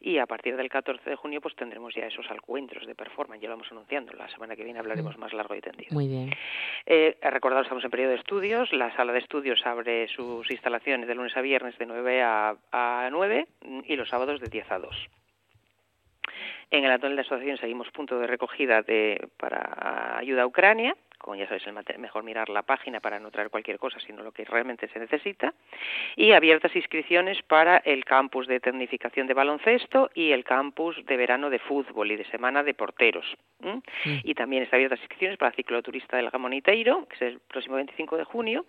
y 0.00 0.18
a 0.18 0.26
partir 0.26 0.56
del 0.56 0.68
14 0.68 1.08
de 1.08 1.16
junio 1.16 1.40
pues 1.40 1.54
tendremos 1.56 1.94
ya 1.94 2.06
esos 2.06 2.26
encuentros 2.30 2.86
de 2.86 2.94
performance, 2.94 3.42
ya 3.42 3.48
lo 3.48 3.56
vamos 3.56 3.70
anunciando, 3.70 4.12
la 4.14 4.28
semana 4.28 4.56
que 4.56 4.64
viene 4.64 4.78
hablaremos 4.78 5.16
más 5.18 5.32
largo 5.32 5.54
y 5.54 5.60
tendido. 5.60 5.90
Muy 5.92 6.08
bien. 6.08 6.30
Eh, 6.86 7.16
recordaros, 7.22 7.66
estamos 7.66 7.84
en 7.84 7.90
periodo 7.90 8.10
de 8.10 8.16
estudios, 8.16 8.69
la 8.72 8.94
sala 8.96 9.12
de 9.12 9.18
estudios 9.18 9.64
abre 9.66 10.08
sus 10.08 10.50
instalaciones 10.50 11.06
de 11.08 11.14
lunes 11.14 11.36
a 11.36 11.40
viernes 11.40 11.76
de 11.78 11.86
9 11.86 12.22
a, 12.22 12.56
a 12.72 13.08
9 13.10 13.46
y 13.84 13.96
los 13.96 14.08
sábados 14.08 14.40
de 14.40 14.48
10 14.48 14.70
a 14.72 14.78
2. 14.78 15.08
En 16.70 16.84
el 16.84 16.92
atol 16.92 17.16
de 17.16 17.22
asociación 17.22 17.58
seguimos 17.58 17.90
punto 17.90 18.18
de 18.18 18.26
recogida 18.26 18.82
de, 18.82 19.28
para 19.36 20.18
ayuda 20.18 20.42
a 20.42 20.46
Ucrania, 20.46 20.96
como 21.30 21.38
ya 21.38 21.46
sabéis, 21.46 21.64
es 21.64 21.98
mejor 22.00 22.24
mirar 22.24 22.48
la 22.48 22.62
página 22.62 22.98
para 22.98 23.20
no 23.20 23.30
traer 23.30 23.50
cualquier 23.50 23.78
cosa, 23.78 24.00
sino 24.00 24.24
lo 24.24 24.32
que 24.32 24.44
realmente 24.44 24.88
se 24.88 24.98
necesita, 24.98 25.54
y 26.16 26.32
abiertas 26.32 26.74
inscripciones 26.74 27.40
para 27.42 27.76
el 27.76 28.04
campus 28.04 28.48
de 28.48 28.58
tecnificación 28.58 29.28
de 29.28 29.34
baloncesto 29.34 30.10
y 30.12 30.32
el 30.32 30.42
campus 30.42 30.96
de 31.06 31.16
verano 31.16 31.48
de 31.48 31.60
fútbol 31.60 32.10
y 32.10 32.16
de 32.16 32.24
semana 32.24 32.64
de 32.64 32.74
porteros. 32.74 33.24
Y 34.24 34.34
también 34.34 34.64
está 34.64 34.74
abiertas 34.74 34.98
inscripciones 34.98 35.38
para 35.38 35.50
el 35.50 35.54
cicloturista 35.54 36.16
del 36.16 36.30
Gamoniteiro, 36.30 37.06
que 37.06 37.14
es 37.14 37.22
el 37.22 37.38
próximo 37.40 37.76
25 37.76 38.16
de 38.16 38.24
junio, 38.24 38.66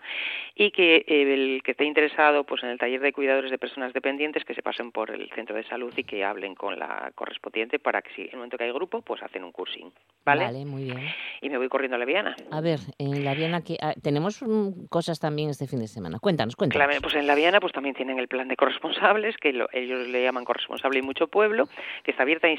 y 0.53 0.69
que 0.69 0.97
eh, 1.07 1.33
el 1.33 1.63
que 1.63 1.71
esté 1.71 1.85
interesado 1.85 2.43
pues 2.43 2.61
en 2.61 2.69
el 2.69 2.77
taller 2.77 2.99
de 2.99 3.11
cuidadores 3.11 3.49
de 3.49 3.57
personas 3.57 3.91
dependientes, 3.93 4.45
que 4.45 4.53
se 4.53 4.61
pasen 4.61 4.91
por 4.91 5.09
el 5.09 5.31
centro 5.31 5.55
de 5.55 5.63
salud 5.63 5.91
y 5.97 6.03
que 6.03 6.23
hablen 6.23 6.53
con 6.53 6.77
la 6.77 7.11
correspondiente 7.15 7.79
para 7.79 8.03
que 8.03 8.13
si 8.13 8.21
en 8.21 8.29
el 8.31 8.35
momento 8.35 8.57
que 8.57 8.65
hay 8.65 8.71
grupo, 8.71 9.01
pues 9.01 9.23
hacen 9.23 9.43
un 9.43 9.51
cursing. 9.51 9.91
¿Vale? 10.25 10.43
Vale, 10.43 10.65
muy 10.65 10.83
bien. 10.83 10.99
Y 11.41 11.49
me 11.49 11.57
voy 11.57 11.69
corriendo 11.69 11.95
a 11.95 11.99
la 11.99 12.05
Viana. 12.05 12.35
A 12.51 12.61
ver, 12.61 12.79
en 12.97 13.23
la 13.23 13.33
Viana 13.33 13.61
que 13.61 13.77
ah, 13.81 13.93
tenemos 14.01 14.41
mm, 14.41 14.85
cosas 14.89 15.19
también 15.19 15.49
este 15.49 15.67
fin 15.67 15.79
de 15.79 15.87
semana. 15.87 16.19
Cuéntanos, 16.19 16.55
cuéntanos. 16.55 16.97
Pues 17.01 17.15
en 17.15 17.27
la 17.27 17.35
Viana 17.35 17.59
pues 17.59 17.73
también 17.73 17.95
tienen 17.95 18.19
el 18.19 18.27
plan 18.27 18.47
de 18.47 18.55
corresponsables, 18.55 19.35
que 19.37 19.53
lo- 19.53 19.69
ellos 19.73 20.07
le 20.07 20.23
llaman 20.23 20.43
corresponsable 20.45 20.99
y 20.99 21.01
mucho 21.01 21.27
pueblo, 21.27 21.65
que 22.03 22.11
está 22.11 22.23
abierta 22.23 22.47
a 22.47 22.51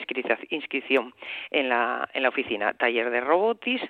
inscripción 0.51 1.13
en 1.51 1.69
la, 1.69 2.09
en 2.15 2.23
la 2.23 2.29
oficina. 2.31 2.73
Taller 2.75 3.11
de 3.11 3.21
robotis, 3.21 3.83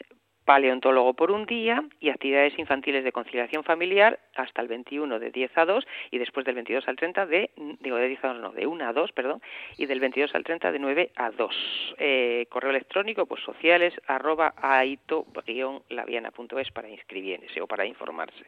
paleontólogo 0.44 1.14
por 1.14 1.30
un 1.30 1.46
día 1.46 1.84
y 2.00 2.10
actividades 2.10 2.58
infantiles 2.58 3.04
de 3.04 3.12
conciliación 3.12 3.64
familiar 3.64 4.18
hasta 4.34 4.62
el 4.62 4.68
21 4.68 5.18
de 5.18 5.30
10 5.30 5.58
a 5.58 5.64
2 5.64 5.86
y 6.10 6.18
después 6.18 6.46
del 6.46 6.54
22 6.56 6.88
al 6.88 6.96
30 6.96 7.26
de, 7.26 7.50
digo 7.80 7.96
de 7.96 8.08
10 8.08 8.24
a 8.24 8.28
2 8.28 8.40
no, 8.40 8.52
de 8.52 8.66
1 8.66 8.88
a 8.88 8.92
2, 8.92 9.12
perdón, 9.12 9.42
y 9.76 9.86
del 9.86 10.00
22 10.00 10.34
al 10.34 10.44
30 10.44 10.72
de 10.72 10.78
9 10.78 11.10
a 11.16 11.30
2. 11.30 11.94
Eh, 11.98 12.46
correo 12.48 12.70
electrónico, 12.70 13.26
pues 13.26 13.42
sociales, 13.42 13.94
arroba 14.06 14.54
aito-laviana.es 14.60 16.70
para 16.72 16.88
inscribirse 16.88 17.60
o 17.60 17.66
para 17.66 17.86
informarse. 17.86 18.44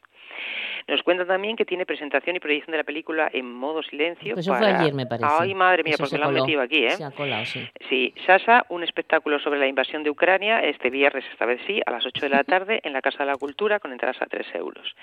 Nos 0.86 1.02
cuenta 1.02 1.24
también 1.24 1.56
que 1.56 1.64
tiene 1.64 1.86
presentación 1.86 2.36
y 2.36 2.40
proyección 2.40 2.72
de 2.72 2.78
la 2.78 2.84
película 2.84 3.30
en 3.32 3.52
modo 3.52 3.82
silencio. 3.82 4.34
Pues 4.34 4.46
eso 4.46 4.52
para... 4.52 4.66
fue 4.66 4.82
ayer, 4.82 4.94
me 4.94 5.06
parece. 5.06 5.28
Ay, 5.30 5.54
madre 5.54 5.82
mía, 5.82 5.94
Eso 5.94 6.04
porque 6.04 6.18
lo 6.18 6.26
han 6.26 6.34
metido 6.34 6.60
aquí, 6.60 6.84
¿eh? 6.84 6.90
Se 6.90 7.04
ha 7.04 7.10
colado, 7.10 7.44
sí. 7.46 7.66
Sí, 7.88 8.14
Sasa, 8.26 8.66
un 8.68 8.82
espectáculo 8.82 9.38
sobre 9.38 9.58
la 9.58 9.66
invasión 9.66 10.02
de 10.02 10.10
Ucrania, 10.10 10.60
este 10.60 10.90
viernes, 10.90 11.24
esta 11.32 11.46
vez 11.46 11.60
sí, 11.66 11.80
a 11.86 11.90
las 11.90 12.04
8 12.06 12.20
de 12.22 12.28
la 12.28 12.44
tarde, 12.44 12.80
en 12.84 12.92
la 12.92 13.02
Casa 13.02 13.18
de 13.24 13.26
la 13.30 13.36
Cultura, 13.36 13.78
con 13.80 13.92
entradas 13.92 14.20
a 14.22 14.26
3 14.26 14.46
euros. 14.54 14.94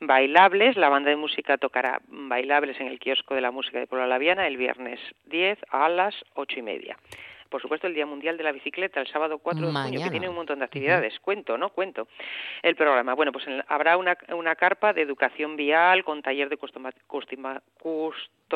Bailables, 0.00 0.76
la 0.76 0.88
banda 0.88 1.10
de 1.10 1.16
música 1.16 1.58
tocará 1.58 2.00
bailables 2.08 2.80
en 2.80 2.86
el 2.88 2.98
kiosco 2.98 3.34
de 3.34 3.40
la 3.40 3.50
música 3.50 3.78
de 3.78 3.86
Puebla 3.86 4.06
Laviana 4.06 4.46
el 4.46 4.56
viernes 4.56 5.00
10 5.26 5.58
a 5.70 5.88
las 5.88 6.14
8 6.34 6.58
y 6.58 6.62
media. 6.62 6.96
Por 7.48 7.60
supuesto, 7.60 7.88
el 7.88 7.94
Día 7.94 8.06
Mundial 8.06 8.36
de 8.36 8.44
la 8.44 8.52
Bicicleta, 8.52 9.00
el 9.00 9.08
sábado 9.08 9.38
4 9.38 9.66
de 9.66 9.72
junio, 9.82 9.98
que 10.04 10.10
tiene 10.12 10.28
un 10.28 10.36
montón 10.36 10.60
de 10.60 10.64
actividades. 10.66 11.18
Cuento, 11.18 11.58
¿no? 11.58 11.70
Cuento. 11.70 12.06
El 12.62 12.76
programa. 12.76 13.14
Bueno, 13.14 13.32
pues 13.32 13.44
en- 13.48 13.64
habrá 13.66 13.96
una, 13.96 14.16
una 14.32 14.54
carpa 14.54 14.92
de 14.92 15.02
educación 15.02 15.56
vial 15.56 16.04
con 16.04 16.22
taller 16.22 16.48
de 16.48 16.56
custima- 16.56 16.92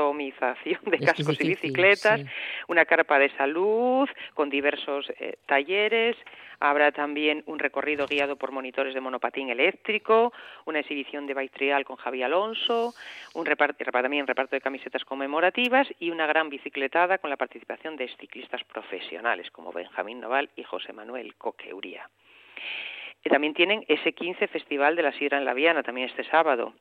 customización 0.04 0.80
de 0.86 0.96
Es 1.00 1.06
cascos 1.06 1.40
y 1.40 1.48
bicicletas, 1.48 2.20
sí. 2.20 2.26
una 2.68 2.84
carpa 2.84 3.18
de 3.18 3.30
salud 3.36 4.08
con 4.34 4.50
diversos 4.50 5.10
eh, 5.18 5.36
talleres, 5.46 6.16
habrá 6.60 6.92
también 6.92 7.42
un 7.46 7.58
recorrido 7.58 8.06
guiado 8.06 8.36
por 8.36 8.50
monitores 8.52 8.94
de 8.94 9.00
monopatín 9.00 9.50
eléctrico, 9.50 10.32
una 10.64 10.80
exhibición 10.80 11.26
de 11.26 11.34
bike 11.34 11.52
trial 11.52 11.84
con 11.84 11.96
Javi 11.96 12.22
Alonso, 12.22 12.94
un 13.34 13.46
repart- 13.46 13.76
repa- 13.78 14.02
también 14.02 14.26
reparto 14.26 14.56
de 14.56 14.60
camisetas 14.60 15.04
conmemorativas 15.04 15.86
y 16.00 16.10
una 16.10 16.26
gran 16.26 16.48
bicicletada 16.48 17.18
con 17.18 17.30
la 17.30 17.36
participación 17.36 17.96
de 17.96 18.08
ciclistas 18.18 18.62
profesionales 18.64 19.50
como 19.50 19.72
Benjamín 19.72 20.20
Noval 20.20 20.50
y 20.56 20.62
José 20.64 20.92
Manuel 20.92 21.34
Coqueuría. 21.36 22.08
Y 23.24 23.30
también 23.30 23.54
tienen 23.54 23.84
ese 23.88 24.12
15 24.12 24.48
Festival 24.48 24.96
de 24.96 25.02
la 25.02 25.12
Sidra 25.12 25.38
en 25.38 25.46
la 25.46 25.54
Viana, 25.54 25.82
también 25.82 26.08
este 26.08 26.24
sábado. 26.24 26.74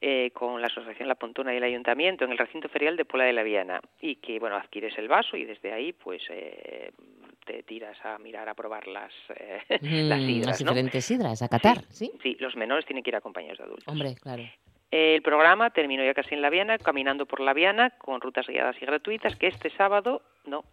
Eh, 0.00 0.30
con 0.32 0.60
la 0.60 0.68
Asociación 0.68 1.08
La 1.08 1.14
Pontuna 1.14 1.52
y 1.52 1.58
el 1.58 1.62
Ayuntamiento 1.64 2.24
en 2.24 2.32
el 2.32 2.38
recinto 2.38 2.68
ferial 2.68 2.96
de 2.96 3.04
Pola 3.04 3.24
de 3.24 3.32
la 3.32 3.42
Viana. 3.42 3.80
Y 4.00 4.16
que, 4.16 4.38
bueno, 4.38 4.56
adquieres 4.56 4.96
el 4.98 5.08
vaso 5.08 5.36
y 5.36 5.44
desde 5.44 5.72
ahí, 5.72 5.92
pues, 5.92 6.22
eh, 6.30 6.90
te 7.44 7.62
tiras 7.64 7.96
a 8.04 8.18
mirar, 8.18 8.48
a 8.48 8.54
probar 8.54 8.86
las, 8.86 9.12
eh, 9.36 9.60
las 9.80 10.20
Mm, 10.20 10.26
sidras, 10.26 10.46
las 10.46 10.60
¿no? 10.64 10.70
diferentes 10.70 11.04
sidras, 11.04 11.42
a 11.42 11.48
catar, 11.48 11.82
¿sí? 11.90 12.10
Sí, 12.22 12.36
los 12.40 12.56
menores 12.56 12.86
tienen 12.86 13.02
que 13.02 13.10
ir 13.10 13.16
acompañados 13.16 13.58
de 13.58 13.64
adultos. 13.64 13.88
Hombre, 13.88 14.14
claro. 14.20 14.42
El 14.90 15.22
programa 15.22 15.70
terminó 15.70 16.02
ya 16.04 16.14
casi 16.14 16.34
en 16.34 16.42
La 16.42 16.50
Viana, 16.50 16.76
caminando 16.78 17.24
por 17.26 17.40
La 17.40 17.52
Viana, 17.54 17.90
con 17.90 18.20
rutas 18.20 18.46
guiadas 18.48 18.76
y 18.80 18.86
gratuitas, 18.86 19.36
que 19.36 19.46
este 19.46 19.70
sábado, 19.70 20.22
no, 20.46 20.64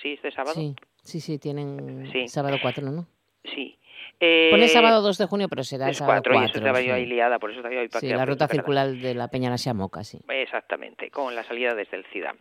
sí, 0.00 0.12
este 0.14 0.30
sábado, 0.30 0.54
Sí, 0.54 0.74
sí, 1.02 1.20
sí, 1.20 1.38
tienen 1.38 2.08
Sí. 2.10 2.28
sábado 2.28 2.56
4, 2.62 2.90
¿no? 2.90 3.06
sí. 3.44 3.76
Eh, 4.18 4.48
Pone 4.50 4.68
sábado 4.68 5.02
2 5.02 5.18
de 5.18 5.26
junio, 5.26 5.48
pero 5.48 5.62
será 5.64 5.88
el 5.88 5.94
sábado 5.94 6.22
4, 6.22 6.32
4. 6.34 6.42
y 6.42 6.50
eso 6.50 6.58
estaba 6.58 6.80
yo 6.80 6.94
ahí 6.94 7.06
liada, 7.06 7.38
por 7.38 7.50
eso 7.50 7.60
estaba 7.60 7.74
yo 7.74 7.80
ahí 7.80 7.88
para 7.88 8.00
Sí, 8.00 8.08
la 8.08 8.24
ruta 8.26 8.48
circular 8.48 8.88
de 8.90 9.14
la 9.14 9.28
Peña 9.28 9.50
La 9.50 9.56
Chamoca, 9.58 10.02
sí. 10.04 10.18
Exactamente, 10.28 11.10
con 11.10 11.34
la 11.34 11.44
salida 11.44 11.74
desde 11.74 11.96
el 11.96 12.04
CIDAM. 12.06 12.36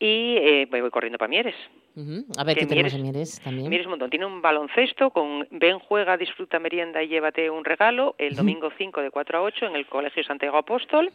Y 0.00 0.36
eh, 0.36 0.68
voy 0.70 0.90
corriendo 0.90 1.18
para 1.18 1.28
Mieres. 1.28 1.54
Ujú. 1.96 2.24
A 2.38 2.44
ver 2.44 2.56
qué 2.56 2.66
tenemos 2.66 2.92
Mieres- 2.92 2.96
en 2.96 3.02
Mieres 3.02 3.40
también. 3.42 3.68
Mieres 3.68 3.86
un 3.86 3.90
montón. 3.92 4.10
Tiene 4.10 4.26
un 4.26 4.40
baloncesto 4.42 5.10
con 5.10 5.48
ven, 5.50 5.78
juega, 5.80 6.16
disfruta, 6.16 6.58
merienda 6.60 7.02
y 7.02 7.08
llévate 7.08 7.50
un 7.50 7.64
regalo 7.64 8.14
el 8.18 8.36
domingo 8.36 8.70
5 8.76 9.00
de 9.00 9.10
4 9.10 9.38
a 9.38 9.42
8 9.42 9.66
en 9.66 9.74
el 9.76 9.86
Colegio 9.86 10.22
Santiago 10.22 10.58
Apóstol. 10.58 11.10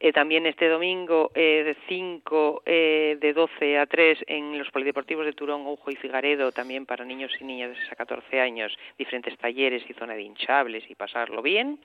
Eh, 0.00 0.12
también 0.12 0.46
este 0.46 0.68
domingo 0.68 1.32
eh, 1.34 1.62
de 1.64 1.76
5 1.88 2.62
eh, 2.64 3.18
de 3.20 3.32
12 3.32 3.78
a 3.78 3.86
3 3.86 4.24
en 4.28 4.56
los 4.58 4.70
polideportivos 4.70 5.26
de 5.26 5.32
Turón, 5.32 5.66
Ujo 5.66 5.90
y 5.90 5.96
Figaredo, 5.96 6.52
también 6.52 6.86
para 6.86 7.04
niños 7.04 7.32
y 7.40 7.44
niñas 7.44 7.70
de 7.70 7.76
6 7.76 7.92
a 7.92 7.96
14 7.96 8.40
años, 8.40 8.76
diferentes 8.96 9.36
talleres 9.38 9.82
y 9.88 9.94
zona 9.94 10.14
de 10.14 10.22
hinchables 10.22 10.88
y 10.88 10.94
pasarlo 10.94 11.42
bien. 11.42 11.80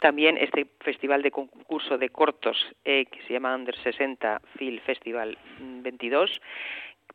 También 0.00 0.36
este 0.38 0.66
festival 0.80 1.22
de 1.22 1.30
concurso 1.30 1.98
de 1.98 2.08
cortos 2.08 2.56
eh, 2.84 3.06
que 3.06 3.22
se 3.22 3.34
llama 3.34 3.54
Under 3.54 3.76
60 3.76 4.40
Film 4.58 4.80
Festival 4.80 5.38
mm, 5.60 5.82
22 5.82 6.40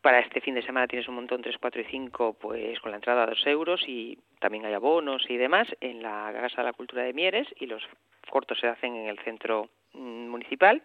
para 0.00 0.18
este 0.18 0.40
fin 0.40 0.54
de 0.54 0.62
semana 0.62 0.88
tienes 0.88 1.08
un 1.08 1.14
montón 1.14 1.42
3, 1.42 1.56
4 1.60 1.80
y 1.80 1.84
5 1.84 2.36
pues 2.40 2.80
con 2.80 2.90
la 2.90 2.96
entrada 2.96 3.22
a 3.22 3.26
2 3.26 3.46
euros 3.46 3.82
y 3.86 4.18
también 4.40 4.64
hay 4.64 4.74
abonos 4.74 5.24
y 5.28 5.36
demás 5.36 5.68
en 5.80 6.02
la 6.02 6.32
Casa 6.32 6.62
de 6.62 6.68
la 6.68 6.72
Cultura 6.72 7.04
de 7.04 7.12
Mieres 7.12 7.46
y 7.60 7.66
los 7.66 7.82
cortos 8.28 8.58
se 8.58 8.66
hacen 8.66 8.96
en 8.96 9.08
el 9.08 9.18
centro 9.20 9.64
mm, 9.64 9.81
municipal. 9.94 10.82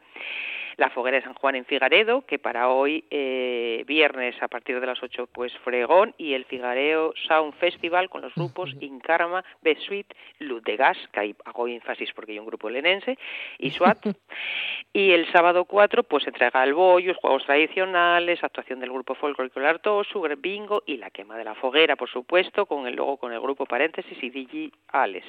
La 0.78 0.92
foguera 0.92 1.18
de 1.18 1.24
San 1.24 1.34
Juan 1.34 1.56
en 1.56 1.66
Figaredo, 1.66 2.22
que 2.28 2.38
para 2.38 2.70
hoy, 2.70 3.04
eh, 3.10 3.84
viernes 3.88 4.36
a 4.44 4.48
partir 4.48 4.80
de 4.80 4.86
las 4.86 5.02
8, 5.02 5.28
pues 5.34 5.52
Fregón 5.64 6.14
y 6.20 6.34
el 6.34 6.46
Figareo 6.46 7.14
Sound 7.28 7.56
Festival 7.56 8.12
con 8.12 8.22
los 8.22 8.36
grupos 8.36 8.76
Inkarma, 8.80 9.44
Besuit, 9.64 10.06
Luz 10.38 10.64
de 10.64 10.76
Gas, 10.76 10.98
que 11.12 11.20
ahí 11.20 11.36
hago 11.46 11.68
énfasis 11.68 12.14
porque 12.14 12.34
hay 12.34 12.40
un 12.40 12.46
grupo 12.46 12.70
lenense, 12.70 13.18
y 13.58 13.72
SWAT. 13.72 13.98
y 14.94 15.12
el 15.14 15.32
sábado 15.32 15.66
4, 15.66 16.04
pues 16.04 16.28
entrega 16.28 16.64
el 16.64 16.76
bollo, 16.76 17.16
juegos 17.16 17.44
tradicionales, 17.46 18.44
actuación 18.44 18.80
del 18.80 18.92
grupo 18.92 19.16
folclórico 19.16 19.60
Lartosu, 19.60 20.28
bingo 20.38 20.84
y 20.86 20.98
la 20.98 21.10
quema 21.10 21.38
de 21.38 21.44
la 21.44 21.56
foguera, 21.56 21.96
por 21.96 22.10
supuesto, 22.10 22.68
con 22.68 22.86
el 22.86 22.96
luego 22.96 23.18
con 23.18 23.34
el 23.34 23.40
grupo 23.40 23.66
Paréntesis 23.66 24.22
y 24.22 24.30
Digi 24.30 24.72
Ales. 24.90 25.26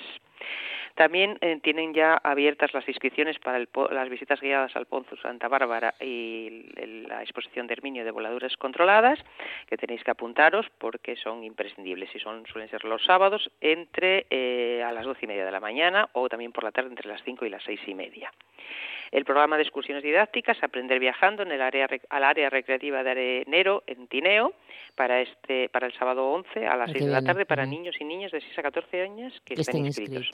También 0.98 1.38
eh, 1.42 1.61
tienen 1.62 1.94
ya 1.94 2.14
abiertas 2.16 2.74
las 2.74 2.88
inscripciones 2.88 3.38
para 3.38 3.56
el, 3.56 3.68
las 3.92 4.08
visitas 4.08 4.40
guiadas 4.40 4.74
al 4.74 4.87
Ponzo 4.87 5.16
Santa 5.18 5.46
Bárbara 5.46 5.94
y 6.00 6.72
la 7.06 7.22
exposición 7.22 7.68
de 7.68 7.74
Herminio 7.74 8.04
de 8.04 8.11
voladuras 8.11 8.56
controladas, 8.56 9.20
que 9.68 9.76
tenéis 9.76 10.02
que 10.02 10.11
apuntaros 10.11 10.66
porque 10.78 11.14
son 11.14 11.44
imprescindibles 11.44 12.12
y 12.16 12.18
son 12.18 12.44
suelen 12.46 12.68
ser 12.68 12.82
los 12.82 13.04
sábados 13.04 13.48
entre 13.61 14.26
eh, 14.28 14.82
a 14.84 14.90
las 14.90 15.05
doce 15.05 15.20
y 15.26 15.28
media 15.28 15.44
de 15.44 15.53
la 15.53 15.61
mañana 15.61 16.09
o 16.14 16.28
también 16.28 16.51
por 16.51 16.64
la 16.64 16.72
tarde 16.72 16.88
entre 16.88 17.09
las 17.09 17.22
cinco 17.22 17.46
y 17.46 17.51
las 17.51 17.62
seis 17.62 17.78
y 17.86 17.94
media. 17.94 18.32
El 19.11 19.24
programa 19.24 19.57
de 19.57 19.62
excursiones 19.62 20.03
didácticas 20.03 20.62
Aprender 20.62 20.99
viajando 20.99 21.42
en 21.42 21.53
el 21.53 21.62
área 21.62 21.88
al 22.11 22.24
área 22.24 22.51
recreativa 22.51 23.03
de 23.03 23.11
Arenero 23.11 23.82
en 23.86 24.07
Tineo 24.09 24.53
para 24.94 25.20
este 25.20 25.68
para 25.68 25.86
el 25.86 25.92
sábado 25.94 26.30
11 26.32 26.66
a 26.66 26.76
las 26.76 26.90
6 26.90 27.05
de 27.05 27.11
la 27.11 27.22
tarde 27.22 27.46
para 27.46 27.64
niños 27.64 27.94
y 28.01 28.05
niñas 28.05 28.32
de 28.32 28.40
6 28.40 28.59
a 28.59 28.62
14 28.62 29.03
años 29.03 29.40
que, 29.44 29.55
estén, 29.55 29.86
inscritos. 29.86 30.30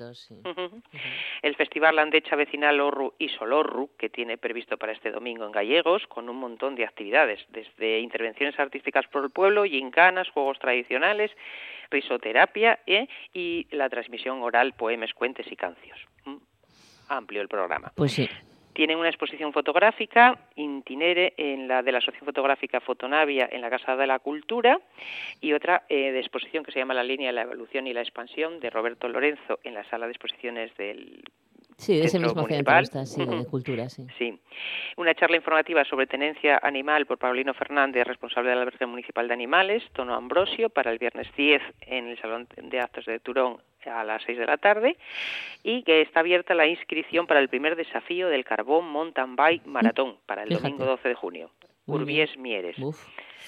El 1.43 1.57
Festival 1.57 1.97
Landecha 1.97 2.37
Vecinal 2.37 2.81
Orru 2.81 3.15
y 3.19 3.29
Solorru 3.29 3.91
que 3.99 4.09
tiene 4.09 4.39
previsto 4.39 4.77
para 4.77 4.93
este 4.93 5.11
domingo 5.11 5.45
en 5.45 5.53
Gallegos 5.53 6.07
con 6.07 6.29
un 6.29 6.37
montón 6.37 6.75
de 6.75 6.85
actividades, 6.85 7.45
desde 7.49 8.01
intervenciones 8.01 8.59
artísticas 8.59 9.07
por 9.09 9.25
el 9.25 9.31
pueblo, 9.31 9.65
gincanas, 9.65 10.29
juegos 10.31 10.59
tradicionales, 10.59 11.31
risoterapia 11.91 12.81
¿eh? 12.87 13.09
y 13.33 13.67
la 13.71 13.89
transmisión 13.89 14.43
oral, 14.43 14.73
poemas, 14.73 15.13
cuentes 15.15 15.51
y 15.51 15.57
cancios. 15.57 15.99
Mm, 16.25 16.37
amplio 17.09 17.43
el 17.43 17.49
programa. 17.49 17.93
Pues 17.95 18.13
sí. 18.13 18.29
Tienen 18.75 18.99
una 18.99 19.09
exposición 19.09 19.53
fotográfica, 19.53 20.39
Intinere, 20.57 21.33
en 21.37 21.69
la 21.69 21.83
de 21.83 21.93
la 21.93 21.99
Asociación 21.99 22.27
Fotográfica 22.27 22.81
Fotonavia 22.81 23.49
en 23.51 23.61
la 23.61 23.71
Casa 23.71 23.97
de 23.97 24.07
la 24.07 24.19
Cultura, 24.19 24.81
y 25.41 25.53
otra 25.53 25.85
eh, 25.89 26.13
de 26.13 26.19
exposición 26.19 26.65
que 26.65 26.73
se 26.73 26.81
llama 26.81 26.93
La 26.93 27.05
línea 27.05 27.29
de 27.29 27.35
la 27.35 27.43
evolución 27.43 27.87
y 27.87 27.93
la 27.93 28.03
expansión 28.03 28.61
de 28.61 28.71
Roberto 28.71 29.09
Lorenzo 29.09 29.61
en 29.63 29.75
la 29.75 29.85
sala 29.89 30.07
de 30.07 30.13
exposiciones 30.13 30.77
del 30.77 31.23
Sí, 31.77 31.99
de 31.99 32.05
ese 32.05 32.19
mismo 32.19 32.47
centro 32.47 33.05
sí, 33.05 33.25
de 33.25 33.47
cultura, 33.47 33.89
sí. 33.89 34.07
Sí. 34.17 34.39
Una 34.97 35.15
charla 35.15 35.37
informativa 35.37 35.85
sobre 35.85 36.07
tenencia 36.07 36.61
animal 36.63 37.05
por 37.07 37.19
Paulino 37.19 37.53
Fernández, 37.53 38.07
responsable 38.07 38.51
del 38.51 38.61
albergue 38.61 38.87
municipal 38.87 39.27
de 39.27 39.35
animales, 39.35 39.83
Tono 39.93 40.15
Ambrosio, 40.15 40.71
para 40.71 40.93
el 40.93 40.99
viernes 40.99 41.27
10 41.37 41.63
en 41.83 42.09
el 42.09 42.21
Salón 42.21 42.47
de 42.57 42.81
Actos 42.81 43.07
de 43.07 43.19
Turón 43.19 43.59
a 43.87 44.05
las 44.05 44.23
6 44.25 44.39
de 44.39 44.47
la 44.47 44.57
tarde 44.57 44.97
y 45.63 45.83
que 45.83 46.03
está 46.03 46.21
abierta 46.21 46.55
la 46.55 46.67
inscripción 46.67 47.27
para 47.27 47.41
el 47.41 47.49
primer 47.49 47.77
desafío 47.77 48.29
del 48.29 48.45
Carbón 48.45 48.89
Mountain 48.89 49.37
Bike 49.37 49.67
Maratón 49.67 50.17
para 50.27 50.43
el 50.43 50.51
domingo 50.51 50.85
12 50.85 51.09
de 51.09 51.15
junio. 51.15 51.51
Urbies 51.87 52.37
Mieres. 52.39 52.77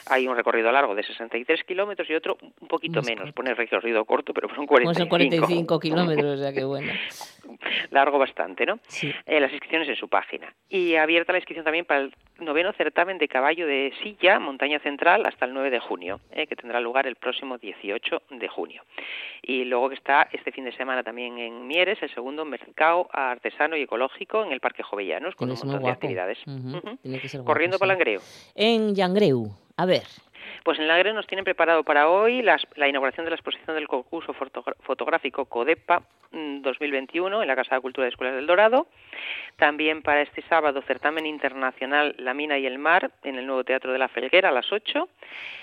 Hay 0.08 0.28
un 0.28 0.36
recorrido 0.36 0.70
largo 0.70 0.94
de 0.94 1.02
63 1.02 1.64
kilómetros 1.64 2.08
y 2.08 2.14
otro 2.14 2.36
un 2.40 2.68
poquito 2.68 3.02
menos. 3.02 3.32
Pone 3.32 3.54
recorrido 3.54 4.04
corto, 4.04 4.32
pero 4.32 4.48
son 4.54 4.66
45. 4.66 4.98
son 4.98 5.08
45 5.08 5.80
kilómetros, 5.80 6.38
o 6.38 6.42
sea 6.42 6.52
que 6.52 6.64
bueno. 6.64 6.92
Largo 7.90 8.18
bastante, 8.18 8.66
¿no? 8.66 8.78
Sí. 8.86 9.12
Eh, 9.26 9.40
las 9.40 9.50
inscripciones 9.50 9.88
en 9.88 9.96
su 9.96 10.08
página. 10.08 10.52
Y 10.68 10.96
abierta 10.96 11.32
la 11.32 11.38
inscripción 11.38 11.64
también 11.64 11.84
para 11.84 12.00
el 12.00 12.14
noveno 12.38 12.72
certamen 12.72 13.18
de 13.18 13.28
caballo 13.28 13.66
de 13.66 13.92
silla, 14.02 14.38
montaña 14.38 14.78
central, 14.80 15.24
hasta 15.26 15.46
el 15.46 15.54
9 15.54 15.70
de 15.70 15.80
junio, 15.80 16.20
eh, 16.30 16.46
que 16.46 16.56
tendrá 16.56 16.80
lugar 16.80 17.06
el 17.06 17.16
próximo 17.16 17.58
18 17.58 18.22
de 18.30 18.48
junio. 18.48 18.82
Y 19.42 19.64
luego 19.64 19.88
que 19.88 19.94
está 19.94 20.28
este 20.32 20.52
fin 20.52 20.64
de 20.64 20.72
semana 20.72 21.02
también 21.02 21.38
en 21.38 21.66
Mieres, 21.66 22.02
el 22.02 22.12
segundo 22.12 22.44
mercado 22.44 23.08
artesano 23.12 23.76
y 23.76 23.82
ecológico 23.82 24.44
en 24.44 24.52
el 24.52 24.60
Parque 24.60 24.82
Jovellanos, 24.82 25.34
con 25.34 25.50
un 25.50 25.56
montón 25.56 25.82
de 25.82 25.90
actividades. 25.90 26.38
Corriendo 27.44 27.78
para 27.78 27.92
Langreo. 27.92 28.20
En 28.54 28.94
Yangreu. 28.94 29.65
A 29.76 29.86
ver. 29.86 30.04
Pues 30.64 30.78
en 30.78 30.88
Langreo 30.88 31.12
nos 31.12 31.26
tienen 31.26 31.44
preparado 31.44 31.84
para 31.84 32.08
hoy 32.08 32.42
la 32.42 32.88
inauguración 32.88 33.24
de 33.24 33.30
la 33.30 33.36
exposición 33.36 33.76
del 33.76 33.88
concurso 33.88 34.32
fotográfico 34.32 35.44
CODEPA 35.44 36.02
2021 36.32 37.38
mm, 37.38 37.42
en 37.42 37.48
la 37.48 37.56
Casa 37.56 37.74
de 37.74 37.80
Cultura 37.80 38.04
de 38.04 38.10
Escuelas 38.10 38.36
del 38.36 38.46
Dorado. 38.46 38.86
También 39.56 40.02
para 40.02 40.22
este 40.22 40.42
sábado, 40.42 40.82
certamen 40.82 41.26
internacional 41.26 42.14
La 42.18 42.34
Mina 42.34 42.58
y 42.58 42.66
el 42.66 42.78
Mar 42.78 43.10
en 43.22 43.36
el 43.36 43.46
nuevo 43.46 43.64
Teatro 43.64 43.92
de 43.92 43.98
la 43.98 44.08
Felguera 44.08 44.48
a 44.48 44.52
las 44.52 44.72
8. 44.72 45.08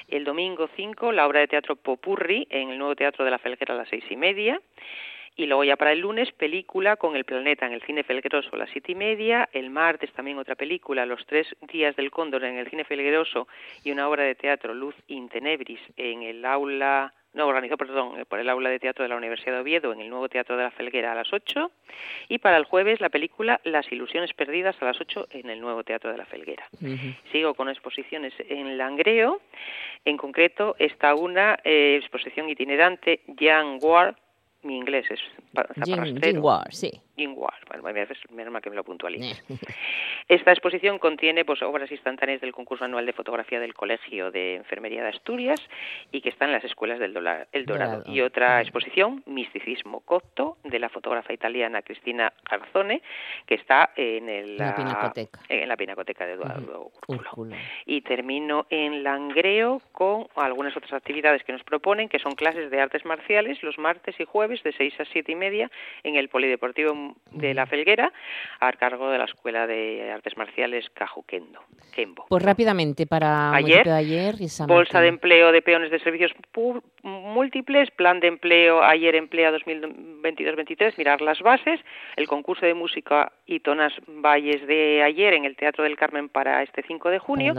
El 0.10 0.24
domingo 0.24 0.70
5, 0.76 1.12
la 1.12 1.28
obra 1.28 1.40
de 1.40 1.48
teatro 1.48 1.76
Popurri 1.76 2.48
en 2.50 2.70
el 2.70 2.78
nuevo 2.78 2.96
Teatro 2.96 3.26
de 3.26 3.32
la 3.32 3.40
Felguera 3.40 3.74
a 3.74 3.78
las 3.78 3.90
seis 3.90 4.04
y 4.10 4.16
media. 4.16 4.62
Y 5.36 5.46
luego 5.48 5.64
ya 5.64 5.76
para 5.76 5.92
el 5.92 6.00
lunes, 6.00 6.32
película 6.32 6.96
con 6.96 7.16
el 7.16 7.26
planeta 7.26 7.66
en 7.66 7.74
el 7.74 7.82
Cine 7.82 8.04
Felgueroso 8.04 8.50
a 8.54 8.58
las 8.58 8.70
siete 8.70 8.92
y 8.92 8.96
media. 8.96 9.50
El 9.52 9.70
martes 9.70 10.12
también 10.14 10.38
otra 10.38 10.56
película, 10.56 11.06
Los 11.06 11.26
tres 11.26 11.48
días 11.62 11.96
del 11.96 12.12
cóndor 12.12 12.44
en 12.44 12.58
el 12.58 12.70
Cine 12.70 12.84
Felgueroso 12.84 13.48
y 13.84 13.92
una 13.92 14.08
obra 14.08 14.24
de 14.24 14.36
teatro, 14.36 14.74
Luz 14.74 14.96
in 15.08 15.30
Tenebris, 15.30 15.82
en 15.98 16.22
el 16.22 16.46
aula 16.46 17.14
no, 17.34 17.48
organizó, 17.48 17.78
perdón, 17.78 18.26
por 18.30 18.40
el 18.40 18.48
aula 18.48 18.70
de 18.70 18.80
teatro 18.80 19.04
de 19.04 19.10
la 19.10 19.16
Universidad 19.16 19.54
de 19.54 19.62
Oviedo 19.62 19.92
en 19.92 20.02
el 20.02 20.10
nuevo 20.10 20.30
Teatro 20.30 20.56
de 20.56 20.64
la 20.64 20.72
Felguera 20.72 21.14
a 21.14 21.16
las 21.16 21.34
8 21.34 21.72
y 22.30 22.38
para 22.38 22.58
el 22.58 22.66
jueves 22.66 23.02
la 23.02 23.10
película 23.10 23.60
Las 23.64 23.92
ilusiones 23.92 24.34
perdidas 24.34 24.80
a 24.82 24.86
las 24.86 25.02
8 25.02 25.30
en 25.32 25.50
el 25.50 25.60
nuevo 25.60 25.84
Teatro 25.84 26.12
de 26.12 26.18
la 26.18 26.26
Felguera. 26.26 26.68
Sigo 27.32 27.56
con 27.56 27.70
exposiciones 27.70 28.34
en 28.38 28.78
Langreo, 28.78 29.42
en 30.06 30.18
concreto 30.18 30.76
está 30.78 31.16
una 31.16 31.58
eh, 31.64 31.98
exposición 32.00 32.50
itinerante 32.50 33.22
Jan 33.40 33.80
Ward 33.82 34.16
mi 34.64 34.78
inglés 34.78 35.06
es 35.10 35.20
para 35.54 35.74
sí. 36.72 36.92
Ingwar, 37.16 37.54
bueno, 37.68 37.84
menos 38.32 38.62
que 38.62 38.70
me 38.70 38.76
lo 38.76 38.84
puntualice. 38.84 39.44
Esta 40.28 40.52
exposición 40.52 40.98
contiene 40.98 41.46
pues, 41.46 41.62
obras 41.62 41.92
instantáneas 41.92 42.42
del 42.42 42.52
concurso 42.52 42.86
anual 42.86 43.06
de 43.06 43.14
fotografía 43.14 43.60
del 43.60 43.74
Colegio 43.74 44.32
de 44.32 44.56
Enfermería 44.56 45.04
de 45.04 45.10
Asturias 45.10 45.62
y 46.12 46.22
que 46.22 46.30
están 46.30 46.50
en 46.50 46.56
las 46.56 46.64
escuelas 46.64 47.00
del 47.00 47.16
El 47.52 47.66
Dorado. 47.66 48.04
Y 48.08 48.22
otra 48.22 48.62
exposición, 48.62 49.22
Misticismo 49.26 50.00
Cocto, 50.00 50.58
de 50.64 50.80
la 50.80 50.90
fotógrafa 50.90 51.34
italiana 51.34 51.82
Cristina 51.82 52.34
Garzone, 52.50 53.02
que 53.46 53.56
está 53.56 53.92
en, 53.96 54.30
el, 54.30 54.58
la, 54.58 54.76
pinacoteca. 54.76 55.40
en 55.50 55.70
la 55.70 55.78
pinacoteca 55.78 56.26
de 56.26 56.34
Eduardo 56.34 56.92
Úrculo. 57.08 57.56
Y 57.86 58.02
termino 58.02 58.66
en 58.70 59.04
Langreo 59.04 59.82
con 59.92 60.28
algunas 60.36 60.76
otras 60.76 60.94
actividades 60.94 61.44
que 61.44 61.52
nos 61.52 61.64
proponen, 61.64 62.10
que 62.10 62.20
son 62.20 62.34
clases 62.34 62.72
de 62.72 62.80
artes 62.80 63.06
marciales 63.06 63.62
los 63.62 63.78
martes 63.78 64.20
y 64.20 64.26
jueves 64.26 64.53
de 64.62 64.74
6 64.74 65.00
a 65.00 65.06
7 65.06 65.32
y 65.32 65.36
media 65.36 65.72
en 66.04 66.16
el 66.16 66.30
Polideportivo 66.30 67.16
de 67.32 67.54
la 67.54 67.66
Felguera 67.66 68.12
a 68.60 68.72
cargo 68.74 69.10
de 69.10 69.18
la 69.18 69.26
Escuela 69.26 69.66
de 69.66 70.12
Artes 70.12 70.38
Marciales 70.38 70.90
Cajuquendo. 70.94 71.62
Kembo. 71.94 72.26
Pues 72.28 72.44
rápidamente 72.44 73.06
para 73.06 73.54
ayer, 73.54 73.88
ayer 73.90 74.36
bolsa 74.68 75.00
de 75.00 75.08
empleo 75.08 75.52
de 75.52 75.62
peones 75.62 75.92
de 75.92 76.00
servicios 76.00 76.32
múltiples, 77.04 77.92
plan 77.92 78.20
de 78.20 78.28
empleo 78.28 78.84
ayer 78.84 79.16
emplea 79.16 79.52
2022-23, 79.52 80.98
mirar 80.98 81.22
las 81.22 81.40
bases, 81.42 81.80
el 82.16 82.28
concurso 82.28 82.66
de 82.66 82.74
música 82.74 83.32
y 83.46 83.60
tonas 83.60 83.94
valles 84.08 84.66
de 84.68 85.04
ayer 85.04 85.34
en 85.34 85.46
el 85.46 85.56
Teatro 85.56 85.84
del 85.84 85.96
Carmen 85.96 86.30
para 86.30 86.64
este 86.64 86.84
5 86.84 87.10
de 87.10 87.20
junio 87.20 87.54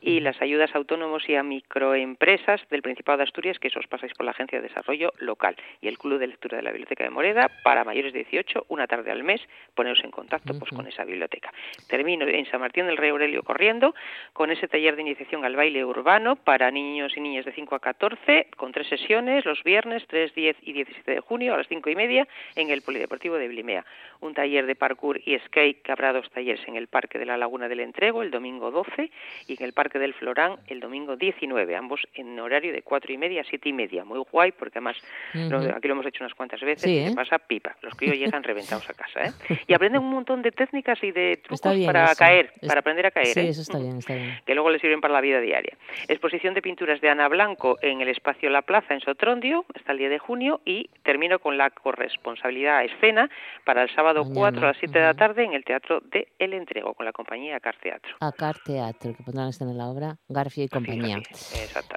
y 0.00 0.20
las 0.20 0.40
ayudas 0.42 0.74
a 0.74 0.78
autónomos 0.78 1.28
y 1.28 1.34
a 1.34 1.42
microempresas 1.42 2.60
del 2.70 2.82
Principado 2.82 3.18
de 3.18 3.24
Asturias 3.24 3.58
que 3.58 3.68
os 3.68 3.86
pasáis 3.86 4.12
por 4.14 4.24
la 4.24 4.32
Agencia 4.32 4.60
de 4.60 4.68
Desarrollo 4.68 5.12
Local 5.18 5.56
y 5.80 5.88
el 5.88 5.98
Club 5.98 6.18
de 6.18 6.26
Lectura 6.38 6.58
de 6.58 6.62
la 6.62 6.70
Biblioteca 6.70 7.02
de 7.02 7.10
Moreda 7.10 7.50
para 7.64 7.82
mayores 7.82 8.12
de 8.12 8.20
18, 8.20 8.66
una 8.68 8.86
tarde 8.86 9.10
al 9.10 9.24
mes, 9.24 9.40
poneros 9.74 10.04
en 10.04 10.12
contacto 10.12 10.56
pues, 10.56 10.70
con 10.70 10.86
esa 10.86 11.04
biblioteca. 11.04 11.52
Termino 11.88 12.28
en 12.28 12.46
San 12.46 12.60
Martín 12.60 12.86
del 12.86 12.96
Rey 12.96 13.10
Aurelio 13.10 13.42
corriendo 13.42 13.92
con 14.34 14.52
ese 14.52 14.68
taller 14.68 14.94
de 14.94 15.02
iniciación 15.02 15.44
al 15.44 15.56
baile 15.56 15.84
urbano 15.84 16.36
para 16.36 16.70
niños 16.70 17.16
y 17.16 17.20
niñas 17.20 17.44
de 17.44 17.50
5 17.50 17.74
a 17.74 17.80
14, 17.80 18.50
con 18.56 18.70
tres 18.70 18.86
sesiones 18.86 19.44
los 19.46 19.64
viernes 19.64 20.04
3, 20.06 20.32
10 20.32 20.56
y 20.62 20.74
17 20.74 21.10
de 21.10 21.18
junio 21.18 21.54
a 21.54 21.56
las 21.56 21.66
5 21.66 21.90
y 21.90 21.96
media 21.96 22.28
en 22.54 22.70
el 22.70 22.82
Polideportivo 22.82 23.34
de 23.34 23.48
Blimea. 23.48 23.84
Un 24.20 24.32
taller 24.32 24.64
de 24.66 24.76
parkour 24.76 25.20
y 25.24 25.36
skate 25.40 25.82
que 25.82 25.90
habrá 25.90 26.12
dos 26.12 26.30
talleres 26.30 26.62
en 26.68 26.76
el 26.76 26.86
Parque 26.86 27.18
de 27.18 27.26
la 27.26 27.36
Laguna 27.36 27.68
del 27.68 27.80
Entrego 27.80 28.22
el 28.22 28.30
domingo 28.30 28.70
12 28.70 29.10
y 29.48 29.56
en 29.58 29.64
el 29.64 29.72
Parque 29.72 29.98
del 29.98 30.14
Florán 30.14 30.60
el 30.68 30.78
domingo 30.78 31.16
19, 31.16 31.74
ambos 31.74 32.06
en 32.14 32.38
horario 32.38 32.72
de 32.72 32.82
4 32.82 33.12
y 33.12 33.18
media 33.18 33.40
a 33.40 33.44
7 33.44 33.68
y 33.68 33.72
media. 33.72 34.04
Muy 34.04 34.22
guay 34.30 34.52
porque 34.52 34.78
además 34.78 34.96
aquí 35.34 35.88
lo 35.88 35.94
hemos 35.94 36.06
hecho 36.06 36.27
unas 36.28 36.34
cuantas 36.34 36.60
veces 36.60 36.86
y 36.86 36.98
se 36.98 37.06
¿eh? 37.08 37.14
pasa 37.14 37.38
pipa. 37.38 37.76
Los 37.82 37.94
críos 37.94 38.16
llegan 38.16 38.42
reventados 38.42 38.88
a 38.88 38.94
casa. 38.94 39.20
¿eh? 39.24 39.32
Y 39.66 39.74
aprenden 39.74 40.02
un 40.02 40.10
montón 40.10 40.42
de 40.42 40.50
técnicas 40.50 41.02
y 41.02 41.10
de 41.10 41.38
trucos 41.38 41.60
para 41.86 42.14
caer, 42.14 42.52
para 42.66 42.80
aprender 42.80 43.06
a 43.06 43.10
caer. 43.10 43.28
Sí, 43.28 43.40
¿eh? 43.40 43.48
eso 43.48 43.62
está 43.62 43.78
bien, 43.78 43.98
está 43.98 44.14
bien. 44.14 44.38
Que 44.46 44.54
luego 44.54 44.70
les 44.70 44.80
sirven 44.80 45.00
para 45.00 45.14
la 45.14 45.20
vida 45.20 45.40
diaria. 45.40 45.76
Exposición 46.06 46.54
de 46.54 46.62
pinturas 46.62 47.00
de 47.00 47.10
Ana 47.10 47.28
Blanco 47.28 47.78
en 47.82 48.00
el 48.00 48.08
espacio 48.08 48.50
La 48.50 48.62
Plaza 48.62 48.94
en 48.94 49.00
Sotrondio 49.00 49.64
hasta 49.74 49.92
el 49.92 49.98
día 49.98 50.08
de 50.08 50.18
junio 50.18 50.60
y 50.64 50.90
termino 51.02 51.38
con 51.38 51.56
la 51.58 51.70
corresponsabilidad 51.70 52.84
escena 52.84 53.28
para 53.64 53.82
el 53.82 53.94
sábado 53.94 54.24
4 54.32 54.60
a 54.62 54.66
las 54.68 54.76
7 54.78 54.98
de 54.98 55.04
la 55.04 55.14
tarde 55.14 55.44
en 55.44 55.54
el 55.54 55.64
Teatro 55.64 56.00
de 56.00 56.28
El 56.38 56.52
Entrego 56.52 56.94
con 56.94 57.06
la 57.06 57.12
compañía 57.12 57.60
Car 57.60 57.76
Teatro. 57.82 58.16
A 58.20 58.32
Car 58.32 58.56
Teatro, 58.64 59.14
que 59.16 59.22
pondrán 59.22 59.50
en 59.60 59.78
la 59.78 59.88
obra 59.88 60.16
Garfio 60.28 60.64
y 60.64 60.68
compañía. 60.68 61.18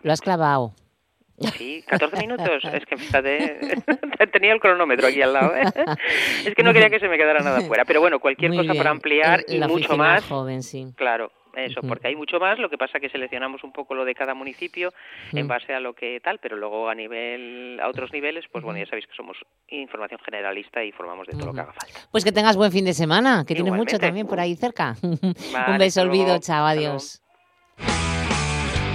Lo 0.03 0.11
has 0.11 0.21
clavado. 0.21 0.73
Sí, 1.57 1.83
14 1.87 2.17
minutos. 2.17 2.63
Es 2.65 2.85
que 2.85 2.95
tenía 4.31 4.53
el 4.53 4.59
cronómetro 4.59 5.07
aquí 5.07 5.21
al 5.21 5.33
lado. 5.33 5.55
¿eh? 5.55 5.63
Es 6.45 6.55
que 6.55 6.63
no 6.63 6.73
quería 6.73 6.89
que 6.89 6.99
se 6.99 7.07
me 7.07 7.17
quedara 7.17 7.41
nada 7.41 7.61
fuera. 7.61 7.85
Pero 7.85 8.01
bueno, 8.01 8.19
cualquier 8.19 8.55
cosa 8.55 8.73
para 8.73 8.89
ampliar 8.89 9.43
y 9.47 9.59
mucho 9.59 9.97
más. 9.97 10.23
Joven, 10.25 10.63
sí. 10.63 10.87
Claro, 10.95 11.31
eso, 11.55 11.81
porque 11.81 12.07
hay 12.07 12.15
mucho 12.15 12.39
más, 12.39 12.59
lo 12.59 12.69
que 12.69 12.77
pasa 12.77 12.99
que 12.99 13.09
seleccionamos 13.09 13.63
un 13.63 13.71
poco 13.71 13.93
lo 13.93 14.05
de 14.05 14.15
cada 14.15 14.33
municipio 14.33 14.93
en 15.33 15.47
base 15.47 15.73
a 15.73 15.79
lo 15.79 15.93
que 15.93 16.19
tal, 16.23 16.39
pero 16.39 16.55
luego 16.55 16.89
a 16.89 16.95
nivel 16.95 17.79
a 17.81 17.89
otros 17.89 18.11
niveles, 18.13 18.45
pues 18.51 18.63
bueno, 18.63 18.79
ya 18.79 18.85
sabéis 18.85 19.07
que 19.07 19.15
somos 19.15 19.37
información 19.67 20.19
generalista 20.23 20.83
y 20.83 20.91
formamos 20.91 21.27
de 21.27 21.33
todo 21.33 21.47
lo 21.47 21.53
que 21.53 21.61
haga 21.61 21.73
falta. 21.73 21.99
Pues 22.11 22.23
que 22.23 22.31
tengas 22.31 22.55
buen 22.55 22.71
fin 22.71 22.85
de 22.85 22.93
semana, 22.93 23.43
que 23.45 23.55
tienes 23.55 23.73
mucho 23.73 23.99
también 23.99 24.27
por 24.27 24.39
ahí 24.39 24.55
cerca. 24.55 24.95
un 25.01 25.77
beso, 25.77 26.01
olvido, 26.01 26.39
chao, 26.39 26.65
adiós. 26.65 27.21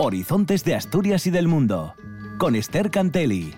Horizontes 0.00 0.62
de 0.62 0.76
Asturias 0.76 1.26
y 1.26 1.30
del 1.32 1.48
Mundo, 1.48 1.96
con 2.38 2.54
Esther 2.54 2.88
Cantelli. 2.88 3.52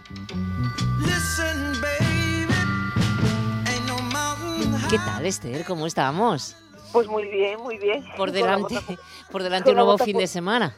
¿Qué 4.88 4.96
tal, 4.96 5.26
Esther? 5.26 5.66
¿Cómo 5.66 5.86
estamos? 5.86 6.56
Pues 6.94 7.08
muy 7.08 7.28
bien, 7.28 7.60
muy 7.60 7.76
bien. 7.76 8.02
Por 8.16 8.32
delante, 8.32 8.76
por 9.30 9.42
delante 9.42 9.68
un 9.68 9.76
nuevo 9.76 9.98
fin 9.98 10.16
de 10.16 10.26
semana. 10.26 10.74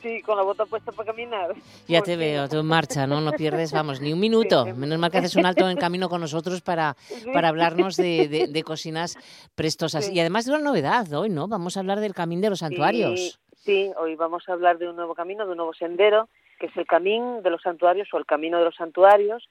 Sí, 0.00 0.22
con 0.22 0.38
la 0.38 0.44
bota 0.44 0.64
puesta 0.64 0.92
para 0.92 1.12
caminar. 1.12 1.54
Ya 1.86 2.00
te 2.00 2.16
veo, 2.16 2.48
tú 2.48 2.60
en 2.60 2.66
marcha, 2.66 3.06
¿no? 3.06 3.20
No 3.20 3.32
pierdes, 3.32 3.70
vamos, 3.70 4.00
ni 4.00 4.14
un 4.14 4.18
minuto. 4.18 4.64
Menos 4.64 4.98
mal 4.98 5.10
que 5.10 5.18
haces 5.18 5.36
un 5.36 5.44
alto 5.44 5.68
en 5.68 5.76
camino 5.76 6.08
con 6.08 6.22
nosotros 6.22 6.62
para, 6.62 6.96
para 7.34 7.48
hablarnos 7.48 7.96
de, 7.96 8.48
de, 8.50 8.62
cocinas 8.62 9.18
prestosas. 9.54 10.08
Y 10.08 10.18
además 10.20 10.46
de 10.46 10.52
una 10.52 10.62
novedad 10.62 11.12
hoy, 11.12 11.28
¿no? 11.28 11.48
Vamos 11.48 11.76
a 11.76 11.80
hablar 11.80 12.00
del 12.00 12.14
Camino 12.14 12.40
de 12.40 12.50
los 12.50 12.60
Santuarios. 12.60 13.41
Sí, 13.64 13.92
hoy 13.96 14.16
vamos 14.16 14.48
a 14.48 14.54
hablar 14.54 14.78
de 14.78 14.88
un 14.88 14.96
nuevo 14.96 15.14
camino, 15.14 15.44
de 15.44 15.52
un 15.52 15.58
nuevo 15.58 15.72
sendero, 15.72 16.28
que 16.58 16.66
es 16.66 16.76
el 16.76 16.84
Camino 16.84 17.40
de 17.42 17.50
los 17.50 17.62
Santuarios 17.62 18.08
o 18.12 18.18
el 18.18 18.26
Camino 18.26 18.58
de 18.58 18.64
los 18.64 18.74
Santuarios, 18.74 19.48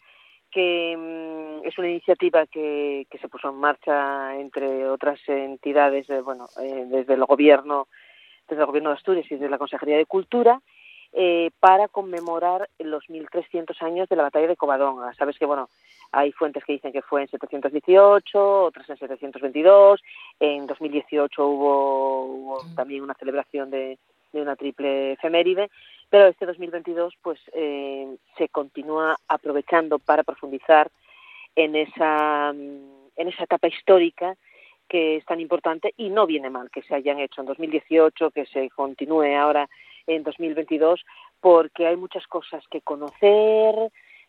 que 0.52 0.98
mm, 0.98 1.66
es 1.66 1.78
una 1.78 1.88
iniciativa 1.88 2.46
que, 2.46 3.08
se 3.10 3.30
puso 3.30 3.50
en 3.50 3.56
marcha 3.56 4.36
entre 4.38 4.86
otras 4.90 5.18
entidades, 5.28 6.08
bueno, 6.26 6.50
eh, 6.62 6.88
desde 6.88 7.14
el 7.14 7.24
gobierno, 7.24 7.88
desde 8.50 8.62
el 8.62 8.68
gobierno 8.68 8.90
de 8.90 8.98
Asturias 8.98 9.28
y 9.30 9.36
desde 9.36 9.50
la 9.50 9.58
Consejería 9.58 9.96
de 9.96 10.06
Cultura, 10.06 10.62
eh, 11.14 11.52
para 11.60 11.88
conmemorar 11.88 12.70
los 12.80 13.10
1.300 13.10 13.82
años 13.82 14.08
de 14.08 14.16
la 14.16 14.24
batalla 14.24 14.48
de 14.48 14.56
Covadonga. 14.56 15.14
Sabes 15.16 15.38
que, 15.38 15.46
bueno, 15.46 15.70
hay 16.12 16.32
fuentes 16.32 16.64
que 16.64 16.74
dicen 16.74 16.92
que 16.92 17.02
fue 17.02 17.22
en 17.22 17.28
718, 17.28 18.64
otras 18.64 18.90
en 18.90 18.98
722, 18.98 20.02
en 20.40 20.68
2018 20.68 21.48
hubo, 21.48 22.26
hubo 22.26 22.62
también 22.76 23.04
una 23.04 23.14
celebración 23.14 23.70
de, 23.70 23.98
de 24.32 24.42
una 24.42 24.56
triple 24.56 25.14
efeméride, 25.14 25.70
pero 26.10 26.28
este 26.28 26.46
2022 26.46 27.14
pues 27.22 27.40
eh, 27.54 28.16
se 28.38 28.50
continúa 28.50 29.18
aprovechando 29.28 30.00
para 30.00 30.24
profundizar 30.24 30.90
en 31.56 31.76
esa 31.76 32.50
en 32.50 33.28
esa 33.28 33.44
etapa 33.44 33.68
histórica 33.68 34.36
que 34.88 35.18
es 35.18 35.26
tan 35.26 35.40
importante 35.40 35.94
y 35.96 36.10
no 36.10 36.26
viene 36.26 36.50
mal 36.50 36.70
que 36.70 36.82
se 36.82 36.96
hayan 36.96 37.20
hecho 37.20 37.42
en 37.42 37.48
2018, 37.48 38.32
que 38.32 38.46
se 38.46 38.70
continúe 38.70 39.36
ahora 39.38 39.70
en 40.16 40.24
2022, 40.24 41.04
porque 41.40 41.88
hay 41.88 41.96
muchas 41.96 42.26
cosas 42.28 42.64
que 42.70 42.82
conocer, 42.82 43.76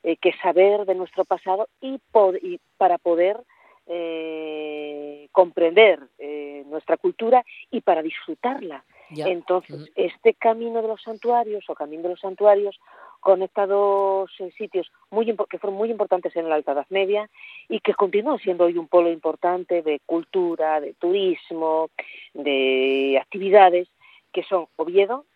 eh, 0.02 0.16
que 0.16 0.32
saber 0.42 0.84
de 0.86 0.94
nuestro 0.94 1.24
pasado 1.24 1.68
y, 1.80 2.00
y 2.42 2.60
para 2.76 2.98
poder 2.98 3.38
eh, 3.86 5.28
comprender 5.32 5.98
eh, 6.18 6.64
nuestra 6.66 6.96
cultura 6.96 7.44
y 7.70 7.80
para 7.80 8.02
disfrutarla. 8.02 8.84
Entonces, 9.14 9.90
este 9.94 10.32
camino 10.34 10.80
de 10.80 10.88
los 10.88 11.02
santuarios 11.02 11.68
o 11.68 11.74
camino 11.74 12.04
de 12.04 12.08
los 12.10 12.20
santuarios 12.20 12.78
conecta 13.20 13.66
dos 13.66 14.30
eh, 14.38 14.50
sitios 14.56 14.90
muy 15.10 15.26
que 15.26 15.58
fueron 15.58 15.76
muy 15.76 15.90
importantes 15.90 16.34
en 16.36 16.48
la 16.48 16.54
Alta 16.54 16.72
Edad 16.72 16.86
Media 16.88 17.28
y 17.68 17.80
que 17.80 17.92
continúan 17.92 18.38
siendo 18.38 18.64
hoy 18.64 18.78
un 18.78 18.88
polo 18.88 19.10
importante 19.10 19.82
de 19.82 20.00
cultura, 20.06 20.80
de 20.80 20.94
turismo, 20.94 21.90
de 22.32 23.18
actividades, 23.20 23.88
que 24.32 24.42
son 24.44 24.66
Oviedo, 24.76 25.26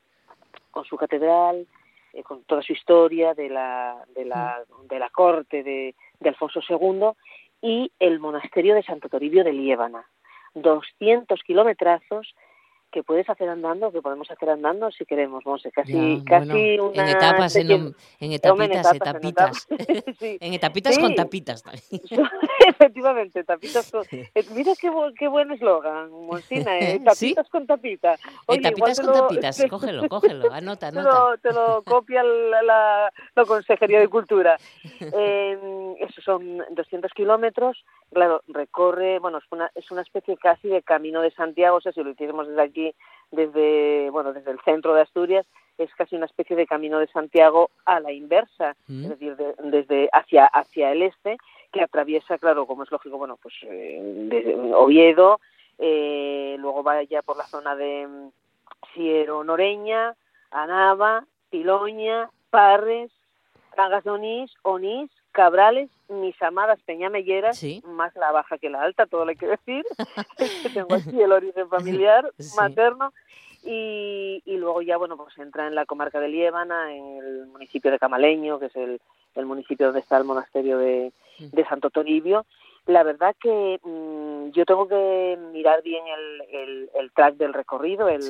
con 0.77 0.85
su 0.85 0.99
catedral, 0.99 1.67
eh, 2.13 2.23
con 2.23 2.45
toda 2.45 2.61
su 2.61 2.75
historia 2.75 3.33
de 3.33 3.49
la, 3.49 4.05
de 4.15 4.27
la, 4.27 4.63
de 4.91 4.99
la 4.99 5.09
corte 5.09 5.63
de, 5.63 5.95
de 6.21 6.29
Alfonso 6.29 6.61
II, 6.69 7.13
y 7.63 7.91
el 7.99 8.21
monasterio 8.21 8.75
de 8.75 8.83
Santo 8.83 9.09
Toribio 9.09 9.43
de 9.43 9.55
Liébana. 9.55 10.05
200 10.53 11.43
kilometrazos 11.45 12.35
que 12.93 13.03
puedes 13.03 13.29
hacer 13.31 13.49
andando, 13.49 13.91
que 13.91 14.03
podemos 14.03 14.31
hacer 14.31 14.51
andando 14.51 14.91
si 14.91 15.07
queremos, 15.07 15.45
Monse, 15.47 15.71
casi, 15.71 16.23
casi 16.27 16.79
una... 16.79 17.03
En 17.03 17.17
etapas, 17.17 17.57
en, 17.57 17.71
en, 17.71 18.33
etapitas, 18.33 18.91
en 18.91 18.97
etapitas. 18.97 19.67
En 20.21 20.53
etapitas 20.53 20.99
con 20.99 21.15
tapitas 21.15 21.63
Efectivamente, 22.79 23.43
tapitas 23.43 23.91
con... 23.91 24.05
Eh, 24.13 24.45
mira 24.55 24.73
qué, 24.79 24.91
qué 25.19 25.29
buen 25.29 25.51
eslogan, 25.51 26.11
Monsina, 26.11 26.79
eh, 26.79 27.01
tapitas 27.03 27.49
con 27.49 27.67
tapitas. 27.67 28.21
Oye, 28.47 28.61
tapitas 28.61 29.01
con 29.01 29.15
tapitas, 29.15 29.65
cógelo, 29.71 30.09
cógelo, 30.09 30.53
anota, 30.53 30.89
anota. 30.89 31.11
Te 31.11 31.17
lo, 31.17 31.39
te 31.39 31.53
lo 31.53 31.83
copia 31.83 32.23
la, 32.23 32.63
la, 32.63 33.13
la, 33.35 33.45
Consejería 33.45 34.01
de 34.01 34.09
Cultura. 34.09 34.57
Eh, 35.19 35.95
esos 36.01 36.25
son 36.25 36.59
200 36.71 37.13
kilómetros, 37.13 37.85
claro, 38.13 38.43
recorre, 38.49 39.19
bueno, 39.19 39.39
es 39.39 39.45
una, 39.51 39.71
es 39.75 39.91
una 39.91 40.03
especie 40.03 40.37
casi 40.37 40.69
de 40.69 40.83
camino 40.83 41.21
de 41.21 41.31
Santiago, 41.31 41.77
o 41.77 41.81
sea, 41.81 41.93
si 41.93 42.03
lo 42.03 42.11
hiciéramos 42.11 42.49
desde 42.49 42.63
aquí 42.63 42.95
desde, 43.31 44.11
bueno, 44.11 44.33
desde 44.33 44.51
el 44.51 44.61
centro 44.61 44.95
de 44.95 45.03
Asturias, 45.03 45.47
es 45.79 45.95
casi 45.95 46.17
una 46.17 46.27
especie 46.27 46.57
de 46.57 46.67
camino 46.67 46.99
de 46.99 47.07
Santiago 47.09 47.71
a 47.85 48.01
la 48.01 48.13
inversa, 48.13 48.77
mm. 48.87 49.03
es 49.05 49.09
decir, 49.11 49.37
desde 49.63 50.09
hacia, 50.13 50.47
hacia 50.47 50.93
el 50.93 51.03
este, 51.03 51.37
que 51.73 51.83
atraviesa, 51.83 52.39
claro, 52.39 52.67
como 52.67 52.83
es 52.83 52.91
lógico, 52.91 53.19
bueno, 53.19 53.39
pues 53.43 53.55
eh, 53.63 54.73
Oviedo, 54.75 55.41
eh, 55.79 56.57
luego 56.59 56.83
vaya 56.83 57.23
por 57.23 57.37
la 57.37 57.47
zona 57.47 57.77
de 57.77 58.07
mm, 58.07 58.29
Siero 58.95 59.45
Noreña, 59.45 60.15
Anava, 60.51 61.25
Piloña, 61.51 62.31
Parres, 62.51 63.11
Cangas 63.75 64.05
de 64.05 64.11
Onís, 64.11 64.55
Onís, 64.63 65.11
Cabrales, 65.37 65.91
mis 66.09 66.41
amadas 66.43 66.81
peñamelleras, 66.87 67.63
más 67.85 68.17
la 68.17 68.33
baja 68.33 68.57
que 68.57 68.71
la 68.71 68.81
alta, 68.81 69.05
todo 69.05 69.27
lo 69.27 69.33
hay 69.33 69.37
que 69.37 69.47
decir. 69.47 69.85
Tengo 70.73 70.95
aquí 70.95 71.21
el 71.21 71.31
origen 71.31 71.69
familiar 71.69 72.33
materno. 72.57 73.13
Y, 73.63 74.41
luego 74.47 74.81
ya, 74.81 74.97
bueno, 74.97 75.19
pues 75.19 75.37
entra 75.37 75.67
en 75.67 75.75
la 75.75 75.85
comarca 75.85 76.21
de 76.21 76.29
Liébana, 76.29 76.95
en 76.95 77.19
el 77.19 77.47
municipio 77.49 77.91
de 77.91 77.99
Camaleño, 77.99 78.59
que 78.59 78.67
es 78.67 78.77
el, 78.77 78.99
municipio 79.45 79.85
donde 79.85 80.01
está 80.01 80.17
el 80.17 80.25
monasterio 80.25 80.79
de, 80.79 81.13
Santo 81.69 81.91
Toribio. 81.91 82.47
La 82.87 83.03
verdad 83.03 83.37
que 83.39 83.79
mm, 83.83 84.53
yo 84.53 84.65
tengo 84.65 84.89
que 84.89 85.39
mirar 85.53 85.83
bien 85.83 86.03
el, 86.51 86.89
el, 86.95 87.11
track 87.11 87.35
del 87.35 87.53
recorrido, 87.53 88.09
el 88.09 88.23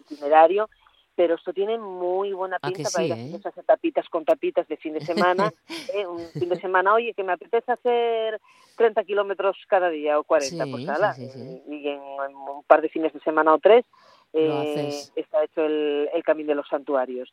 itinerario, 0.00 0.68
pero 1.14 1.34
esto 1.34 1.52
tiene 1.52 1.78
muy 1.78 2.32
buena 2.32 2.58
pinta 2.58 2.88
para 2.90 3.04
ir 3.04 3.12
a 3.12 3.14
hacer 3.14 3.34
eh? 3.34 3.36
esas 3.36 3.66
tapitas 3.66 4.08
con 4.08 4.24
tapitas 4.24 4.66
de 4.68 4.76
fin 4.76 4.94
de 4.94 5.00
semana. 5.00 5.52
¿eh? 5.94 6.06
Un 6.06 6.20
fin 6.30 6.48
de 6.48 6.60
semana, 6.60 6.94
oye, 6.94 7.14
que 7.14 7.24
me 7.24 7.32
apetece 7.32 7.72
hacer 7.72 8.40
30 8.76 9.04
kilómetros 9.04 9.56
cada 9.68 9.90
día 9.90 10.18
o 10.18 10.24
40, 10.24 10.66
pues 10.66 10.84
nada, 10.84 11.14
y 11.18 11.88
en, 11.88 12.00
un 12.00 12.62
par 12.66 12.80
de 12.82 12.88
fines 12.88 13.12
de 13.12 13.20
semana 13.20 13.54
o 13.54 13.58
tres 13.58 13.84
eh, 14.32 14.90
está 15.14 15.44
hecho 15.44 15.64
el, 15.64 16.08
camino 16.24 16.48
de 16.48 16.54
los 16.54 16.68
santuarios. 16.68 17.32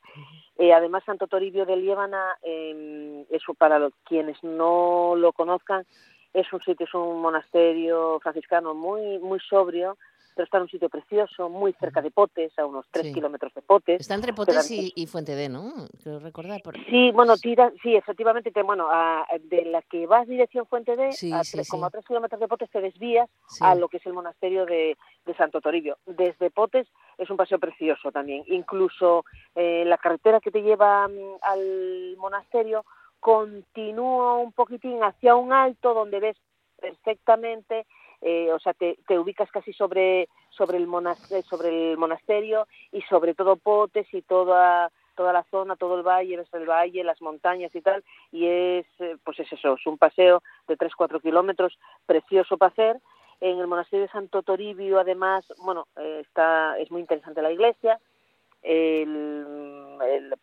Eh, 0.58 0.74
además, 0.74 1.04
Santo 1.06 1.28
Toribio 1.28 1.66
de 1.66 1.78
Liébana, 1.78 2.38
eh, 2.44 3.26
eso 3.30 3.54
para 3.54 3.80
los, 3.80 3.94
quienes 4.04 4.42
no 4.44 5.16
lo 5.16 5.32
conozcan, 5.32 5.86
es 6.34 6.52
un 6.52 6.62
sitio, 6.62 6.86
es 6.86 6.94
un 6.94 7.22
monasterio 7.22 8.20
franciscano 8.20 8.74
muy, 8.74 9.18
muy 9.20 9.40
sobrio, 9.40 9.98
pero 10.40 10.46
está 10.46 10.58
en 10.60 10.64
un 10.64 10.70
sitio 10.70 10.88
precioso, 10.88 11.50
muy 11.50 11.74
cerca 11.74 12.02
de 12.02 12.12
Potes, 12.12 12.58
a 12.58 12.66
unos 12.66 12.86
tres 12.90 13.14
kilómetros 13.14 13.54
de 13.54 13.62
Potes. 13.62 14.00
Está 14.00 14.16
entre 14.16 14.32
Potes 14.32 14.72
y, 14.72 15.06
Fuente 15.06 15.36
D, 15.36 15.50
¿no? 15.50 15.74
Creo 16.02 16.20
recordar. 16.20 16.62
Sí, 16.90 17.12
bueno, 17.12 17.36
tira, 17.36 17.74
sí, 17.84 17.94
efectivamente, 17.94 18.50
te, 18.50 18.64
bueno, 18.64 18.88
de 19.50 19.66
la 19.66 19.82
que 19.82 20.08
vas 20.08 20.26
dirección 20.30 20.66
Fuente 20.66 20.96
D, 20.96 21.10
a 21.34 21.42
como 21.70 21.88
a 21.88 21.90
tres 21.90 22.06
kilómetros 22.06 22.40
de 22.40 22.48
Potes 22.48 22.70
te 22.70 22.80
desvías 22.80 23.30
a 23.60 23.76
lo 23.76 23.90
que 23.90 23.98
es 23.98 24.06
el 24.06 24.14
monasterio 24.14 24.66
de, 24.66 24.96
Santo 25.38 25.60
Toribio. 25.60 25.98
Desde 26.06 26.52
Potes 26.52 26.88
es 27.18 27.30
un 27.30 27.36
paseo 27.36 27.60
precioso 27.60 28.10
también. 28.10 28.46
Incluso 28.48 29.26
eh, 29.56 29.84
la 29.86 29.98
carretera 29.98 30.40
que 30.40 30.52
te 30.52 30.62
lleva 30.62 31.06
mm, 31.10 31.40
al 31.42 32.16
monasterio 32.18 32.86
continúa 33.20 34.38
un 34.38 34.54
poquitín 34.54 35.04
hacia 35.04 35.36
un 35.36 35.52
alto 35.52 35.94
donde 35.94 36.22
ves 36.22 36.38
perfectamente 36.80 37.86
eh, 38.22 38.52
o 38.52 38.60
sea, 38.60 38.74
te, 38.74 38.98
te, 39.08 39.18
ubicas 39.18 39.50
casi 39.52 39.74
sobre, 39.74 40.28
sobre, 40.50 40.78
el 40.78 40.88
monasterio, 40.88 41.44
sobre 41.44 41.92
el 41.92 41.98
monasterio 41.98 42.68
y 42.92 43.02
sobre 43.04 43.34
todo 43.34 43.56
Potes 43.56 44.14
y 44.14 44.22
toda 44.22 44.92
toda 45.20 45.34
la 45.34 45.44
zona, 45.52 45.76
todo 45.76 45.98
el 45.98 46.04
valle, 46.04 46.42
el 46.54 46.66
valle, 46.66 47.04
las 47.04 47.22
montañas 47.22 47.76
y 47.76 47.82
tal, 47.82 48.06
y 48.32 48.46
es, 48.46 48.86
eh, 49.00 49.18
pues 49.26 49.38
es 49.42 49.52
eso, 49.52 49.74
es 49.74 49.86
un 49.86 49.98
paseo 49.98 50.42
de 50.66 50.78
3-4 50.78 51.22
kilómetros, 51.22 51.78
precioso 52.06 52.58
para 52.58 52.72
hacer. 52.72 53.02
En 53.42 53.60
el 53.60 53.68
monasterio 53.68 54.06
de 54.06 54.12
Santo 54.14 54.44
Toribio, 54.44 54.98
además, 54.98 55.46
bueno, 55.62 55.88
eh, 55.98 56.22
está, 56.22 56.80
es 56.80 56.90
muy 56.90 57.02
interesante 57.02 57.42
la 57.42 57.52
iglesia. 57.52 58.00
El, 58.62 59.86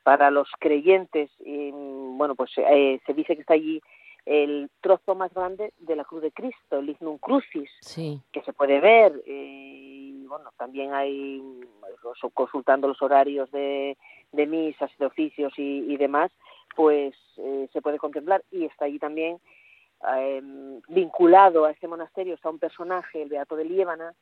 para 0.02 0.30
los 0.30 0.50
creyentes, 0.58 1.30
bueno, 1.38 2.34
pues 2.34 2.50
eh, 2.58 3.00
se 3.06 3.14
dice 3.14 3.34
que 3.34 3.40
está 3.40 3.54
allí 3.54 3.80
el 4.26 4.68
trozo 4.80 5.14
más 5.14 5.32
grande 5.32 5.72
de 5.78 5.96
la 5.96 6.04
cruz 6.04 6.20
de 6.20 6.32
Cristo, 6.32 6.78
el 6.78 6.90
Ignum 6.90 7.16
Crucis, 7.18 7.70
que 7.94 8.42
se 8.44 8.52
puede 8.52 8.80
ver. 8.80 9.22
y 9.24 10.26
bueno, 10.26 10.50
también 10.58 10.92
hay, 10.92 11.40
consultando 12.34 12.88
los 12.88 13.00
horarios 13.00 13.50
de, 13.52 13.96
de 14.32 14.46
misas, 14.46 14.90
de 14.98 15.06
oficios 15.06 15.52
y, 15.56 15.96
demás, 15.96 16.30
pues 16.74 17.14
eh, 17.38 17.68
se 17.72 17.80
puede 17.80 17.98
contemplar. 17.98 18.44
Y 18.50 18.64
está 18.64 18.86
allí 18.86 18.98
también 18.98 19.40
em, 20.16 20.80
vinculado 20.88 21.64
a 21.64 21.70
este 21.70 21.88
monasterio 21.88 22.34
está 22.34 22.50
un 22.50 22.58
personaje, 22.58 23.22
el 23.22 23.28
Beato 23.28 23.56
de 23.56 23.64
Liébana, 23.64 24.14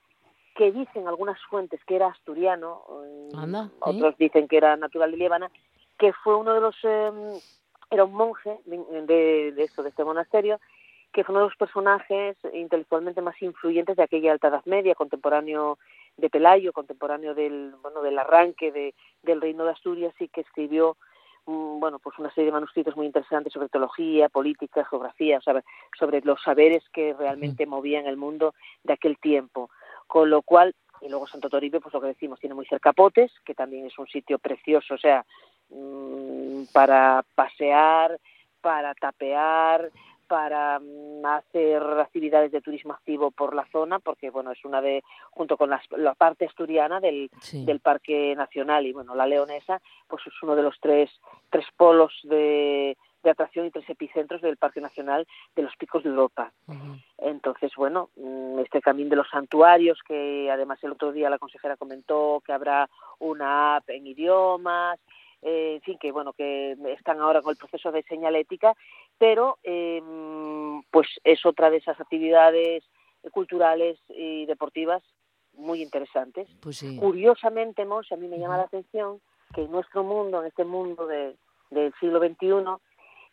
que 0.55 0.71
dicen 0.71 1.09
algunas 1.09 1.39
fuentes 1.51 1.85
que 1.85 1.97
era 1.97 2.09
asturiano, 2.09 2.85
em, 3.05 3.71
otros 3.81 4.17
dicen 4.19 4.47
que 4.47 4.57
era 4.57 4.77
natural 4.77 5.11
de 5.11 5.17
Liébana, 5.17 5.51
que 5.99 6.13
fue 6.13 6.37
uno 6.37 6.55
de 6.55 6.61
los, 6.61 6.77
em, 6.85 7.41
era 7.95 8.05
un 8.05 8.15
monje 8.15 8.59
de, 8.67 9.53
de, 9.53 9.63
esto, 9.63 9.83
de 9.83 9.91
este 9.91 10.05
monasterio, 10.05 10.61
que 11.13 11.25
fue 11.25 11.33
uno 11.33 11.43
de 11.43 11.49
los 11.51 11.57
personajes 11.57 12.37
intelectualmente 12.53 13.23
más 13.23 13.41
influyentes 13.41 13.97
de 13.97 14.03
aquella 14.03 14.33
Alta 14.33 14.49
Edad 14.49 14.65
Media, 14.67 14.95
contemporáneo 14.95 15.79
de 16.17 16.29
Pelayo, 16.29 16.73
contemporáneo 16.73 17.35
del, 17.35 17.75
bueno, 17.83 18.03
del 18.03 18.19
arranque 18.19 18.73
de, 18.73 18.95
del 19.23 19.41
Reino 19.41 19.65
de 19.65 19.71
Asturias 19.71 20.15
y 20.19 20.29
que 20.29 20.41
escribió 20.41 20.97
mm, 21.47 21.79
bueno, 21.79 21.99
pues 22.01 22.19
una 22.19 22.33
serie 22.35 22.47
de 22.47 22.53
manuscritos 22.53 22.97
muy 22.97 23.07
interesantes 23.07 23.53
sobre 23.53 23.69
teología, 23.69 24.29
política, 24.29 24.85
geografía, 24.85 25.41
sobre 25.41 26.21
los 26.23 26.43
saberes 26.43 26.83
que 26.93 27.15
realmente 27.15 27.67
movían 27.67 28.07
el 28.07 28.17
mundo 28.17 28.55
de 28.83 28.95
aquel 28.95 29.19
tiempo. 29.19 29.71
Con 30.07 30.31
lo 30.31 30.43
cual, 30.43 30.75
y 31.01 31.09
luego 31.09 31.27
Santo 31.27 31.49
Toribio, 31.49 31.81
pues 31.81 31.95
lo 31.95 32.01
que 32.01 32.09
decimos, 32.09 32.41
tiene 32.41 32.55
muy 32.55 32.67
cerca 32.67 32.93
Potes, 32.93 33.33
que 33.45 33.55
también 33.55 33.87
es 33.87 33.99
un 33.99 34.07
sitio 34.07 34.39
precioso, 34.39 34.95
o 34.95 34.99
sea, 34.99 35.25
para 36.73 37.25
pasear, 37.35 38.19
para 38.61 38.95
tapear, 38.95 39.91
para 40.27 40.81
mm, 40.81 41.25
hacer 41.27 41.83
actividades 42.01 42.51
de 42.53 42.61
turismo 42.61 42.93
activo 42.93 43.31
por 43.31 43.55
la 43.55 43.67
zona, 43.71 43.99
porque 43.99 44.31
bueno 44.31 44.53
es 44.53 44.65
una 44.65 44.81
de 44.81 45.03
junto 45.31 45.57
con 45.57 45.71
la 45.71 46.15
parte 46.15 46.47
asturiana 46.47 47.01
del, 47.01 47.31
del 47.53 47.81
Parque 47.81 48.35
Nacional 48.37 48.87
y 48.87 48.93
bueno 48.93 49.15
la 49.15 49.27
leonesa, 49.27 49.81
pues 50.09 50.27
es 50.27 50.33
uno 50.43 50.57
de 50.57 50.63
los 50.63 50.79
tres 50.81 51.11
tres 51.51 51.67
polos 51.77 52.13
de, 52.25 52.97
de 53.25 53.31
atracción 53.31 53.67
y 53.67 53.71
tres 53.71 53.89
epicentros 53.89 54.43
del 54.43 54.57
Parque 54.57 54.81
Nacional 54.81 55.27
de 55.57 55.63
los 55.63 55.75
Picos 55.77 56.05
de 56.05 56.11
Europa. 56.11 56.53
Entonces, 57.19 57.73
bueno, 57.77 58.11
mm, 58.17 58.61
este 58.61 58.81
camino 58.81 59.11
de 59.11 59.17
los 59.17 59.29
santuarios, 59.31 59.99
que 60.07 60.51
además 60.51 60.79
el 60.85 60.93
otro 60.93 61.11
día 61.11 61.31
la 61.31 61.39
consejera 61.39 61.77
comentó 61.77 62.43
que 62.45 62.53
habrá 62.53 62.89
una 63.19 63.77
app 63.77 63.89
en 63.91 64.07
idiomas, 64.07 65.01
eh, 65.45 65.75
en 65.77 65.83
fin, 65.83 65.99
que 65.99 66.11
bueno, 66.11 66.33
que 66.33 66.75
están 66.97 67.21
ahora 67.21 67.43
con 67.43 67.51
el 67.51 67.59
proceso 67.59 67.93
de 67.93 68.03
señalética, 68.05 68.75
pero 69.19 69.59
em, 69.63 70.83
pues 70.91 71.07
es 71.23 71.45
otra 71.45 71.69
de 71.69 71.77
esas 71.77 72.01
actividades 72.01 72.83
culturales 73.31 73.99
y 74.09 74.47
deportivas 74.47 75.03
muy 75.53 75.83
interesantes. 75.83 76.49
Pues 76.61 76.83
Curiosamente, 76.99 77.85
Mos, 77.85 78.11
a 78.11 78.17
mí 78.17 78.27
me 78.27 78.39
llama 78.39 78.57
la 78.57 78.65
atención 78.65 79.21
que 79.55 79.63
en 79.63 79.71
nuestro 79.71 80.03
mundo, 80.03 80.41
en 80.41 80.47
este 80.47 80.65
mundo 80.65 81.07
de, 81.07 81.37
del 81.71 81.93
siglo 82.01 82.21
XXI, 82.21 82.65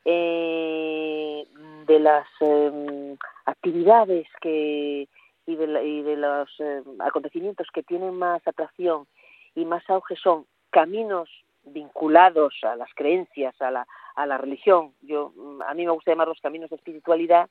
eh, 0.04 1.48
de 1.86 2.00
las 2.00 2.28
em, 2.42 3.18
actividades 3.46 4.28
que 4.42 5.08
y 5.46 5.56
de, 5.56 5.84
y 5.86 6.02
de 6.02 6.18
los 6.18 6.50
em, 6.60 6.84
acontecimientos 7.00 7.68
que 7.74 7.84
tienen 7.84 8.16
más 8.16 8.46
atracción 8.46 9.08
y 9.56 9.64
más 9.64 9.90
auge 9.90 10.16
son 10.18 10.46
caminos 10.72 11.30
vinculados 11.64 12.56
a 12.64 12.76
las 12.76 12.90
creencias, 12.96 13.60
a 13.62 13.72
la, 13.72 13.88
a 14.16 14.26
la 14.26 14.38
religión. 14.38 14.94
Yo, 15.02 15.32
mm, 15.36 15.62
a 15.64 15.74
mí 15.74 15.86
me 15.86 15.92
gusta 15.92 16.12
llamar 16.12 16.28
los 16.28 16.42
caminos 16.42 16.70
de 16.70 16.76
espiritualidad, 16.76 17.50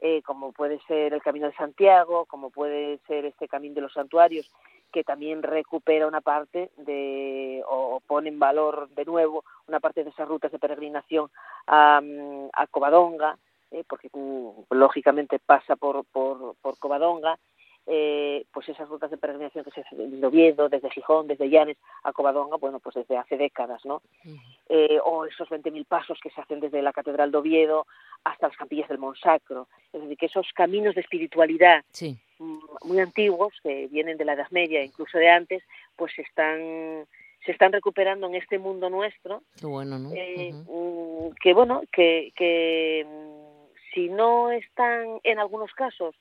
eh, 0.00 0.22
como 0.22 0.52
puede 0.52 0.80
ser 0.86 1.14
el 1.14 1.22
Camino 1.22 1.46
de 1.46 1.54
Santiago, 1.54 2.26
como 2.26 2.50
puede 2.50 2.98
ser 3.06 3.24
este 3.24 3.48
Camino 3.48 3.76
de 3.76 3.80
los 3.82 3.92
Santuarios, 3.92 4.50
que 4.92 5.04
también 5.04 5.42
recupera 5.42 6.06
una 6.06 6.20
parte 6.20 6.70
de, 6.76 7.62
o, 7.66 8.00
pone 8.06 8.28
en 8.28 8.38
valor 8.38 8.88
de 8.90 9.04
nuevo 9.04 9.44
una 9.66 9.80
parte 9.80 10.04
de 10.04 10.10
esas 10.10 10.28
rutas 10.28 10.52
de 10.52 10.58
peregrinación 10.58 11.30
a, 11.66 12.00
mm, 12.02 12.50
a 12.52 12.66
Covadonga, 12.66 13.38
eh, 13.70 13.82
porque 13.88 14.08
mm, 14.12 14.50
lógicamente 14.70 15.38
pasa 15.38 15.74
por, 15.74 16.04
por, 16.04 16.54
por 16.62 16.78
Covadonga, 16.78 17.38
eh, 17.86 18.44
pues 18.52 18.68
esas 18.68 18.88
rutas 18.88 19.10
de 19.10 19.18
peregrinación 19.18 19.64
que 19.64 19.70
se 19.70 19.82
hacen 19.82 20.10
desde 20.10 20.26
Oviedo, 20.26 20.68
desde 20.68 20.90
Gijón, 20.90 21.26
desde 21.26 21.50
Llanes 21.50 21.76
a 22.02 22.12
Covadonga, 22.12 22.56
bueno, 22.56 22.80
pues 22.80 22.94
desde 22.94 23.16
hace 23.16 23.36
décadas, 23.36 23.84
¿no? 23.84 24.02
eh, 24.68 24.98
o 25.04 25.26
esos 25.26 25.48
20.000 25.48 25.84
pasos 25.86 26.18
que 26.22 26.30
se 26.30 26.40
hacen 26.40 26.60
desde 26.60 26.82
la 26.82 26.92
Catedral 26.92 27.30
de 27.30 27.38
Oviedo 27.38 27.86
hasta 28.24 28.48
las 28.48 28.56
Campillas 28.56 28.88
del 28.88 28.98
Monsacro. 28.98 29.68
Es 29.92 30.00
decir, 30.00 30.16
que 30.16 30.26
esos 30.26 30.50
caminos 30.54 30.94
de 30.94 31.02
espiritualidad 31.02 31.84
muy 32.84 32.98
antiguos, 32.98 33.54
que 33.62 33.86
vienen 33.88 34.16
de 34.16 34.24
la 34.24 34.32
Edad 34.32 34.50
Media, 34.50 34.82
incluso 34.82 35.18
de 35.18 35.30
antes, 35.30 35.62
pues 35.96 36.18
están 36.18 37.06
se 37.44 37.52
están 37.52 37.72
recuperando 37.72 38.26
en 38.26 38.36
este 38.36 38.58
mundo 38.58 38.88
nuestro. 38.88 39.42
Qué 39.60 39.66
bueno, 39.66 39.98
¿no? 39.98 40.12
Eh, 40.14 40.52
mm, 40.52 41.34
que 41.42 41.52
bueno, 41.52 41.82
que, 41.92 42.32
que 42.34 43.06
mm, 43.06 43.92
si 43.92 44.08
no 44.08 44.50
están 44.50 45.20
en 45.22 45.38
algunos 45.38 45.70
casos 45.72 46.14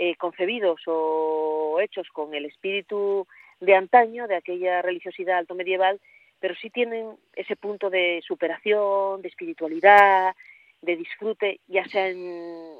eh, 0.00 0.14
concebidos 0.14 0.80
o 0.86 1.80
hechos 1.80 2.06
con 2.12 2.32
el 2.32 2.44
espíritu 2.44 3.26
de 3.58 3.74
antaño, 3.74 4.28
de 4.28 4.36
aquella 4.36 4.80
religiosidad 4.80 5.38
alto 5.38 5.56
medieval, 5.56 6.00
pero 6.38 6.54
sí 6.54 6.70
tienen 6.70 7.16
ese 7.34 7.56
punto 7.56 7.90
de 7.90 8.22
superación, 8.24 9.22
de 9.22 9.28
espiritualidad, 9.28 10.36
de 10.82 10.94
disfrute, 10.96 11.58
ya 11.66 11.84
sea 11.88 12.08
en, 12.10 12.78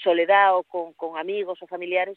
soledad 0.00 0.56
o 0.56 0.62
con, 0.62 0.92
con, 0.92 1.18
amigos 1.18 1.60
o 1.60 1.66
familiares, 1.66 2.16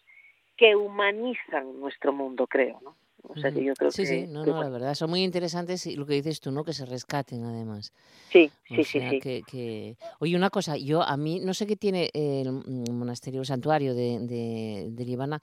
que 0.55 0.75
humanizan 0.75 1.79
nuestro 1.79 2.13
mundo, 2.13 2.45
creo, 2.45 2.79
¿no? 2.83 2.95
O 3.23 3.35
sea, 3.39 3.51
que 3.51 3.63
yo 3.63 3.73
creo 3.75 3.91
sí, 3.91 4.03
que, 4.03 4.07
sí, 4.07 4.27
no, 4.27 4.45
no, 4.45 4.61
la 4.61 4.69
verdad, 4.69 4.93
son 4.95 5.09
muy 5.09 5.23
interesantes 5.23 5.85
y 5.87 5.95
lo 5.95 6.05
que 6.05 6.13
dices 6.13 6.39
tú, 6.39 6.51
¿no? 6.51 6.63
Que 6.63 6.73
se 6.73 6.85
rescaten, 6.85 7.43
además. 7.43 7.93
Sí, 8.31 8.51
sí, 8.67 8.83
sí, 8.83 8.99
sí. 8.99 9.19
Que, 9.19 9.41
que... 9.49 9.97
Oye, 10.19 10.35
una 10.35 10.49
cosa, 10.49 10.77
yo 10.77 11.01
a 11.01 11.17
mí, 11.17 11.39
no 11.39 11.53
sé 11.53 11.67
qué 11.67 11.75
tiene 11.75 12.09
el 12.13 12.51
monasterio, 12.51 13.41
el 13.41 13.45
santuario 13.45 13.93
de, 13.93 14.19
de, 14.19 14.87
de 14.91 15.05
Libana, 15.05 15.41